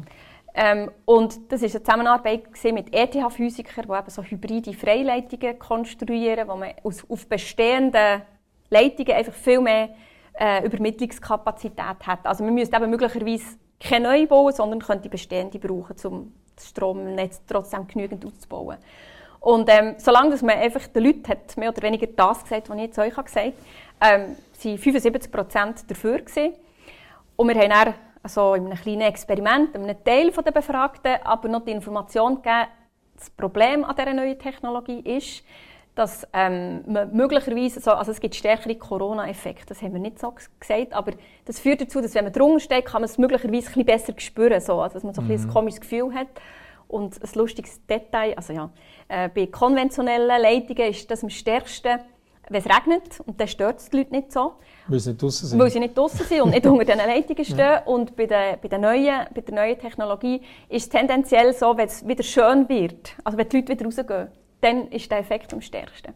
Ähm, 0.54 0.90
und 1.04 1.52
das 1.52 1.62
war 1.62 1.68
eine 1.68 1.82
Zusammenarbeit 1.82 2.42
mit 2.72 2.94
ETH-Physikern, 2.94 3.84
die 3.86 3.92
eben 3.92 4.10
so 4.10 4.22
hybride 4.22 4.72
Freileitungen 4.72 5.58
konstruieren, 5.58 6.48
wo 6.48 6.56
man 6.56 6.70
aus, 6.82 7.04
auf 7.08 7.26
bestehenden 7.26 8.22
Leitungen 8.70 9.12
einfach 9.12 9.34
viel 9.34 9.60
mehr 9.60 9.90
äh, 10.38 10.64
Übermittlungskapazität 10.64 12.06
hat. 12.06 12.26
Also 12.26 12.44
man 12.44 12.54
müsste 12.54 12.76
eben 12.76 12.90
möglicherweise 12.90 13.56
keine 13.80 14.08
neu 14.08 14.26
bauen, 14.26 14.52
sondern 14.52 14.80
könnte 14.80 15.08
bestehende 15.08 15.58
brauchen, 15.58 15.96
um 16.04 16.32
das 16.54 16.68
Stromnetz 16.68 17.42
trotzdem 17.46 17.86
genügend 17.86 18.24
auszubauen. 18.24 18.78
Und 19.40 19.68
ähm, 19.70 19.94
solange 19.98 20.30
dass 20.30 20.42
man 20.42 20.58
einfach 20.58 20.86
den 20.88 21.04
Leuten 21.04 21.28
hat 21.28 21.56
mehr 21.56 21.70
oder 21.70 21.82
weniger 21.82 22.06
das 22.08 22.42
gesagt, 22.42 22.68
was 22.68 22.76
ich 22.76 22.82
jetzt 22.82 22.98
euch 22.98 23.14
gesagt 23.14 23.36
habe, 23.36 23.52
ähm, 24.00 24.36
waren 24.64 24.78
75 24.78 25.32
Prozent 25.32 25.90
dafür. 25.90 26.18
Gewesen. 26.18 26.54
Und 27.36 27.48
wir 27.48 27.54
haben 27.54 27.70
dann 27.70 27.94
also 28.22 28.54
in 28.54 28.66
einem 28.66 28.76
kleinen 28.76 29.02
Experiment 29.02 29.74
einem 29.74 30.04
Teil 30.04 30.30
der 30.30 30.50
Befragten 30.50 31.16
aber 31.22 31.48
noch 31.48 31.64
die 31.64 31.70
Information 31.70 32.36
gegeben, 32.36 32.66
das 33.16 33.30
Problem 33.30 33.84
an 33.84 33.96
dieser 33.96 34.12
neuen 34.12 34.38
Technologie 34.38 35.00
ist, 35.00 35.44
dass 35.98 36.28
ähm, 36.32 36.84
man 36.86 37.12
möglicherweise, 37.12 37.80
so, 37.80 37.90
also 37.90 38.12
es 38.12 38.20
gibt 38.20 38.36
stärkere 38.36 38.76
Corona-Effekte, 38.76 39.66
das 39.66 39.82
haben 39.82 39.94
wir 39.94 40.00
nicht 40.00 40.20
so 40.20 40.32
gesagt, 40.60 40.92
aber 40.92 41.12
das 41.44 41.58
führt 41.58 41.80
dazu, 41.80 42.00
dass 42.00 42.14
wenn 42.14 42.22
man 42.22 42.32
drunter 42.32 42.60
steht, 42.60 42.84
kann 42.84 43.02
man 43.02 43.10
es 43.10 43.18
möglicherweise 43.18 43.66
ein 43.66 43.84
bisschen 43.84 43.84
besser 43.84 44.12
spüren, 44.16 44.60
so, 44.60 44.80
also 44.80 44.94
dass 44.94 45.02
man 45.02 45.12
so 45.12 45.22
ein, 45.22 45.26
mhm. 45.26 45.34
ein 45.34 45.48
komisches 45.48 45.80
Gefühl 45.80 46.14
hat. 46.14 46.28
Und 46.86 47.22
ein 47.22 47.28
lustiges 47.34 47.84
Detail, 47.86 48.34
also 48.36 48.52
ja, 48.52 48.70
äh, 49.08 49.28
bei 49.28 49.46
konventionellen 49.46 50.40
Leitungen 50.40 50.90
ist 50.90 51.10
das 51.10 51.22
am 51.22 51.28
stärksten, 51.28 51.98
wenn 52.48 52.62
es 52.62 52.66
regnet 52.66 53.20
und 53.26 53.38
dann 53.38 53.48
stört 53.48 53.80
es 53.80 53.90
die 53.90 53.98
Leute 53.98 54.12
nicht 54.12 54.32
so. 54.32 54.52
Weil 54.86 55.00
sie 55.00 55.10
nicht 55.10 55.20
draußen 55.20 55.48
sind. 55.48 55.58
Weil 55.58 55.70
sie 55.70 55.80
nicht 55.80 55.98
draußen 55.98 56.24
sind 56.24 56.42
und 56.42 56.50
nicht 56.50 56.64
unter 56.66 56.84
diesen 56.84 56.98
Leitungen 56.98 57.44
stehen. 57.44 57.58
Ja. 57.58 57.82
Und 57.84 58.16
bei 58.16 58.24
der, 58.24 58.56
bei, 58.56 58.68
der 58.68 58.78
neuen, 58.78 59.26
bei 59.34 59.40
der 59.40 59.54
neuen 59.54 59.78
Technologie 59.78 60.40
ist 60.68 60.84
es 60.84 60.88
tendenziell 60.88 61.52
so, 61.52 61.76
wenn 61.76 61.88
es 61.88 62.06
wieder 62.06 62.22
schön 62.22 62.68
wird, 62.68 63.14
also 63.24 63.36
wenn 63.36 63.48
die 63.48 63.56
Leute 63.56 63.72
wieder 63.72 63.84
rausgehen, 63.84 64.28
dann 64.60 64.88
ist 64.88 65.10
der 65.10 65.18
Effekt 65.18 65.52
am 65.52 65.60
stärksten. 65.60 66.14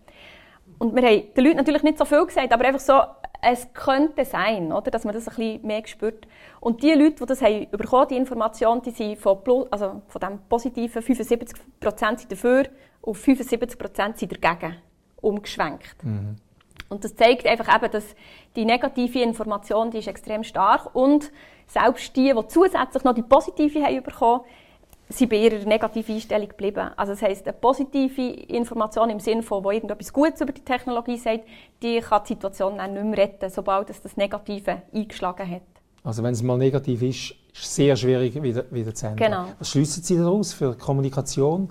Und 0.79 0.95
wir 0.97 1.03
haben 1.03 1.23
den 1.37 1.45
Leuten 1.45 1.57
natürlich 1.59 1.83
nicht 1.83 1.99
so 1.99 2.05
viel 2.05 2.25
gesagt, 2.27 2.53
aber 2.53 2.65
einfach 2.65 2.81
so, 2.81 3.01
es 3.41 3.73
könnte 3.73 4.25
sein, 4.25 4.73
oder, 4.73 4.91
dass 4.91 5.05
man 5.05 5.15
das 5.15 5.29
ein 5.29 5.35
bisschen 5.35 5.67
mehr 5.67 5.87
spürt. 5.87 6.27
Und 6.61 6.83
die 6.83 6.93
Leute, 6.93 7.17
die 7.17 7.27
das 7.27 7.43
haben 7.43 7.69
bekommen, 7.71 8.07
die 8.09 8.17
Information, 8.17 8.83
die 8.83 8.91
sind 8.91 9.19
von, 9.19 9.39
also 9.71 10.03
von 10.07 10.21
dem 10.21 10.39
positiven 10.49 11.03
75 11.03 11.59
sind 12.07 12.33
dafür 12.33 12.65
auf 13.03 13.19
75 13.19 13.79
sind 14.15 14.45
dagegen 14.45 14.77
umgeschwenkt. 15.21 16.05
Mhm. 16.05 16.37
Und 16.89 17.05
das 17.05 17.17
zeigt 17.17 17.47
einfach 17.47 17.75
eben, 17.75 17.91
dass 17.91 18.15
die 18.55 18.65
negative 18.65 19.23
Information, 19.23 19.91
die 19.91 19.99
ist 19.99 20.09
extrem 20.09 20.45
stark 20.45 20.95
und 20.95 21.33
selbst 21.67 22.15
die, 22.17 22.35
die 22.35 22.47
zusätzlich 22.49 23.03
noch 23.03 23.15
die 23.15 23.23
positive 23.23 23.83
haben 23.83 24.03
bekommen, 24.03 24.43
sind 25.13 25.29
bei 25.29 25.37
ihrer 25.37 25.65
negativen 25.65 26.15
Einstellung 26.15 26.49
geblieben. 26.49 26.91
Also 26.97 27.13
das 27.13 27.23
heisst, 27.23 27.47
eine 27.47 27.53
positive 27.55 28.23
Information 28.23 29.11
im 29.11 29.21
Sinne 29.21 29.43
von, 29.43 29.65
wo 29.65 29.71
irgendetwas 29.71 30.13
Gutes 30.13 30.41
über 30.41 30.53
die 30.53 30.63
Technologie 30.63 31.17
sagt, 31.17 31.45
die 31.83 32.01
kann 32.01 32.23
die 32.25 32.35
Situation 32.35 32.79
dann 32.79 32.95
nicht 32.95 33.05
mehr 33.05 33.19
retten, 33.19 33.51
sobald 33.51 33.91
es 33.91 34.01
das 34.01 34.17
Negative 34.17 34.83
eingeschlagen 34.93 35.51
hat. 35.51 35.63
Also 36.05 36.23
wenn 36.23 36.33
es 36.33 36.43
mal 36.43 36.59
negativ 36.59 37.03
ist, 37.03 37.31
ist 37.53 37.65
es 37.65 37.75
sehr 37.75 37.97
schwierig 37.97 38.43
wieder, 38.43 38.65
wieder 38.71 38.95
zu 38.95 39.07
ändern. 39.07 39.31
Genau. 39.31 39.45
Was 39.59 39.71
schließen 39.71 40.03
Sie 40.03 40.17
daraus 40.17 40.53
für 40.53 40.77
Kommunikation? 40.77 41.69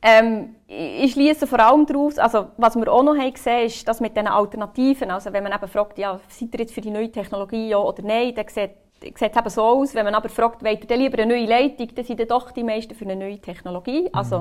Ähm, 0.00 0.54
ich 0.68 1.12
schließe 1.12 1.46
vor 1.46 1.58
allem 1.58 1.86
daraus, 1.86 2.18
also 2.18 2.48
was 2.56 2.76
wir 2.76 2.92
auch 2.92 3.02
noch 3.02 3.16
haben 3.16 3.32
gesehen 3.32 3.66
ist, 3.66 3.88
dass 3.88 4.00
mit 4.00 4.16
den 4.16 4.28
Alternativen, 4.28 5.10
also 5.10 5.32
wenn 5.32 5.42
man 5.42 5.52
eben 5.52 5.66
fragt, 5.66 5.98
ja, 5.98 6.20
seid 6.28 6.54
ihr 6.54 6.60
jetzt 6.60 6.72
für 6.72 6.80
die 6.80 6.90
neue 6.90 7.10
Technologie 7.10 7.70
ja 7.70 7.78
oder 7.78 8.02
nein, 8.02 8.34
dann 8.34 8.46
sieht 8.48 8.70
sieht 9.02 9.16
es 9.16 9.22
eben 9.22 9.50
so 9.50 9.62
aus, 9.62 9.94
wenn 9.94 10.04
man 10.04 10.14
aber 10.14 10.28
fragt, 10.28 10.64
wollt 10.64 10.90
ihr 10.90 10.96
lieber 10.96 11.22
eine 11.22 11.34
neue 11.34 11.46
Leitung, 11.46 11.88
dann 11.94 12.04
sind 12.04 12.20
dann 12.20 12.28
doch 12.28 12.50
die 12.50 12.64
meisten 12.64 12.94
für 12.94 13.04
eine 13.04 13.16
neue 13.16 13.38
Technologie. 13.38 14.08
Also 14.12 14.40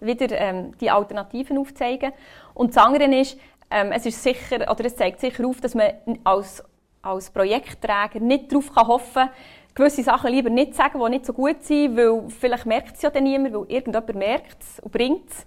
mhm. 0.00 0.06
wieder 0.06 0.38
ähm, 0.38 0.72
die 0.78 0.90
Alternativen 0.90 1.58
aufzeigen. 1.58 2.12
Und 2.54 2.74
das 2.74 2.84
andere 2.84 3.04
ist, 3.14 3.38
ähm, 3.70 3.92
es 3.92 4.06
ist 4.06 4.22
sicher, 4.22 4.70
oder 4.70 4.84
es 4.84 4.96
zeigt 4.96 5.20
sicher 5.20 5.46
auf, 5.46 5.60
dass 5.60 5.74
man 5.74 5.92
als, 6.24 6.62
als 7.02 7.30
Projektträger 7.30 8.20
nicht 8.20 8.52
darauf 8.52 8.72
kann 8.72 8.86
hoffen 8.86 9.14
kann, 9.14 9.30
gewisse 9.74 10.02
Sachen 10.02 10.32
lieber 10.32 10.50
nicht 10.50 10.74
sagen, 10.74 11.00
die 11.04 11.10
nicht 11.10 11.26
so 11.26 11.32
gut 11.32 11.62
sind, 11.62 11.96
weil 11.96 12.24
vielleicht 12.28 12.66
merkt 12.66 12.96
es 12.96 13.02
ja 13.02 13.10
dann 13.10 13.24
niemand, 13.24 13.54
weil 13.54 13.64
irgendjemand 13.68 14.14
merkt 14.14 14.62
es 14.62 14.80
und 14.80 14.92
bringt 14.92 15.30
es. 15.30 15.46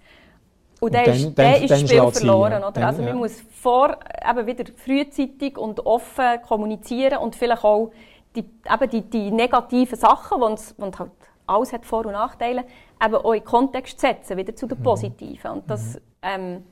Und, 0.80 0.94
dann, 0.94 1.04
ist, 1.04 1.38
dann, 1.38 1.62
ist 1.62 1.70
das 1.70 1.80
Spiel 1.80 2.10
verloren. 2.10 2.62
Oder? 2.62 2.72
Dann, 2.72 2.84
also 2.84 3.02
man 3.02 3.18
muss 3.18 3.42
vor, 3.60 3.98
eben 4.28 4.46
wieder 4.46 4.64
frühzeitig 4.74 5.58
und 5.58 5.84
offen 5.84 6.40
kommunizieren 6.46 7.18
und 7.18 7.36
vielleicht 7.36 7.64
auch 7.64 7.92
die, 8.36 8.40
eben 8.40 8.90
die, 8.90 9.02
die 9.02 9.30
negativen 9.30 9.98
Sachen, 9.98 10.40
die 10.40 10.98
halt 10.98 11.10
alles 11.46 11.72
hat 11.72 11.84
Vor- 11.84 12.06
und 12.06 12.12
Nachteile, 12.12 12.64
eben 13.04 13.14
auch 13.14 13.32
in 13.32 13.44
Kontext 13.44 13.98
setzen, 14.00 14.36
wieder 14.36 14.54
zu 14.54 14.66
den 14.66 14.78
mhm. 14.78 14.82
positiven. 14.82 15.50
Und 15.50 15.70
das 15.70 15.94
mhm. 15.94 16.00
ähm, 16.22 16.64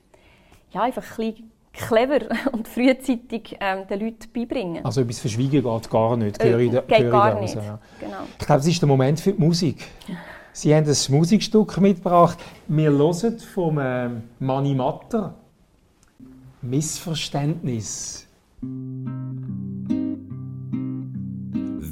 ja, 0.71 0.83
einfach 0.83 1.03
ein 1.19 1.33
bisschen 1.33 1.51
clever 1.73 2.21
und 2.53 2.69
frühzeitig 2.69 3.57
ähm, 3.61 3.87
den 3.89 4.01
Leuten 4.01 4.33
beibringen. 4.33 4.85
Also 4.85 5.01
etwas 5.01 5.19
verschwiegen 5.19 5.63
geht 5.63 5.91
gar 5.91 6.17
nicht. 6.17 6.43
Äh, 6.43 6.69
geht 6.69 6.89
geht 6.89 7.11
gar 7.11 7.41
nicht. 7.41 7.55
ja. 7.55 7.79
genau. 8.01 8.19
Ich 8.39 8.47
glaube, 8.47 8.61
es 8.61 8.67
ist 8.67 8.81
der 8.81 8.89
Moment 8.89 9.21
für 9.21 9.33
die 9.33 9.43
Musik. 9.43 9.87
Sie 10.53 10.75
haben 10.75 10.87
ein 10.87 10.97
Musikstück 11.17 11.79
mitgebracht. 11.81 12.39
Wir 12.67 12.91
hören 12.91 13.39
vom 13.39 13.79
äh, 13.79 14.09
Mani 14.41 14.75
Matter 14.75 15.35
«Missverständnis». 16.63 18.27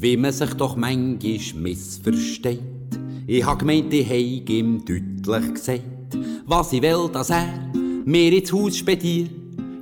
Wie 0.01 0.17
man 0.17 0.31
sich 0.31 0.53
doch 0.53 0.75
manchmal 0.75 1.39
missversteht. 1.55 2.61
Ich 3.25 3.45
hab 3.45 3.59
gemeint, 3.59 3.93
ich 3.93 4.07
heig 4.07 4.49
ihm 4.49 4.83
deutlich 4.85 5.53
gesagt, 5.53 5.81
was 6.45 6.71
ich 6.71 6.81
will, 6.81 7.09
dass 7.11 7.29
er 7.29 7.45
mir 8.05 8.31
ins 8.31 8.53
Haus 8.53 8.77
spediert. 8.77 9.31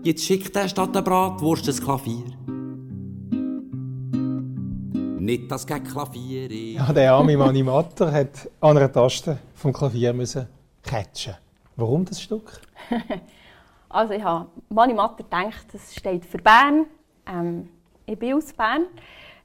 Jetzt 0.04 0.24
schickt 0.24 0.56
er 0.56 0.70
statt 0.70 0.96
der 0.96 1.02
Bratwurst 1.02 1.68
das 1.68 1.82
Klavier. 1.82 2.24
Nicht 5.20 5.52
das 5.52 5.66
gegen 5.68 5.84
Klavier. 5.84 6.52
Ja, 6.52 6.94
der 6.94 7.14
arme 7.14 7.38
Animator 7.44 8.12
hat 8.12 8.50
an 8.62 8.78
einer 8.78 8.92
Taste 8.92 9.38
vom 9.56 9.74
Klavier 9.74 10.14
müssen 10.14 10.48
catchen. 10.84 11.36
Warum 11.76 12.06
das 12.06 12.22
Stück? 12.22 12.62
also 13.90 14.14
ich 14.14 14.24
habe 14.24 14.48
Manimatter 14.70 15.24
gedacht, 15.24 15.66
das 15.74 15.94
steht 15.94 16.26
für 16.26 16.38
Bern. 16.38 16.86
Ähm, 17.28 17.70
ich 18.06 18.18
bin 18.18 18.36
aus 18.36 18.54
Bern. 18.54 18.86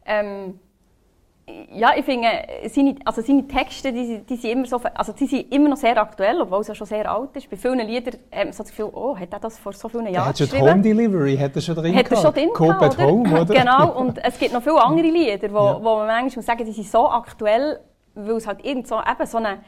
Ähm, 0.04 0.58
ja, 1.72 1.92
ich 1.96 2.04
finde, 2.04 2.28
seine, 2.68 2.94
also 3.04 3.22
seine 3.22 3.46
Texte, 3.48 3.92
die, 3.92 4.20
die, 4.20 4.36
sind 4.36 4.50
immer 4.50 4.66
so, 4.66 4.80
also 4.94 5.12
die 5.12 5.26
sind 5.26 5.52
immer 5.52 5.70
noch 5.70 5.76
sehr 5.76 6.00
aktuell, 6.00 6.40
obwohl 6.40 6.60
es 6.60 6.68
ja 6.68 6.74
schon 6.74 6.86
sehr 6.86 7.10
alt 7.10 7.34
ist. 7.34 7.50
Bei 7.50 7.56
vielen 7.56 7.80
Liedern 7.80 8.20
hat 8.32 8.44
man 8.44 8.52
so 8.52 8.62
das 8.62 8.70
Gefühl, 8.70 8.90
oh, 8.92 9.16
hat 9.16 9.32
er 9.32 9.40
das 9.40 9.58
vor 9.58 9.72
so 9.72 9.88
vielen 9.88 10.06
Jahren 10.06 10.28
hat 10.28 10.36
geschrieben? 10.36 10.70
Home 10.70 10.82
Delivery, 10.82 11.36
hat 11.36 11.56
er 11.56 11.62
schon 11.62 11.74
drin 11.74 11.96
Hat 11.96 12.10
er 12.10 12.16
schon 12.16 12.34
drin 12.34 12.50
Cope 12.54 12.84
at 12.84 12.98
Home, 12.98 13.40
oder? 13.40 13.54
genau, 13.54 13.98
und 13.98 14.22
es 14.22 14.38
gibt 14.38 14.52
noch 14.52 14.62
viele 14.62 14.80
andere 14.80 15.08
Lieder, 15.08 15.50
wo, 15.50 15.56
ja. 15.56 15.78
wo 15.78 15.96
man 15.96 16.06
manchmal 16.06 16.36
muss 16.36 16.46
sagen, 16.46 16.64
die 16.64 16.72
sind 16.72 16.86
so 16.86 17.08
aktuell, 17.08 17.80
weil 18.14 18.36
es 18.36 18.46
halt 18.46 18.64
irgend 18.64 18.86
so, 18.86 19.00
eben 19.00 19.26
so 19.26 19.38
eine, 19.38 19.58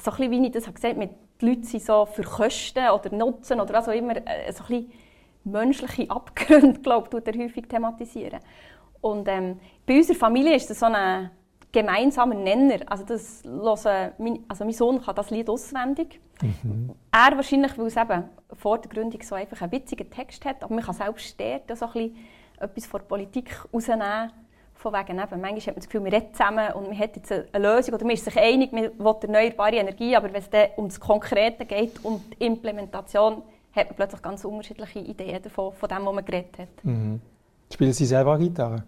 so 0.00 0.10
ein 0.10 0.16
bisschen, 0.16 0.30
wie 0.30 0.46
ich 0.46 0.52
das 0.52 0.66
habe 0.66 0.74
gesagt 0.74 0.96
mit 0.96 1.10
die 1.40 1.48
Leute 1.48 1.66
sind 1.66 1.82
so 1.82 2.06
für 2.06 2.22
Kosten 2.22 2.88
oder 2.88 3.14
Nutzen 3.14 3.60
oder 3.60 3.74
was 3.74 3.88
auch 3.88 3.92
immer, 3.92 4.16
äh, 4.16 4.52
so 4.52 4.62
ein 4.64 4.68
bisschen 4.68 4.92
menschliche 5.44 6.10
Abgründe, 6.10 6.80
glaube 6.82 7.18
ich, 7.18 7.26
er 7.26 7.44
häufig 7.44 7.68
thematisieren. 7.68 8.38
Und 9.02 9.28
ähm, 9.28 9.58
bei 9.84 9.96
unserer 9.98 10.16
Familie 10.16 10.54
ist 10.54 10.70
das 10.70 10.80
so 10.80 10.86
ein 10.86 11.30
gemeinsamer 11.72 12.34
Nenner. 12.34 12.78
Also, 12.86 13.04
das 13.04 13.42
hören, 13.44 14.12
mein, 14.16 14.44
also 14.48 14.64
mein 14.64 14.72
Sohn 14.72 15.02
kann 15.02 15.14
das 15.14 15.30
Lied 15.30 15.50
auswendig. 15.50 16.20
Mhm. 16.40 16.90
Er 17.10 17.36
wahrscheinlich, 17.36 17.76
weil 17.76 17.86
es 17.86 17.96
eben 17.96 18.24
vor 18.54 18.78
der 18.78 18.90
Gründung 18.90 19.20
so 19.22 19.34
einfach 19.34 19.60
einen 19.60 19.72
witzigen 19.72 20.08
Text 20.10 20.44
hat, 20.44 20.62
aber 20.62 20.74
man 20.74 20.84
kann 20.84 20.94
selbst 20.94 21.38
dort 21.38 21.76
so 21.76 21.86
ein 21.86 21.92
bisschen 21.92 22.16
etwas 22.58 22.86
von 22.86 23.00
der 23.00 23.06
Politik 23.06 23.64
rausnehmen. 23.72 24.32
Von 24.74 24.92
wegen, 24.94 25.18
eben, 25.18 25.40
manchmal 25.40 25.60
hat 25.60 25.66
man 25.66 25.74
das 25.76 25.88
Gefühl, 25.88 26.04
wir 26.04 26.12
reden 26.12 26.32
zusammen 26.32 26.72
und 26.72 26.88
man 26.88 26.98
hat 26.98 27.14
jetzt 27.14 27.30
eine 27.30 27.46
Lösung 27.58 27.94
oder 27.94 28.04
man 28.04 28.14
ist 28.14 28.24
sich 28.24 28.36
einig, 28.36 28.72
man 28.72 28.84
will 28.98 29.14
erneuerbare 29.22 29.76
Energie, 29.76 30.16
aber 30.16 30.32
wenn 30.32 30.40
es 30.40 30.50
dann 30.50 30.70
um 30.76 30.88
das 30.88 30.98
Konkrete 30.98 31.64
geht, 31.66 32.04
um 32.04 32.20
die 32.30 32.44
Implementation, 32.44 33.42
hat 33.74 33.86
man 33.86 33.96
plötzlich 33.96 34.22
ganz 34.22 34.44
unterschiedliche 34.44 34.98
Ideen 34.98 35.40
davon, 35.40 35.72
von 35.72 35.88
dem, 35.88 36.04
was 36.04 36.14
man 36.14 36.24
geredet 36.24 36.58
hat. 36.58 36.84
Mhm. 36.84 37.20
Spielen 37.72 37.92
Sie 37.94 38.04
selber 38.04 38.38
Gitarre? 38.38 38.82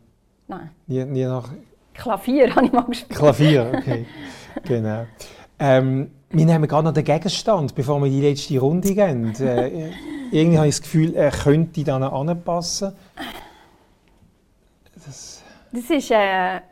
Nein. 0.47 0.70
Nie, 0.87 1.05
nie 1.05 1.24
nach 1.24 1.49
Klavier 1.95 2.55
habe 2.55 2.66
ich 2.66 2.72
mal 2.72 2.82
gespielt. 2.82 3.18
Klavier, 3.18 3.72
okay. 3.74 4.07
genau. 4.64 5.07
Ähm, 5.59 6.11
wir 6.28 6.45
nehmen 6.45 6.68
gerade 6.68 6.85
noch 6.85 6.93
den 6.93 7.05
Gegenstand, 7.05 7.74
bevor 7.74 8.03
wir 8.03 8.11
die 8.11 8.20
letzte 8.20 8.59
Runde 8.59 8.95
gehen. 8.95 9.35
Äh, 9.41 9.91
irgendwie 10.32 10.59
habe 10.59 10.68
ich 10.68 10.74
das 10.74 10.82
Gefühl, 10.82 11.14
er 11.14 11.30
könnte 11.30 11.82
da 11.82 11.99
noch 11.99 12.12
anpassen. 12.12 12.95
Das, 14.95 15.43
das 15.72 15.91
ist 15.91 16.12
eine, 16.12 16.62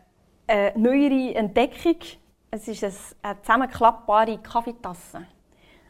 eine 0.48 0.72
neuere 0.76 1.34
Entdeckung. 1.34 1.96
Es 2.50 2.68
ist 2.68 2.84
eine 3.22 3.40
zusammenklappbare 3.40 4.36
Kaffeetasse. 4.38 5.22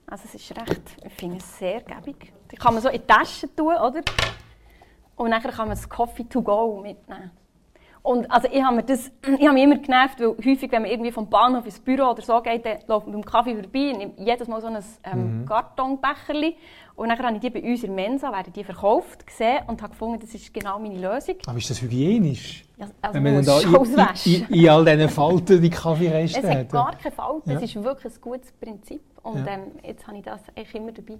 Also 0.07 0.25
es 0.27 0.35
ist 0.35 0.57
recht, 0.57 0.83
ich 1.05 1.12
finde 1.14 1.39
es 1.39 1.59
sehr 1.59 1.81
gäbig. 1.81 2.33
Die 2.51 2.57
kann 2.57 2.75
man 2.75 2.83
so 2.83 2.91
in 2.91 3.01
die 3.01 3.07
Tasche 3.07 3.53
tun, 3.57 3.75
oder? 3.75 4.03
Und 5.16 5.30
dann 5.30 5.42
kann 5.42 5.68
man 5.68 5.70
das 5.70 5.88
Coffee 5.88 6.24
to 6.24 6.42
go 6.42 6.80
mitnehmen. 6.80 7.30
Und 8.02 8.28
also 8.32 8.48
ich 8.50 8.62
habe, 8.62 8.76
mir 8.76 8.82
das, 8.82 9.10
ich 9.38 9.46
habe 9.46 9.54
mich 9.54 9.62
immer 9.62 9.78
genervt, 9.78 10.18
weil 10.18 10.34
häufig, 10.44 10.70
wenn 10.72 10.82
man 10.82 10.90
irgendwie 10.90 11.12
vom 11.12 11.30
Bahnhof 11.30 11.64
ins 11.64 11.78
Büro 11.78 12.10
oder 12.10 12.22
so 12.22 12.40
geht, 12.40 12.64
dann 12.66 12.78
läuft 12.88 13.06
man 13.06 13.14
beim 13.14 13.24
Kaffee 13.24 13.54
vorbei 13.54 13.92
und 13.92 13.98
nimmt 13.98 14.18
jedes 14.18 14.48
Mal 14.48 14.60
so 14.60 14.66
ein 14.66 14.78
ähm, 15.04 15.40
mhm. 15.40 15.46
Kartonbecherchen. 15.46 16.54
Und 16.94 17.08
dann 17.08 17.18
habe 17.18 17.34
ich 17.36 17.40
die 17.40 17.50
bei 17.50 17.62
uns 17.62 17.84
in 17.84 17.96
der 17.96 18.08
Mensa, 18.08 18.32
werden 18.32 18.52
die 18.52 18.64
verkauft, 18.64 19.26
gesehen 19.26 19.60
und 19.66 19.80
habe 19.80 19.92
gefunden, 19.92 20.18
das 20.20 20.34
ist 20.34 20.52
genau 20.52 20.78
meine 20.78 20.98
Lösung. 20.98 21.36
Aber 21.46 21.56
ist 21.56 21.70
das 21.70 21.80
hygienisch? 21.80 22.64
Ja, 22.76 22.86
also 23.00 23.14
wenn 23.14 23.34
man 23.34 23.44
da 23.44 23.60
in, 23.60 23.74
in, 24.24 24.48
in, 24.48 24.68
all 24.68 24.84
diesen 24.84 25.08
Falten 25.08 25.62
die 25.62 25.70
Kaffeereste 25.70 26.38
hat? 26.38 26.44
Es 26.44 26.50
hat 26.50 26.68
gar 26.70 26.96
keine 26.96 27.14
Falten, 27.14 27.50
ja. 27.50 27.56
es 27.56 27.62
ist 27.62 27.82
wirklich 27.82 28.12
ein 28.12 28.20
gutes 28.20 28.52
Prinzip. 28.52 29.02
Und 29.22 29.46
ja. 29.46 29.52
ähm, 29.52 29.72
jetzt 29.84 30.06
habe 30.06 30.18
ich 30.18 30.24
das 30.24 30.40
eigentlich 30.56 30.74
immer 30.74 30.92
dabei. 30.92 31.18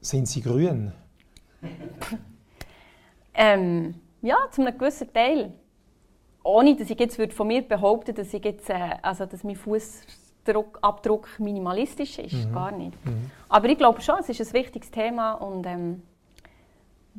Sind 0.00 0.28
sie 0.28 0.42
grün? 0.42 0.92
ähm, 3.34 3.94
ja, 4.22 4.36
zu 4.50 4.62
einem 4.62 4.76
gewissen 4.76 5.12
Teil. 5.12 5.52
Ohne, 6.42 6.76
dass 6.76 6.88
ich 6.90 6.98
jetzt 6.98 7.20
von 7.32 7.46
mir 7.46 7.62
behaupten 7.62 8.14
dass, 8.14 8.32
ich 8.32 8.44
jetzt, 8.44 8.70
äh, 8.70 8.96
also, 9.02 9.26
dass 9.26 9.42
mein 9.42 9.56
Fußabdruck 9.56 11.28
minimalistisch 11.38 12.18
ist. 12.18 12.48
Mhm. 12.48 12.52
Gar 12.52 12.72
nicht. 12.72 13.06
Mhm. 13.06 13.30
Aber 13.48 13.68
ich 13.68 13.78
glaube 13.78 14.00
schon, 14.00 14.16
es 14.20 14.28
ist 14.28 14.40
ein 14.40 14.52
wichtiges 14.52 14.90
Thema 14.90 15.32
und 15.32 15.66
ähm, 15.66 16.02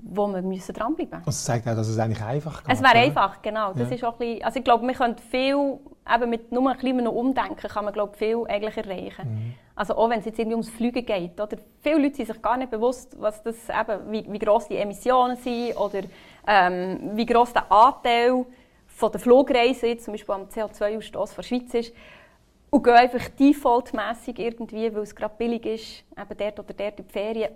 wo 0.02 0.28
wir 0.28 0.42
müssen 0.42 0.74
dranbleiben 0.74 1.12
müssen. 1.12 1.26
Das 1.26 1.44
zeigt 1.44 1.68
auch, 1.68 1.76
dass 1.76 1.88
es 1.88 1.98
eigentlich 1.98 2.22
einfach 2.22 2.64
geht. 2.64 2.74
Es 2.74 2.82
wäre 2.82 2.98
einfach, 2.98 3.42
genau. 3.42 3.74
Das 3.74 3.90
ja. 3.90 3.96
ist 3.96 4.04
auch 4.04 4.14
ein 4.14 4.20
bisschen, 4.20 4.44
also 4.44 4.60
ich 4.60 4.64
glaube, 4.64 4.88
wir 4.88 4.94
können 4.94 5.18
viel, 5.18 5.80
eben 6.14 6.30
mit 6.30 6.52
nur 6.52 6.70
ein 6.70 6.78
bisschen 6.78 7.08
Umdenken 7.08 7.70
kann 7.70 7.86
man 7.86 7.94
glaube 7.94 8.16
viel 8.18 8.44
eigentlich 8.48 8.78
erreichen. 8.78 9.30
Mhm. 9.30 9.54
Also 9.76 9.96
auch 9.96 10.10
wenn 10.10 10.20
es 10.20 10.26
jetzt 10.26 10.40
irgendwie 10.40 10.56
ums 10.56 10.70
Fliegen 10.70 11.06
geht. 11.06 11.40
Oder? 11.40 11.58
Viele 11.82 11.98
Leute 11.98 12.16
sind 12.16 12.28
sich 12.28 12.42
gar 12.42 12.58
nicht 12.58 12.72
bewusst, 12.72 13.16
was 13.20 13.44
das 13.44 13.56
eben, 13.70 14.12
wie, 14.12 14.26
wie 14.32 14.40
gross 14.40 14.68
die 14.68 14.78
Emissionen 14.78 15.38
sind 15.38 15.78
oder 15.78 16.02
ähm, 16.48 17.12
wie 17.14 17.26
gross 17.26 17.54
der 17.54 17.72
Anteil 17.72 18.46
von 18.88 19.12
der 19.12 19.22
Flugreisen 19.22 19.90
jetzt 19.90 20.06
zum 20.06 20.14
Beispiel 20.14 20.34
am 20.34 20.46
CO2-Ausstoß 20.46 21.36
der 21.36 21.44
Schweiz 21.44 21.74
ist. 21.74 21.94
Und 22.70 22.84
gehen 22.84 22.94
einfach 22.94 23.30
defaultmässig 23.30 24.40
irgendwie, 24.40 24.94
weil 24.94 25.04
es 25.04 25.16
gerade 25.16 25.36
billig 25.38 25.66
ist, 25.66 26.04
eben 26.20 26.38
dort 26.38 26.60
oder 26.60 26.74
dort 26.74 27.00
in 27.00 27.08
die 27.08 27.14
Ferien. 27.14 27.52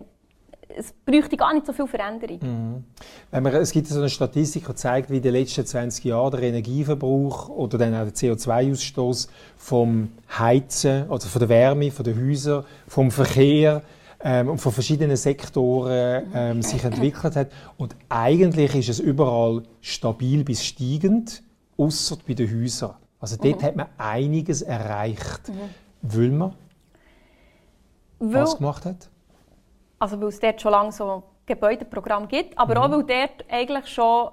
Es 0.78 0.94
bräuchte 1.06 1.38
gar 1.38 1.54
nicht 1.54 1.66
so 1.66 1.74
viel 1.74 1.88
Veränderung. 1.88 2.40
Mhm. 2.42 2.84
Wenn 3.32 3.44
man, 3.44 3.56
es 3.56 3.72
gibt 3.72 3.88
so 3.88 4.00
eine 4.00 4.10
Statistik, 4.10 4.66
die 4.68 4.76
zeigt, 4.76 5.10
wie 5.10 5.18
in 5.18 5.24
den 5.24 5.34
letzten 5.34 5.66
20 5.66 6.06
Jahren 6.06 6.32
der 6.32 6.44
Energieverbrauch 6.44 7.50
oder 7.50 7.78
dann 7.78 7.94
auch 7.96 8.06
der 8.06 8.14
CO2-Ausstoß 8.14 9.28
vom 9.58 10.10
Heizen, 10.38 11.10
also 11.10 11.28
von 11.28 11.40
der 11.40 11.50
Wärme, 11.50 11.92
von 11.92 12.06
den 12.06 12.20
Häusern, 12.20 12.66
vom 12.88 13.12
Verkehr, 13.12 13.82
ähm, 14.24 14.50
und 14.50 14.60
von 14.60 14.72
verschiedenen 14.72 15.18
Sektoren 15.18 16.32
ähm, 16.34 16.62
sich 16.62 16.84
entwickelt 16.84 17.36
hat. 17.36 17.52
Und 17.78 17.96
eigentlich 18.10 18.76
ist 18.76 18.90
es 18.90 19.00
überall 19.00 19.64
stabil 19.82 20.44
bis 20.44 20.64
steigend, 20.64 21.44
außer 21.78 22.18
bei 22.28 22.34
den 22.34 22.62
Häusern. 22.62 22.96
Also 23.20 23.38
dort 23.38 23.62
mhm. 23.62 23.66
hat 23.66 23.76
man 23.76 23.88
einiges 23.98 24.62
erreicht. 24.62 25.50
Mhm. 25.50 25.54
Weil 26.02 26.30
man 26.30 26.54
weil, 28.20 28.44
was 28.44 28.58
gemacht 28.58 28.86
hat? 28.86 29.10
Also 30.02 30.20
weil 30.20 30.30
es 30.30 30.40
dort 30.40 30.60
schon 30.60 30.72
lange 30.72 30.92
so 30.92 31.22
Gebäudeprogramm 31.46 32.28
gibt, 32.28 32.58
aber 32.58 32.74
mhm. 32.76 32.82
auch 32.82 32.92
weil 32.92 33.04
dort 33.04 33.46
eigentlich 33.52 33.88
schon 33.88 34.32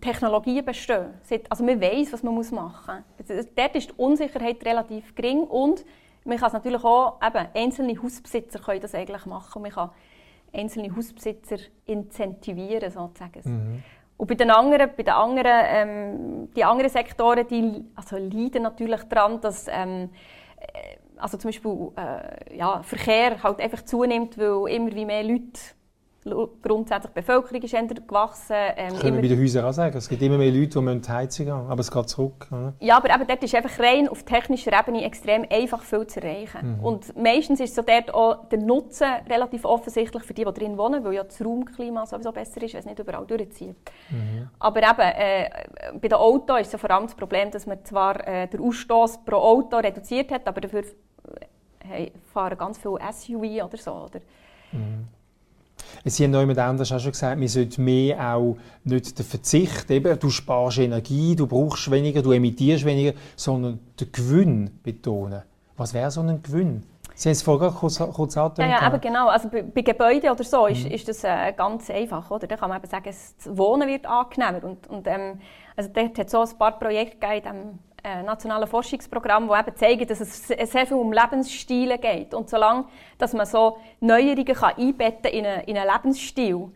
Technologien 0.00 0.64
bestehen. 0.64 1.14
Also 1.48 1.64
man 1.64 1.80
weiß, 1.80 2.12
was 2.12 2.22
man 2.22 2.34
machen 2.36 3.04
muss. 3.18 3.46
Dort 3.56 3.74
ist 3.74 3.90
die 3.90 3.94
Unsicherheit 3.96 4.64
relativ 4.64 5.16
gering 5.16 5.42
und 5.42 5.84
man 6.24 6.38
kann 6.38 6.46
es 6.46 6.52
natürlich 6.52 6.84
auch, 6.84 7.18
eben, 7.20 7.48
einzelne 7.52 8.00
Hausbesitzer 8.00 8.60
können 8.60 8.80
das 8.80 8.94
eigentlich 8.94 9.26
machen. 9.26 9.60
Man 9.60 9.72
kann 9.72 9.90
einzelne 10.54 10.94
Hausbesitzer 10.94 11.56
incentivieren, 11.84 12.88
sozusagen. 12.88 13.42
Mhm. 13.44 13.82
Und 14.18 14.26
bei 14.28 14.36
den 14.36 14.52
anderen, 14.52 14.90
bei 14.96 15.02
den 15.02 15.14
anderen, 15.14 15.64
ähm, 15.66 16.48
die 16.54 16.64
anderen 16.64 16.90
Sektoren, 16.90 17.44
die 17.48 17.84
also 17.96 18.18
leiden 18.18 18.62
natürlich 18.62 19.02
daran, 19.04 19.40
dass 19.40 19.66
ähm, 19.68 20.10
äh, 20.60 20.96
also 21.18 21.36
zum 21.36 21.48
Beispiel 21.48 21.90
äh, 21.96 22.56
ja, 22.56 22.82
Verkehr 22.82 23.42
halt 23.42 23.60
einfach 23.60 23.84
zunimmt, 23.84 24.38
weil 24.38 24.72
immer 24.74 24.94
wie 24.94 25.04
mehr 25.04 25.24
Leute 25.24 25.60
grundsätzlich 26.62 27.12
die 27.12 27.20
Bevölkerung 27.20 27.62
ist 27.62 28.06
gewachsen. 28.06 28.56
Ähm, 28.76 28.90
das 28.90 29.00
können 29.00 29.14
wir 29.16 29.22
bei 29.22 29.28
den 29.28 29.40
Häusern 29.40 29.64
auch 29.64 29.72
sagen. 29.72 29.96
Es 29.96 30.08
gibt 30.08 30.22
immer 30.22 30.38
mehr 30.38 30.50
Leute, 30.50 30.80
die 30.80 31.00
die 31.00 31.08
Heizung 31.08 31.48
haben 31.50 31.70
aber 31.70 31.80
es 31.80 31.90
geht 31.90 32.08
zurück. 32.08 32.46
Oder? 32.50 32.74
Ja, 32.80 32.96
aber 32.96 33.14
eben 33.14 33.26
dort 33.26 33.42
ist 33.42 33.54
einfach 33.54 33.78
rein 33.78 34.08
auf 34.08 34.24
technischer 34.24 34.78
Ebene 34.78 35.04
extrem 35.04 35.46
einfach 35.50 35.82
viel 35.82 36.06
zu 36.06 36.20
erreichen. 36.20 36.78
Mhm. 36.78 36.84
Und 36.84 37.16
meistens 37.16 37.60
ist 37.60 37.74
so 37.74 37.82
dort 37.82 38.12
auch 38.12 38.48
der 38.48 38.58
Nutzen 38.58 39.06
relativ 39.28 39.64
offensichtlich 39.64 40.22
für 40.22 40.34
die, 40.34 40.44
die 40.44 40.52
drin 40.52 40.76
wohnen, 40.76 41.04
weil 41.04 41.14
ja 41.14 41.24
das 41.24 41.44
Raumklima 41.44 42.06
sowieso 42.06 42.32
besser 42.32 42.62
ist, 42.62 42.74
wenn 42.74 42.80
es 42.80 42.86
nicht 42.86 42.98
überall 42.98 43.26
durchzieht. 43.26 43.76
Mhm. 44.10 44.48
Aber 44.58 44.80
eben, 44.82 45.00
äh, 45.00 45.50
bei 45.94 46.08
den 46.08 46.14
Autos 46.14 46.60
ist 46.60 46.70
so 46.70 46.78
vor 46.78 46.90
allem 46.90 47.04
das 47.04 47.14
Problem, 47.14 47.50
dass 47.50 47.66
man 47.66 47.84
zwar 47.84 48.26
äh, 48.26 48.48
den 48.48 48.60
Ausstoß 48.60 49.24
pro 49.24 49.36
Auto 49.36 49.76
reduziert 49.76 50.30
hat, 50.30 50.46
aber 50.46 50.60
dafür 50.60 50.82
äh, 51.90 52.10
fahren 52.32 52.58
ganz 52.58 52.78
viele 52.78 52.98
SUV 53.12 53.64
oder 53.64 53.76
so. 53.76 53.92
Oder? 53.92 54.20
Mhm. 54.72 55.08
Sie 56.04 56.24
haben 56.24 56.30
noch 56.32 56.40
jemand 56.40 56.58
anders 56.58 56.92
auch 56.92 56.98
schon 56.98 57.12
gesagt, 57.12 57.40
wir 57.40 57.48
sollten 57.48 57.84
mehr 57.84 58.34
auch 58.34 58.56
nicht 58.84 59.18
den 59.18 59.24
Verzicht, 59.24 59.90
eben, 59.90 60.18
du 60.18 60.30
sparst 60.30 60.78
Energie, 60.78 61.36
du 61.36 61.46
brauchst 61.46 61.90
weniger, 61.90 62.22
du 62.22 62.32
emittierst 62.32 62.84
weniger, 62.84 63.12
sondern 63.36 63.78
den 63.98 64.12
Gewinn 64.12 64.80
betonen. 64.82 65.42
Was 65.76 65.94
wäre 65.94 66.10
so 66.10 66.20
ein 66.20 66.42
Gewinn? 66.42 66.82
Sie 67.14 67.28
haben 67.28 67.32
es 67.32 67.42
vorher 67.42 67.70
kurz, 67.70 67.98
kurz 67.98 68.36
angetönt. 68.36 68.70
Ja, 68.70 68.80
ja 68.80 68.86
eben 68.86 69.00
genau. 69.00 69.26
Also 69.28 69.48
bei, 69.48 69.62
bei 69.62 69.82
Gebäuden 69.82 70.30
oder 70.30 70.44
so 70.44 70.66
ist, 70.66 70.84
mhm. 70.84 70.92
ist 70.92 71.08
das 71.08 71.24
äh, 71.24 71.52
ganz 71.52 71.90
einfach. 71.90 72.30
Oder? 72.30 72.46
Da 72.46 72.56
kann 72.56 72.68
man 72.68 72.78
eben 72.78 72.88
sagen, 72.88 73.06
das 73.06 73.34
Wohnen 73.44 73.88
wird 73.88 74.06
angenehmer. 74.06 74.62
Und, 74.62 74.86
und 74.86 75.04
ähm, 75.08 75.40
also 75.74 75.90
dort 75.92 76.16
hat 76.16 76.26
es 76.26 76.30
so 76.30 76.42
ein 76.42 76.58
paar 76.58 76.78
Projekte 76.78 77.18
gegeben, 77.18 77.80
nationalen 78.22 78.66
Forschungsprogramm, 78.68 79.48
die 79.48 79.58
eben 79.58 79.76
zeigen, 79.76 80.06
dass 80.06 80.20
es 80.20 80.48
sehr 80.48 80.86
viel 80.86 80.96
um 80.96 81.12
Lebensstile 81.12 81.98
geht. 81.98 82.34
Und 82.34 82.48
solange 82.48 82.84
dass 83.18 83.32
man 83.32 83.46
so 83.46 83.78
Neuerungen 84.00 84.46
kann 84.46 84.76
einbetten 84.76 85.30
in 85.30 85.46
einen, 85.46 85.64
in 85.64 85.76
einen 85.76 85.90
Lebensstil, 85.90 86.70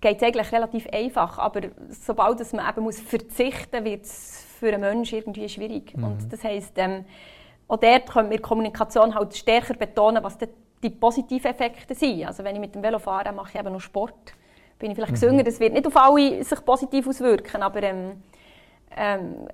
geht 0.00 0.16
es 0.16 0.22
eigentlich 0.22 0.52
relativ 0.52 0.86
einfach. 0.92 1.38
Aber 1.38 1.60
sobald 1.90 2.40
dass 2.40 2.52
man 2.52 2.68
eben 2.68 2.82
muss 2.82 3.00
verzichten 3.00 3.82
muss, 3.82 3.84
wird 3.84 4.04
es 4.04 4.44
für 4.58 4.68
einen 4.68 4.80
Menschen 4.80 5.18
irgendwie 5.18 5.48
schwierig. 5.48 5.96
Mhm. 5.96 6.04
Und 6.04 6.32
das 6.32 6.44
heisst, 6.44 6.72
ähm, 6.76 7.04
auch 7.66 7.78
dort 7.78 8.10
können 8.10 8.30
wir 8.30 8.40
Kommunikation 8.40 9.14
halt 9.14 9.34
stärker 9.34 9.74
betonen, 9.74 10.22
was 10.22 10.36
die, 10.36 10.48
die 10.82 10.90
positiven 10.90 11.50
Effekte 11.50 11.94
sind. 11.94 12.26
Also 12.26 12.44
wenn 12.44 12.54
ich 12.54 12.60
mit 12.60 12.74
dem 12.74 12.82
Velo 12.82 12.98
fahre, 12.98 13.32
mache 13.32 13.50
ich 13.54 13.60
eben 13.60 13.72
noch 13.72 13.80
Sport. 13.80 14.34
Bin 14.78 14.90
ich 14.90 14.96
vielleicht 14.96 15.12
mhm. 15.12 15.14
gesünder, 15.14 15.44
das 15.44 15.60
wird 15.60 15.72
nicht 15.72 15.86
auf 15.86 15.96
alle 15.96 16.44
sich 16.44 16.64
positiv 16.64 17.06
auswirken, 17.06 17.62
aber 17.62 17.82
ähm, 17.82 18.22
ähm, 18.96 19.48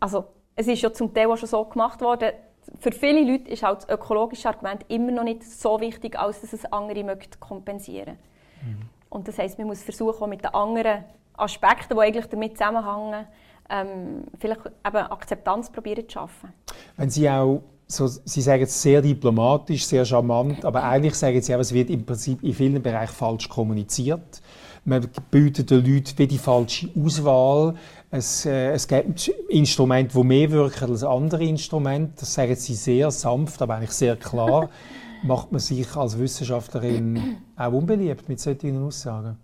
also 0.00 0.24
es 0.54 0.66
ist 0.66 0.82
ja 0.82 0.92
zum 0.92 1.12
Teil 1.12 1.30
auch 1.30 1.36
schon 1.36 1.48
so 1.48 1.64
gemacht 1.64 2.00
worden, 2.00 2.32
für 2.80 2.90
viele 2.90 3.22
Leute 3.30 3.50
ist 3.50 3.62
halt 3.62 3.82
das 3.82 3.88
ökologische 3.88 4.48
Argument 4.48 4.84
immer 4.88 5.12
noch 5.12 5.22
nicht 5.22 5.44
so 5.44 5.80
wichtig, 5.80 6.18
als 6.18 6.40
dass 6.40 6.52
es 6.52 6.64
andere 6.72 7.04
möchte 7.04 7.38
kompensieren 7.38 8.16
mhm. 8.62 8.90
Und 9.08 9.28
das 9.28 9.38
heisst, 9.38 9.56
man 9.58 9.68
muss 9.68 9.82
versuchen, 9.82 10.28
mit 10.28 10.42
den 10.42 10.52
anderen 10.52 11.04
Aspekten, 11.36 11.94
die 11.94 12.00
eigentlich 12.00 12.26
damit 12.26 12.58
zusammenhängen, 12.58 13.26
ähm, 13.70 14.24
vielleicht 14.38 14.60
eben 14.66 14.96
Akzeptanz 14.96 15.70
probieren 15.70 16.08
zu 16.08 16.14
schaffen. 16.14 16.52
Wenn 16.96 17.10
Sie 17.10 17.28
auch 17.28 17.62
so, 17.86 18.06
Sie 18.06 18.40
sagen 18.40 18.64
es 18.64 18.82
sehr 18.82 19.00
diplomatisch, 19.00 19.86
sehr 19.86 20.04
charmant, 20.04 20.64
aber 20.64 20.82
eigentlich 20.82 21.14
sagen 21.14 21.40
Sie 21.40 21.54
auch, 21.54 21.60
es 21.60 21.72
wird 21.72 21.90
im 21.90 22.04
Prinzip 22.04 22.42
in 22.42 22.52
vielen 22.52 22.82
Bereichen 22.82 23.14
falsch 23.14 23.48
kommuniziert. 23.48 24.42
Man 24.86 25.06
bietet 25.30 25.70
den 25.70 25.84
Leuten 25.84 26.16
wie 26.16 26.26
die 26.26 26.38
falsche 26.38 26.88
Auswahl. 26.96 27.74
Es, 28.10 28.46
äh, 28.46 28.70
es 28.70 28.86
gibt 28.86 29.28
Instrumente, 29.48 30.16
die 30.16 30.24
mehr 30.24 30.50
wirken 30.50 30.90
als 30.90 31.02
andere 31.02 31.44
Instrumente. 31.44 32.20
Das 32.20 32.32
sagen 32.32 32.54
sie 32.54 32.74
sehr 32.74 33.10
sanft, 33.10 33.60
aber 33.60 33.74
eigentlich 33.74 33.90
sehr 33.90 34.16
klar. 34.16 34.70
Macht 35.22 35.50
man 35.50 35.58
sich 35.58 35.96
als 35.96 36.18
Wissenschaftlerin 36.18 37.38
auch 37.56 37.72
unbeliebt 37.72 38.28
mit 38.28 38.38
solchen 38.38 38.84
Aussagen? 38.84 39.36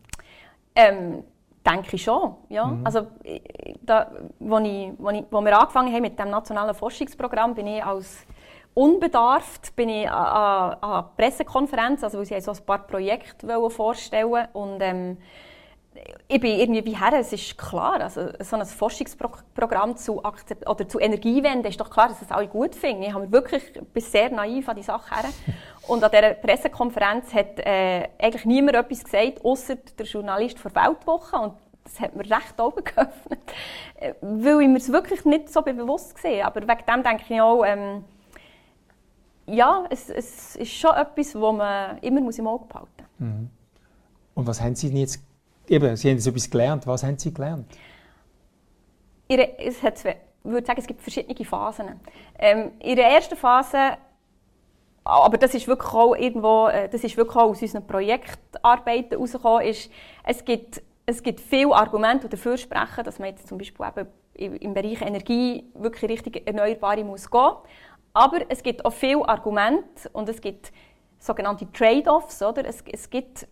Ähm, 0.74 1.24
denke 1.66 1.96
ich 1.96 2.02
schon. 2.02 2.34
Ja. 2.48 2.66
Mhm. 2.66 2.86
Also, 2.86 3.06
da, 3.82 4.12
wo, 4.38 4.58
ich, 4.58 4.92
wo, 4.98 5.10
ich, 5.10 5.24
wo 5.30 5.40
wir 5.40 5.58
angefangen 5.58 5.92
haben 5.92 6.02
mit 6.02 6.18
dem 6.18 6.30
nationalen 6.30 6.74
Forschungsprogramm, 6.74 7.54
bin 7.54 7.66
ich 7.66 7.84
als 7.84 8.26
unbedarft 8.74 9.74
bin 9.76 9.88
ich 9.88 10.10
an, 10.10 10.76
an 10.80 11.04
Pressekonferenz, 11.16 12.02
also 12.04 12.18
weil 12.18 12.26
sie 12.26 12.40
so 12.40 12.52
ein 12.52 12.64
paar 12.64 12.86
Projekte 12.86 13.70
vorstellen 13.70 14.48
und 14.52 14.80
ähm, 14.80 15.18
ich 16.26 16.40
bin 16.40 16.58
irgendwie 16.58 16.84
wie 16.86 16.98
her, 16.98 17.12
es 17.18 17.32
ist 17.32 17.58
klar, 17.58 18.00
also 18.00 18.28
so 18.40 18.56
ein 18.56 18.64
Forschungsprogramm 18.64 19.96
zu, 19.96 20.22
oder 20.22 20.88
zu 20.88 20.98
Energiewende 20.98 21.68
ist 21.68 21.80
doch 21.80 21.90
klar, 21.90 22.08
dass 22.08 22.22
es 22.22 22.30
alle 22.30 22.48
gut 22.48 22.74
finden. 22.74 23.02
Ich 23.02 23.12
habe 23.12 23.30
wirklich 23.30 23.62
bin 23.92 24.02
sehr 24.02 24.30
naiv 24.30 24.68
an 24.68 24.76
die 24.76 24.82
Sache 24.82 25.14
her. 25.14 25.28
Und 25.88 26.02
an 26.02 26.10
dieser 26.10 26.34
Pressekonferenz 26.34 27.34
hat 27.34 27.58
äh, 27.58 28.08
eigentlich 28.18 28.44
niemand 28.44 28.76
etwas 28.76 29.04
gesagt, 29.04 29.44
außer 29.44 29.76
der 29.76 30.06
Journalist 30.06 30.58
der 30.64 30.74
Weltwoche. 30.74 31.36
Und 31.36 31.54
das 31.84 32.00
hat 32.00 32.16
mir 32.16 32.22
recht 32.22 32.58
Augen 32.58 32.84
geöffnet, 32.84 33.40
äh, 33.96 34.14
weil 34.22 34.62
ich 34.62 34.68
mir 34.68 34.78
es 34.78 34.90
wirklich 34.90 35.24
nicht 35.24 35.52
so 35.52 35.60
bewusst 35.62 36.14
gesehen 36.14 36.46
Aber 36.46 36.62
wegen 36.62 36.86
dem 36.88 37.02
denke 37.02 37.24
ich 37.28 37.40
auch, 37.40 37.64
ähm, 37.64 38.04
ja, 39.46 39.84
es, 39.90 40.08
es, 40.08 40.56
ist 40.56 40.72
schon 40.72 40.94
etwas, 40.94 41.32
das 41.32 41.34
man 41.34 41.98
immer 41.98 42.20
muss 42.20 42.38
im 42.38 42.46
Auge 42.46 42.66
behalten 42.66 42.88
muss. 43.18 43.28
Mhm. 43.28 43.50
Und 44.34 44.46
was 44.46 44.60
haben 44.60 44.74
Sie 44.74 44.88
denn 44.88 44.98
jetzt, 44.98 45.22
eben, 45.68 45.96
Sie 45.96 46.08
haben 46.08 46.16
jetzt 46.16 46.26
etwas 46.26 46.50
gelernt, 46.50 46.86
was 46.86 47.02
haben 47.02 47.18
Sie 47.18 47.32
gelernt? 47.32 47.66
Ihre, 49.28 49.58
es 49.58 49.82
hat, 49.82 50.04
ich 50.04 50.16
würde 50.42 50.66
sagen, 50.66 50.80
es 50.80 50.86
gibt 50.86 51.02
verschiedene 51.02 51.44
Phasen. 51.44 52.00
Ähm, 52.38 52.72
in 52.80 52.96
der 52.96 53.08
ersten 53.10 53.36
Phase, 53.36 53.96
aber 55.04 55.36
das 55.36 55.54
ist 55.54 55.66
wirklich 55.66 55.92
auch 55.92 56.14
irgendwo, 56.14 56.68
äh, 56.68 56.88
das 56.88 57.02
ist 57.04 57.16
wirklich 57.16 57.36
auch 57.36 57.50
aus 57.50 57.62
unseren 57.62 57.86
Projektarbeiten 57.86 59.10
herausgekommen, 59.10 59.66
ist, 59.66 59.90
es 60.24 60.44
gibt, 60.44 60.82
es 61.06 61.22
gibt 61.22 61.40
viele 61.40 61.74
Argumente, 61.74 62.28
die 62.28 62.36
dafür 62.36 62.56
sprechen, 62.56 63.04
dass 63.04 63.18
man 63.18 63.30
jetzt 63.30 63.48
zum 63.48 63.58
Beispiel 63.58 63.86
eben 64.34 64.56
im 64.56 64.74
Bereich 64.74 65.00
Energie 65.02 65.64
wirklich 65.74 66.10
richtig 66.10 66.46
erneuerbare 66.46 67.04
muss 67.04 67.30
gehen. 67.30 67.52
Aber 68.14 68.40
es 68.48 68.62
gibt 68.62 68.84
auch 68.84 68.92
viele 68.92 69.26
Argumente 69.28 70.08
und 70.12 70.28
es 70.28 70.40
gibt 70.40 70.72
sogenannte 71.18 71.70
Trade-offs. 71.72 72.40
Es, 72.40 72.84
es 72.90 73.10
gibt 73.10 73.46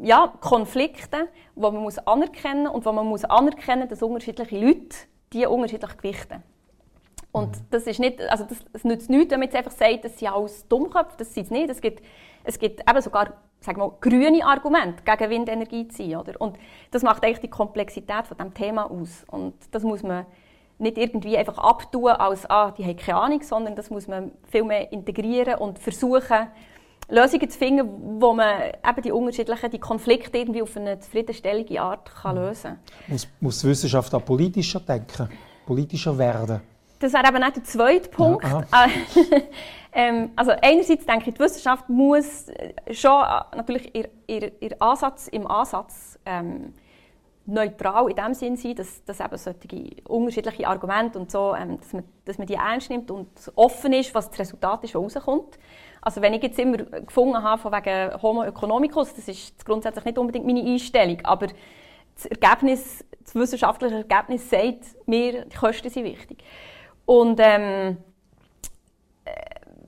ja, 0.00 0.32
Konflikte, 0.40 1.28
die 1.54 1.60
man 1.60 1.76
muss 1.76 1.98
anerkennen 1.98 2.64
muss 2.64 2.74
und 2.74 2.86
wo 2.86 2.92
man 2.92 3.06
muss 3.06 3.24
anerkennen 3.24 3.88
dass 3.88 4.02
unterschiedliche 4.02 4.58
Leute 4.58 4.96
die 5.32 5.46
unterschiedlich 5.46 5.96
gewichten. 5.96 6.42
Und 7.32 7.56
mhm. 7.56 7.66
das 7.70 7.86
ist 7.88 7.98
nicht, 7.98 8.20
also 8.20 8.44
das, 8.44 8.58
das 8.72 8.84
nützt 8.84 9.10
nichts, 9.10 9.32
wenn 9.32 9.40
man 9.40 9.48
jetzt 9.48 9.56
einfach 9.56 9.72
sagt, 9.72 10.04
das 10.04 10.18
sind 10.18 10.32
alles 10.32 10.68
Dummköpfe, 10.68 11.16
das 11.18 11.34
sind 11.34 11.44
es 11.44 11.50
nicht. 11.50 11.68
Es 11.68 11.80
gibt, 11.80 12.04
es 12.44 12.58
gibt 12.58 12.88
eben 12.88 13.00
sogar 13.00 13.34
sagen 13.64 13.78
wir 13.78 13.86
mal, 13.86 13.96
grüne 14.00 14.44
Argumente 14.44 15.02
gegen 15.04 15.30
Windenergie 15.30 15.88
zu 15.88 16.02
sein. 16.02 16.16
Oder? 16.16 16.40
Und 16.40 16.58
das 16.90 17.02
macht 17.02 17.24
eigentlich 17.24 17.40
die 17.40 17.50
Komplexität 17.50 18.26
von 18.26 18.36
dem 18.36 18.54
Thema 18.54 18.90
aus. 18.90 19.24
Und 19.28 19.54
das 19.72 19.82
muss 19.82 20.02
man 20.02 20.26
nicht 20.78 20.98
irgendwie 20.98 21.36
einfach 21.36 21.58
abtun 21.58 22.10
als, 22.10 22.48
ah, 22.50 22.72
die 22.72 22.84
haben 22.84 22.96
keine 22.96 23.18
Ahnung, 23.18 23.42
sondern 23.42 23.76
das 23.76 23.90
muss 23.90 24.08
man 24.08 24.32
viel 24.50 24.64
mehr 24.64 24.90
integrieren 24.92 25.56
und 25.56 25.78
versuchen, 25.78 26.48
Lösungen 27.08 27.50
zu 27.50 27.58
finden, 27.58 28.20
wo 28.20 28.32
man 28.32 28.72
eben 28.88 29.02
die 29.02 29.12
unterschiedlichen 29.12 29.70
die 29.70 29.78
Konflikte 29.78 30.38
irgendwie 30.38 30.62
auf 30.62 30.76
eine 30.76 30.98
zufriedenstellende 30.98 31.80
Art 31.80 32.10
kann 32.14 32.36
mhm. 32.36 32.42
lösen 32.42 32.62
kann. 32.62 32.78
Muss, 33.08 33.28
muss 33.40 33.60
die 33.60 33.68
Wissenschaft 33.68 34.14
auch 34.14 34.24
politischer 34.24 34.80
denken, 34.80 35.28
politischer 35.66 36.16
werden? 36.16 36.60
Das 36.98 37.12
wäre 37.12 37.28
eben 37.28 37.42
auch 37.42 37.52
der 37.52 37.64
zweite 37.64 38.08
Punkt. 38.08 38.44
Ja, 38.44 38.64
ähm, 39.92 40.30
also 40.36 40.52
einerseits 40.62 41.04
denke 41.04 41.28
ich, 41.28 41.34
die 41.34 41.40
Wissenschaft 41.40 41.88
muss 41.88 42.46
schon 42.90 43.22
äh, 43.22 43.56
natürlich 43.56 43.94
ihr, 43.94 44.08
ihr, 44.26 44.52
ihr 44.60 44.76
Ansatz 44.80 45.28
im 45.28 45.46
Ansatz 45.46 46.18
ähm, 46.24 46.72
neutral 47.46 48.08
in 48.08 48.16
dem 48.16 48.34
Sinn 48.34 48.56
sein, 48.56 48.74
dass, 48.74 49.04
dass 49.04 49.20
eben 49.20 49.36
solche 49.36 50.02
unterschiedliche 50.08 50.66
Argumente 50.66 51.18
und 51.18 51.30
so, 51.30 51.54
ähm, 51.54 51.78
dass, 51.78 51.92
man, 51.92 52.04
dass 52.24 52.38
man 52.38 52.46
die 52.46 52.54
ernst 52.54 52.90
nimmt 52.90 53.10
und 53.10 53.28
offen 53.54 53.92
ist, 53.92 54.14
was 54.14 54.30
das 54.30 54.38
Resultat 54.38 54.84
ist, 54.84 54.94
was 54.94 55.16
rauskommt. 55.16 55.58
Also 56.00 56.20
wenn 56.20 56.34
ich 56.34 56.42
jetzt 56.42 56.58
immer 56.58 56.78
gefunden 56.78 57.42
habe, 57.42 57.60
von 57.60 57.72
wegen 57.72 58.22
Homo 58.22 58.44
economicus, 58.44 59.14
das 59.14 59.28
ist 59.28 59.64
grundsätzlich 59.64 60.04
nicht 60.04 60.18
unbedingt 60.18 60.46
meine 60.46 60.62
Einstellung, 60.62 61.18
aber 61.24 61.48
das 62.14 62.26
Ergebnis, 62.26 63.04
das 63.22 63.34
wissenschaftliche 63.34 63.96
Ergebnis 63.96 64.48
sagt 64.48 64.84
mir, 65.06 65.44
die 65.46 65.56
Kosten 65.56 65.90
sind 65.90 66.04
wichtig. 66.04 66.44
Und 67.06 67.40
ähm, 67.42 67.62
äh, 67.62 67.96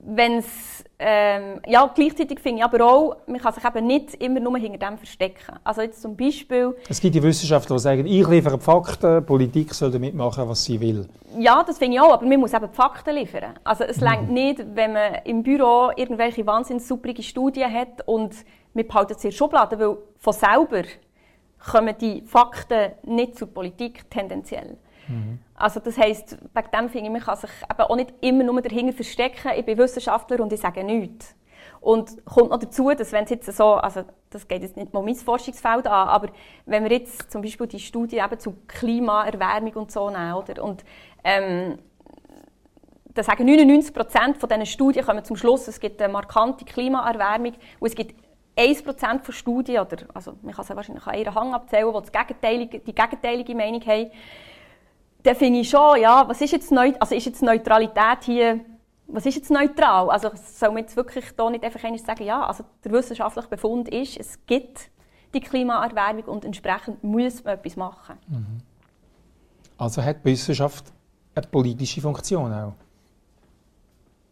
wenn 0.07 0.37
es 0.37 0.83
ähm, 0.99 1.61
ja, 1.67 1.91
gleichzeitig 1.93 2.39
finde 2.39 2.59
ich 2.59 2.63
aber 2.63 2.83
auch, 2.83 3.17
man 3.27 3.39
kann 3.39 3.53
sich 3.53 3.63
eben 3.63 3.85
nicht 3.85 4.15
immer 4.15 4.39
nur 4.39 4.57
hinter 4.57 4.79
dem 4.79 4.97
verstecken. 4.97 5.59
Also 5.63 5.81
jetzt 5.81 6.01
zum 6.01 6.17
Beispiel... 6.17 6.75
Es 6.89 6.99
gibt 6.99 7.13
die 7.13 7.21
Wissenschaftler, 7.21 7.75
die 7.75 7.81
sagen, 7.81 8.05
ich 8.07 8.27
liefere 8.27 8.57
Fakten, 8.59 9.23
Politik 9.23 9.75
soll 9.75 9.91
damit 9.91 10.15
machen, 10.15 10.49
was 10.49 10.63
sie 10.63 10.81
will. 10.81 11.07
Ja, 11.37 11.63
das 11.63 11.77
finde 11.77 11.97
ich 11.97 12.01
auch, 12.01 12.13
aber 12.13 12.25
man 12.25 12.39
muss 12.39 12.53
eben 12.53 12.67
die 12.67 12.75
Fakten 12.75 13.13
liefern. 13.13 13.59
Also 13.63 13.83
es 13.83 14.01
mhm. 14.01 14.33
nicht, 14.33 14.65
wenn 14.73 14.93
man 14.93 15.15
im 15.25 15.43
Büro 15.43 15.91
irgendwelche 15.95 16.47
wahnsinnig 16.47 16.83
supprige 16.83 17.21
Studien 17.21 17.71
hat 17.71 18.01
und 18.07 18.33
man 18.73 18.87
behalten 18.87 19.13
sie 19.19 19.27
in 19.27 19.33
Schubladen, 19.33 19.79
weil 19.79 19.97
von 20.17 20.33
selber 20.33 20.83
kommen 21.71 21.95
die 22.01 22.23
Fakten 22.25 22.93
nicht 23.03 23.37
zur 23.37 23.49
Politik 23.53 24.09
tendenziell. 24.09 24.77
Mhm. 25.07 25.39
Also 25.55 25.79
das 25.79 25.97
heisst, 25.97 26.37
wegen 26.53 26.71
dem 26.71 26.89
finde 26.89 27.05
ich, 27.07 27.11
man 27.11 27.21
kann 27.21 27.37
sich 27.37 27.49
eben 27.69 27.81
auch 27.81 27.95
nicht 27.95 28.13
immer 28.21 28.43
nur 28.43 28.61
dahinter 28.61 28.93
verstecken, 28.93 29.51
ich 29.55 29.65
bin 29.65 29.77
Wissenschaftler 29.77 30.39
und 30.39 30.53
ich 30.53 30.59
sage 30.59 30.83
nichts. 30.83 31.35
Und 31.79 32.25
kommt 32.25 32.49
noch 32.49 32.59
dazu, 32.59 32.91
dass 32.91 33.11
wenn 33.11 33.23
es 33.23 33.29
jetzt 33.29 33.55
so, 33.55 33.75
also 33.75 34.03
das 34.29 34.47
geht 34.47 34.61
jetzt 34.61 34.77
nicht 34.77 34.93
mal 34.93 35.03
mein 35.03 35.15
Forschungsfeld 35.15 35.87
an, 35.87 36.07
aber 36.09 36.29
wenn 36.65 36.83
wir 36.83 36.91
jetzt 36.91 37.31
zum 37.31 37.41
Beispiel 37.41 37.67
die 37.67 37.79
Studie 37.79 38.17
eben 38.17 38.39
zu 38.39 38.55
Klimaerwärmung 38.67 39.73
und 39.73 39.91
so 39.91 40.09
nehmen, 40.09 40.33
oder? 40.33 40.63
Und 40.63 40.83
ähm, 41.23 41.77
da 43.13 43.23
sagen 43.23 43.45
99 43.45 43.93
Prozent 43.93 44.37
von 44.37 44.49
diesen 44.49 44.65
Studien 44.65 45.05
kommen 45.05 45.23
zum 45.23 45.35
Schluss, 45.35 45.67
es 45.67 45.79
gibt 45.79 46.01
eine 46.01 46.11
markante 46.11 46.65
Klimaerwärmung 46.65 47.53
und 47.79 47.87
es 47.87 47.95
gibt 47.95 48.15
1 48.57 48.83
Prozent 48.83 49.23
von 49.23 49.33
Studien, 49.33 49.81
oder, 49.81 49.97
also 50.13 50.33
man 50.41 50.53
kann 50.53 50.65
es 50.65 50.75
wahrscheinlich 50.75 51.05
an 51.05 51.17
ihren 51.17 51.35
Hang 51.35 51.53
abzählen, 51.53 51.93
die 51.93 51.99
das 51.99 52.11
gegenteilige, 52.11 52.79
die 52.79 52.95
gegenteilige 52.95 53.55
Meinung 53.55 53.81
haben, 53.85 54.11
dann 55.27 55.35
finde 55.35 55.59
ich 55.59 55.69
schon, 55.69 55.99
ja, 55.99 56.27
was 56.27 56.39
ist 56.41 56.51
jetzt, 56.51 56.71
neu, 56.71 56.93
also 56.99 57.13
ist 57.13 57.25
jetzt 57.25 57.41
Neutralität 57.41 58.23
hier, 58.23 58.61
was 59.07 59.25
ist 59.25 59.35
jetzt 59.35 59.51
neutral? 59.51 60.09
Also 60.09 60.31
soll 60.35 60.69
man 60.69 60.79
jetzt 60.79 60.95
wirklich 60.95 61.25
da 61.35 61.49
nicht 61.49 61.63
einfach 61.63 61.81
sagen, 61.81 62.23
ja, 62.23 62.45
also 62.45 62.63
der 62.83 62.91
wissenschaftliche 62.91 63.47
Befund 63.47 63.89
ist, 63.89 64.17
es 64.17 64.45
gibt 64.45 64.89
die 65.33 65.41
Klimaerwärmung 65.41 66.23
und 66.23 66.45
entsprechend 66.45 67.03
muss 67.03 67.43
man 67.43 67.55
etwas 67.55 67.75
machen. 67.75 68.17
Mhm. 68.27 68.61
Also 69.77 70.01
hat 70.01 70.17
die 70.23 70.31
Wissenschaft 70.31 70.85
eine 71.35 71.45
politische 71.47 72.01
Funktion 72.01 72.51
auch? 72.53 72.73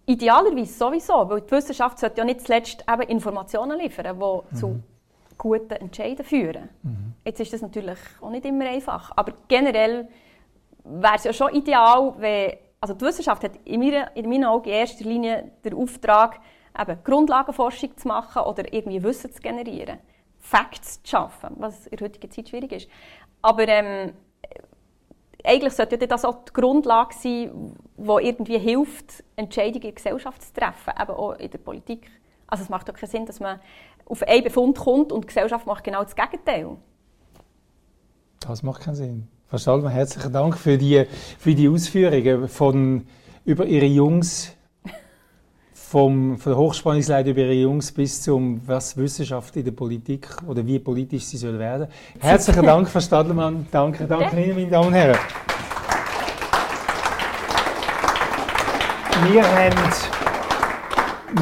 Idealerweise 0.06 0.74
sowieso, 0.74 1.30
weil 1.30 1.42
die 1.42 1.52
Wissenschaft 1.52 2.00
sollte 2.00 2.20
ja 2.20 2.26
nicht 2.26 2.42
zuletzt 2.42 2.86
eben 2.90 3.02
Informationen 3.04 3.80
liefern, 3.80 4.18
die 4.18 4.56
mhm. 4.56 4.58
zu 4.58 4.84
guten 5.38 5.74
Entscheiden 5.74 6.24
führen. 6.24 6.70
Mhm. 6.84 7.14
Jetzt 7.26 7.40
ist 7.42 7.52
das 7.52 7.62
natürlich 7.62 8.00
auch 8.22 8.30
nicht 8.30 8.46
immer 8.46 8.66
einfach, 8.66 9.12
aber 9.16 9.34
generell 9.48 10.08
wäre 10.86 11.16
es 11.16 11.24
ja 11.24 11.34
schon 11.34 11.54
ideal, 11.54 12.14
wenn, 12.18 12.54
also 12.80 12.94
die 12.94 13.06
Wissenschaft 13.06 13.44
hat 13.44 13.58
in, 13.66 13.80
meiner, 13.80 14.16
in 14.16 14.30
meinen 14.30 14.46
Augen 14.46 14.70
in 14.70 14.76
erster 14.76 15.06
Linie 15.06 15.52
den 15.64 15.74
Auftrag, 15.74 16.40
eben 16.80 17.04
Grundlagenforschung 17.04 17.98
zu 17.98 18.08
machen 18.08 18.44
oder 18.44 18.72
irgendwie 18.72 19.02
Wissen 19.02 19.32
zu 19.32 19.42
generieren, 19.42 20.00
Facts 20.38 21.02
zu 21.04 21.10
schaffen, 21.10 21.56
was 21.58 21.88
in 21.88 21.98
der 21.98 22.08
heutigen 22.08 22.32
Zeit 22.32 22.50
schwierig 22.50 22.72
ist. 22.72 22.90
Aber 23.42 23.68
ähm, 23.68 24.14
eigentlich 25.44 25.74
sollte 25.74 25.98
das 25.98 26.26
auch 26.26 26.44
die 26.46 26.54
Grundlage 26.54 27.14
sein, 27.14 27.76
die 27.98 28.28
irgendwie 28.28 28.58
hilft, 28.58 29.24
Entscheidungen 29.36 29.76
in 29.76 29.82
der 29.82 29.92
Gesellschaft 29.94 30.42
zu 30.42 30.54
treffen, 30.54 30.94
eben 31.00 31.12
auch 31.12 31.34
in 31.34 31.50
der 31.50 31.58
Politik. 31.60 32.10
Also 32.48 32.64
es 32.64 32.70
macht 32.70 32.90
doch 32.90 32.94
keinen 32.94 33.10
Sinn, 33.10 33.26
dass 33.26 33.40
man 33.40 33.60
auf 34.06 34.22
einen 34.24 34.44
Befund 34.44 34.78
kommt 34.78 35.12
und 35.12 35.24
die 35.24 35.28
Gesellschaft 35.28 35.66
macht 35.66 35.84
genau 35.84 36.04
das 36.04 36.16
Gegenteil. 36.16 36.78
Das 38.40 38.62
macht 38.62 38.84
keinen 38.84 38.96
Sinn. 38.96 39.28
Frau 39.48 39.60
Stallmann, 39.60 39.92
herzlichen 39.92 40.34
Dank 40.34 40.58
für 40.58 40.76
die, 40.76 41.06
für 41.38 41.54
die 41.54 41.70
Ausführungen 41.70 42.48
von, 42.48 43.06
über 43.46 43.68
Ihre 43.68 43.86
Jungs, 43.86 44.52
vom, 45.72 46.40
von 46.40 46.52
der 46.52 46.58
Hochspannungsleitung 46.58 47.34
über 47.34 47.42
Ihre 47.42 47.54
Jungs 47.54 47.92
bis 47.92 48.24
zum, 48.24 48.60
was 48.66 48.98
Wissenschaft 48.98 49.56
in 49.56 49.66
der 49.66 49.72
Politik 49.72 50.30
oder 50.48 50.66
wie 50.66 50.80
politisch 50.80 51.26
sie 51.26 51.38
soll 51.38 51.60
werden. 51.60 51.88
Herzlichen 52.20 52.64
Dank, 52.64 52.90
Frau 52.90 53.00
Stadlermann. 53.00 53.68
Danke, 53.70 54.08
danke 54.08 54.44
Ihnen, 54.44 54.56
meine 54.56 54.68
Damen 54.68 54.88
und 54.88 54.94
Herren. 54.96 55.20
Wir 59.32 59.44
haben, 59.44 59.94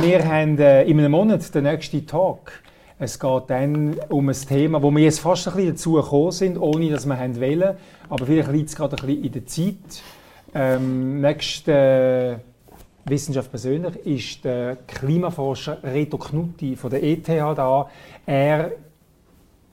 wir 0.01 0.28
haben 0.28 0.60
äh, 0.60 0.84
in 0.84 0.99
einem 0.99 1.12
Monat 1.12 1.56
den 1.56 1.64
nächsten 1.64 2.06
Talk 2.06 2.51
Es 3.00 3.20
geht 3.20 3.44
dann 3.48 3.96
um 4.10 4.30
ein 4.30 4.36
Thema, 4.36 4.82
wo 4.82 4.91
wir 4.91 5.04
jetzt 5.04 5.20
fast 5.20 5.48
ein 5.48 5.56
bisschen 5.56 5.72
dazu 5.72 5.94
gekommen 5.94 6.32
sind, 6.32 6.58
ohne 6.58 6.89
dass 6.89 7.06
wir 7.06 7.18
haben 7.18 7.39
wollen. 7.39 7.76
Aber 8.08 8.26
vielleicht 8.26 8.52
liegt 8.52 8.70
es 8.70 8.76
gerade 8.76 8.96
ein 8.96 9.08
bisschen 9.08 9.24
in 9.24 9.32
der 9.32 9.46
Zeit. 9.46 10.04
Ähm, 10.54 11.22
nächste 11.22 12.41
Wissenschaft 13.06 13.50
persönlich 13.50 13.96
ist 14.06 14.46
der 14.46 14.78
Klimaforscher 14.88 15.84
Reto 15.84 16.18
Knutti 16.18 16.76
von 16.76 16.91
der 16.91 17.04
ETH 17.04 17.28
da. 17.28 17.89
Er, 18.28 18.72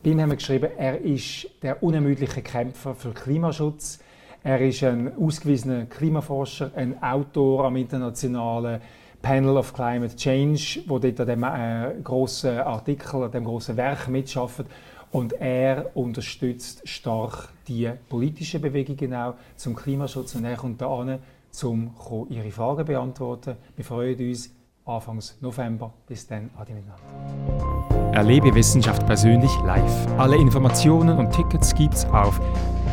bei 0.02 0.10
ihm 0.10 0.20
haben 0.20 0.30
wir 0.30 0.36
geschrieben, 0.36 0.70
er 0.78 1.00
ist 1.00 1.46
der 1.62 1.82
unermüdliche 1.82 2.40
Kämpfer 2.40 2.94
für 2.94 3.12
Klimaschutz. 3.12 4.00
Er 4.42 4.60
ist 4.62 4.82
ein 4.82 5.12
ausgewiesener 5.18 5.84
Klimaforscher, 5.84 6.70
ein 6.74 7.02
Autor 7.02 7.66
am 7.66 7.76
internationalen 7.76 8.80
Panel 9.22 9.56
of 9.56 9.72
Climate 9.72 10.16
Change, 10.16 10.82
wo 10.86 10.98
dort 10.98 11.20
an 11.20 11.26
dem 11.26 11.42
äh, 11.42 11.94
großen 12.02 12.58
Artikel, 12.58 13.24
an 13.24 13.30
dem 13.30 13.44
großen 13.44 13.76
Werk 13.76 14.08
mitschafft. 14.08 14.64
Und 15.12 15.32
er 15.34 15.90
unterstützt 15.94 16.88
stark 16.88 17.48
die 17.66 17.90
politischen 18.08 18.60
Bewegungen 18.60 19.14
auch 19.14 19.34
zum 19.56 19.74
Klimaschutz. 19.74 20.36
Und 20.36 20.44
er 20.44 20.56
kommt 20.56 20.80
da 20.80 20.88
an, 20.88 21.18
um 21.62 21.90
Ihre 22.28 22.50
Fragen 22.50 22.78
zu 22.78 22.84
beantworten. 22.84 23.56
Wir 23.74 23.84
freuen 23.84 24.28
uns 24.28 24.50
Anfang 24.84 25.20
November. 25.40 25.92
Bis 26.06 26.26
dann, 26.26 26.50
adi 26.56 26.72
miteinander. 26.72 28.12
Erlebe 28.12 28.54
Wissenschaft 28.54 29.06
persönlich 29.06 29.50
live. 29.64 30.06
Alle 30.18 30.36
Informationen 30.36 31.18
und 31.18 31.32
Tickets 31.32 31.74
gibt's 31.74 32.04
auf 32.06 32.40